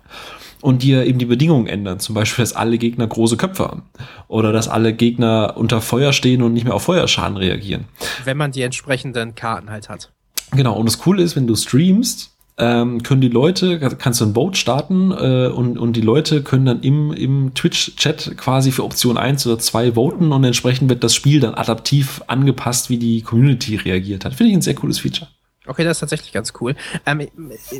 [0.61, 1.99] und dir eben die Bedingungen ändern.
[1.99, 3.83] Zum Beispiel, dass alle Gegner große Köpfe haben.
[4.29, 7.85] Oder dass alle Gegner unter Feuer stehen und nicht mehr auf Feuerschaden reagieren.
[8.23, 10.11] Wenn man die entsprechenden Karten halt hat.
[10.55, 14.35] Genau, und das Coole ist, wenn du streamst, ähm, können die Leute, kannst du ein
[14.35, 19.17] Vote starten äh, und, und die Leute können dann im, im Twitch-Chat quasi für Option
[19.17, 23.75] 1 oder 2 voten und entsprechend wird das Spiel dann adaptiv angepasst, wie die Community
[23.77, 24.35] reagiert hat.
[24.35, 25.29] Finde ich ein sehr cooles Feature.
[25.65, 26.75] Okay, das ist tatsächlich ganz cool.
[27.05, 27.27] Ähm,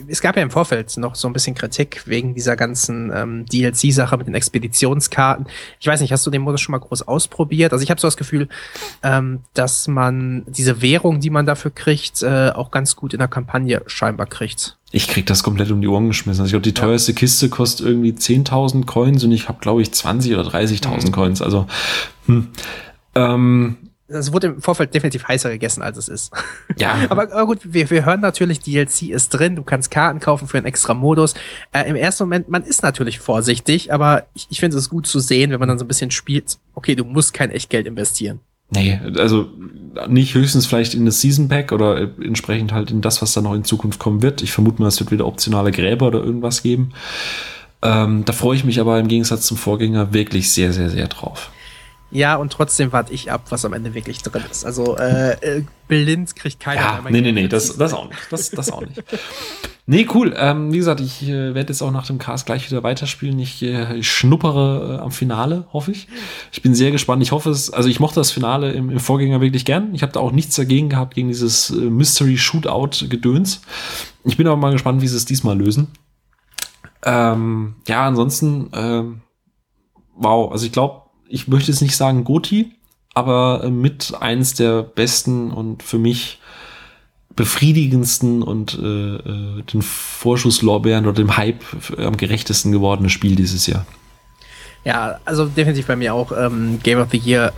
[0.07, 4.17] es gab ja im Vorfeld noch so ein bisschen Kritik wegen dieser ganzen ähm, DLC-Sache
[4.17, 5.47] mit den Expeditionskarten.
[5.81, 7.73] Ich weiß nicht, hast du den Modus schon mal groß ausprobiert?
[7.73, 8.47] Also ich habe so das Gefühl,
[9.03, 13.27] ähm, dass man diese Währung, die man dafür kriegt, äh, auch ganz gut in der
[13.27, 14.77] Kampagne scheinbar kriegt.
[14.91, 16.41] Ich krieg das komplett um die Ohren geschmissen.
[16.41, 17.13] Also ich glaube, die teuerste.
[17.13, 21.11] Kiste kostet irgendwie 10.000 Coins und ich habe, glaube ich, 20 oder 30.000 mhm.
[21.11, 21.41] Coins.
[21.41, 21.67] Also,
[22.27, 22.49] hm.
[23.15, 23.77] ähm,
[24.08, 26.32] es wurde im Vorfeld definitiv heißer gegessen, als es ist.
[26.78, 26.95] Ja.
[27.10, 30.58] aber, aber, gut, wir, wir hören natürlich, DLC ist drin, du kannst Karten kaufen für
[30.58, 31.34] einen extra Modus.
[31.72, 35.20] Äh, Im ersten Moment, man ist natürlich vorsichtig, aber ich, ich finde es gut zu
[35.20, 38.39] sehen, wenn man dann so ein bisschen spielt, okay, du musst kein Echtgeld investieren.
[38.70, 39.49] Nee, also
[40.08, 43.54] nicht höchstens vielleicht in das Season Pack oder entsprechend halt in das, was da noch
[43.54, 44.41] in Zukunft kommen wird.
[44.41, 46.93] Ich vermute mal, es wird wieder optionale Gräber oder irgendwas geben.
[47.84, 51.51] Ähm, da freue ich mich aber im Gegensatz zum Vorgänger wirklich sehr, sehr, sehr drauf.
[52.13, 54.65] Ja, und trotzdem warte ich ab, was am Ende wirklich drin ist.
[54.65, 57.03] Also äh, äh blind kriegt keiner ja.
[57.09, 58.19] Nee, nee, nee, das, das auch nicht.
[58.29, 59.03] Das, das auch nicht.
[59.87, 60.33] nee, cool.
[60.37, 63.39] Ähm, wie gesagt, ich äh, werde jetzt auch nach dem Cast gleich wieder weiterspielen.
[63.39, 66.07] Ich, äh, ich schnuppere äh, am Finale, hoffe ich.
[66.51, 67.23] Ich bin sehr gespannt.
[67.23, 69.95] Ich hoffe es, also ich mochte das Finale im, im Vorgänger wirklich gern.
[69.95, 73.61] Ich habe da auch nichts dagegen gehabt, gegen dieses äh, Mystery-Shootout-Gedöns.
[74.23, 75.87] Ich bin aber mal gespannt, wie sie es diesmal lösen.
[77.03, 79.21] Ähm, ja, ansonsten, ähm,
[80.15, 81.03] wow, also ich glaube,
[81.34, 82.72] ich möchte jetzt nicht sagen Goti,
[83.16, 86.39] aber äh, mit eins der besten und für mich
[87.36, 91.64] befriedigendsten und äh, äh, den Vorschusslorbeeren oder dem Hype
[91.97, 93.88] am gerechtesten gewordene Spiel dieses Jahr.
[94.86, 97.51] Ja, also definitiv bei mir auch ähm, Game of the Year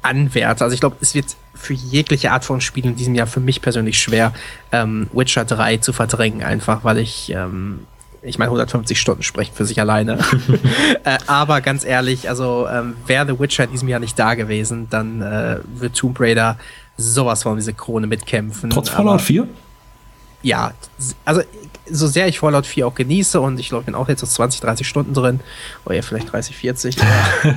[0.00, 0.64] Anwärter.
[0.64, 3.60] Also ich glaube, es wird für jegliche Art von Spiel in diesem Jahr für mich
[3.60, 4.32] persönlich schwer,
[4.72, 7.80] ähm, Witcher 3 zu verdrängen, einfach weil ich, ähm,
[8.22, 10.18] ich meine, 150 Stunden sprechen für sich alleine.
[11.04, 14.88] äh, aber ganz ehrlich, also ähm, wäre The Witcher in diesem Jahr nicht da gewesen,
[14.90, 16.58] dann äh, wird Tomb Raider
[16.96, 18.70] sowas von diese Krone mitkämpfen.
[18.70, 19.48] Trotz Fallout 4?
[20.42, 20.72] Ja,
[21.24, 21.42] also
[21.90, 24.26] so sehr ich Fallout 4 auch genieße und ich glaube, ich bin auch jetzt so
[24.26, 25.40] 20, 30 Stunden drin,
[25.84, 26.96] oder ja, vielleicht 30, 40,
[27.44, 27.48] äh,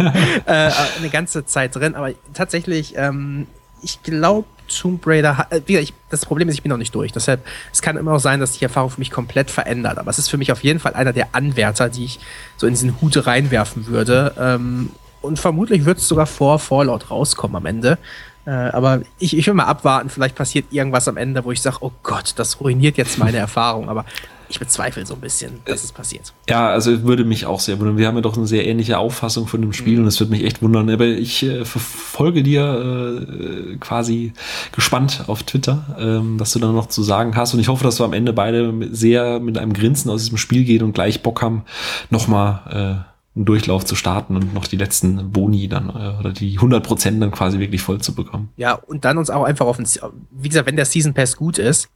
[0.45, 3.47] äh, eine ganze Zeit drin, aber tatsächlich, ähm,
[3.81, 7.11] ich glaube, Tomb Raider, äh, das Problem ist, ich bin noch nicht durch.
[7.11, 9.97] Deshalb, es kann immer auch sein, dass die Erfahrung für mich komplett verändert.
[9.97, 12.19] Aber es ist für mich auf jeden Fall einer der Anwärter, die ich
[12.57, 14.33] so in diesen Hut reinwerfen würde.
[14.39, 14.91] Ähm,
[15.21, 17.97] und vermutlich wird es sogar vor Fallout rauskommen am Ende.
[18.45, 21.77] Äh, aber ich, ich will mal abwarten, vielleicht passiert irgendwas am Ende, wo ich sage,
[21.79, 23.89] oh Gott, das ruiniert jetzt meine Erfahrung.
[23.89, 24.05] Aber
[24.53, 26.33] ich bezweifle so ein bisschen, dass es passiert.
[26.47, 27.97] Ja, also würde mich auch sehr wundern.
[27.97, 30.03] Wir haben ja doch eine sehr ähnliche Auffassung von dem Spiel mhm.
[30.03, 30.89] und es würde mich echt wundern.
[30.89, 34.33] Aber ich äh, verfolge dir äh, quasi
[34.71, 37.53] gespannt auf Twitter, ähm, dass du da noch zu sagen hast.
[37.53, 40.63] Und ich hoffe, dass wir am Ende beide sehr mit einem Grinsen aus diesem Spiel
[40.63, 41.63] gehen und gleich Bock haben,
[42.11, 46.55] nochmal äh, einen Durchlauf zu starten und noch die letzten Boni dann äh, oder die
[46.55, 48.49] 100 Prozent dann quasi wirklich voll zu bekommen.
[48.57, 49.87] Ja, und dann uns auch einfach auf den,
[50.31, 51.89] wie gesagt, wenn der Season Pass gut ist,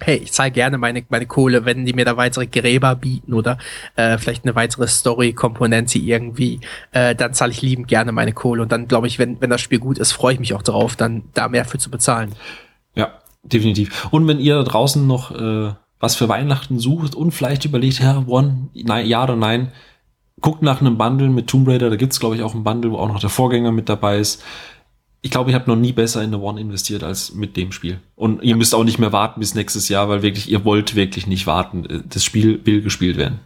[0.00, 3.58] hey, ich zahle gerne meine, meine Kohle, wenn die mir da weitere Gräber bieten oder
[3.96, 6.60] äh, vielleicht eine weitere Story-Komponente irgendwie,
[6.92, 8.62] äh, dann zahle ich liebend gerne meine Kohle.
[8.62, 10.96] Und dann glaube ich, wenn, wenn das Spiel gut ist, freue ich mich auch darauf,
[10.96, 12.34] dann da mehr für zu bezahlen.
[12.94, 13.12] Ja,
[13.42, 14.08] definitiv.
[14.10, 18.24] Und wenn ihr da draußen noch äh, was für Weihnachten sucht und vielleicht überlegt, ja,
[18.26, 19.72] One, nein, ja oder nein,
[20.40, 22.98] guckt nach einem Bundle mit Tomb Raider, da gibt's glaube ich auch ein Bundle, wo
[22.98, 24.44] auch noch der Vorgänger mit dabei ist.
[25.20, 27.98] Ich glaube, ich habe noch nie besser in The One investiert als mit dem Spiel.
[28.14, 31.26] Und ihr müsst auch nicht mehr warten bis nächstes Jahr, weil wirklich, ihr wollt wirklich
[31.26, 32.04] nicht warten.
[32.08, 33.40] Das Spiel will gespielt werden.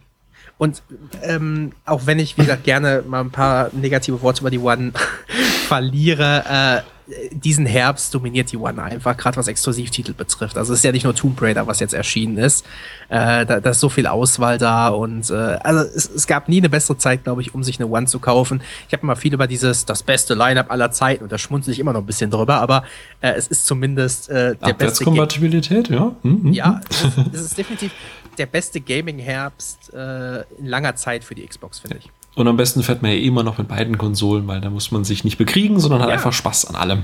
[0.59, 0.83] Und
[1.23, 4.93] ähm, auch wenn ich, wie gesagt, gerne mal ein paar negative Worte über die One
[5.67, 6.92] verliere, äh,
[7.31, 10.57] diesen Herbst dominiert die One einfach, gerade was Exklusivtitel betrifft.
[10.57, 12.65] Also es ist ja nicht nur Tomb Raider, was jetzt erschienen ist.
[13.09, 16.59] Äh, da, da ist so viel Auswahl da und äh, also es, es gab nie
[16.59, 18.61] eine bessere Zeit, glaube ich, um sich eine One zu kaufen.
[18.87, 21.79] Ich habe mal viel über dieses das beste Line-up aller Zeiten und da schmunzel ich
[21.79, 22.83] immer noch ein bisschen drüber, aber
[23.21, 25.03] äh, es ist zumindest äh, der beste.
[25.03, 26.15] Kompatibilität, ja.
[26.23, 26.53] Mhm, mhm.
[26.53, 27.91] Ja, es ist, es ist definitiv
[28.37, 32.09] der beste Gaming-Herbst äh, in langer Zeit für die Xbox, finde ich.
[32.35, 35.03] Und am besten fährt man ja immer noch mit beiden Konsolen, weil da muss man
[35.03, 36.15] sich nicht bekriegen, sondern hat ja.
[36.15, 37.03] einfach Spaß an allem.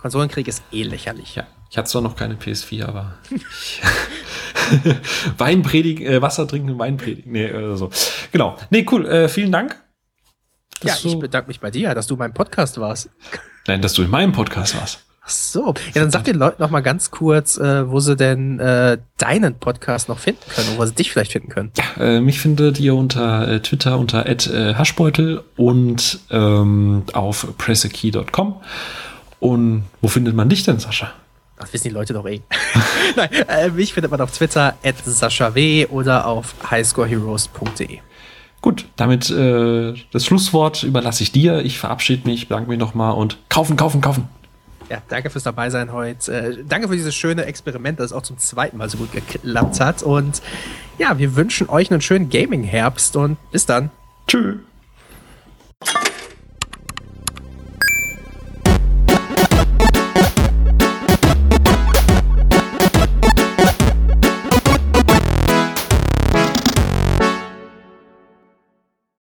[0.00, 1.34] Konsolenkrieg ist eh lächerlich.
[1.34, 1.46] Ja.
[1.70, 3.14] Ich hatte zwar noch keine PS4, aber
[5.38, 7.32] Wein predigen, äh, Wasser trinken, Wein predigen.
[7.32, 7.90] Nee, äh, so.
[8.32, 8.56] Genau.
[8.70, 9.06] Nee, cool.
[9.06, 9.76] Äh, vielen Dank.
[10.82, 13.10] Ja, ich bedanke mich bei dir, dass du in meinem Podcast warst.
[13.66, 15.04] Nein, dass du in meinem Podcast warst.
[15.30, 15.74] Ach so.
[15.94, 19.54] Ja, dann sag den Leuten noch mal ganz kurz, äh, wo sie denn äh, deinen
[19.54, 21.70] Podcast noch finden können, wo sie dich vielleicht finden können.
[21.78, 28.56] Ja, äh, mich findet ihr unter äh, Twitter unter äh, @hashbeutel und ähm, auf pressekey.com.
[29.38, 31.12] Und wo findet man dich denn, Sascha?
[31.58, 32.40] Das wissen die Leute doch eh.
[33.16, 37.98] Nein, äh, mich findet man auf Twitter at Sascha W oder auf highscoreheroes.de.
[38.62, 41.64] Gut, damit äh, das Schlusswort überlasse ich dir.
[41.64, 44.28] Ich verabschiede mich, bedanke mich nochmal und kaufen, kaufen, kaufen.
[44.90, 46.32] Ja, danke fürs Dabeisein heute.
[46.32, 50.02] Äh, danke für dieses schöne Experiment, das auch zum zweiten Mal so gut geklappt hat.
[50.02, 50.42] Und
[50.98, 53.90] ja, wir wünschen euch einen schönen Gaming-Herbst und bis dann.
[54.26, 54.56] Tschüss.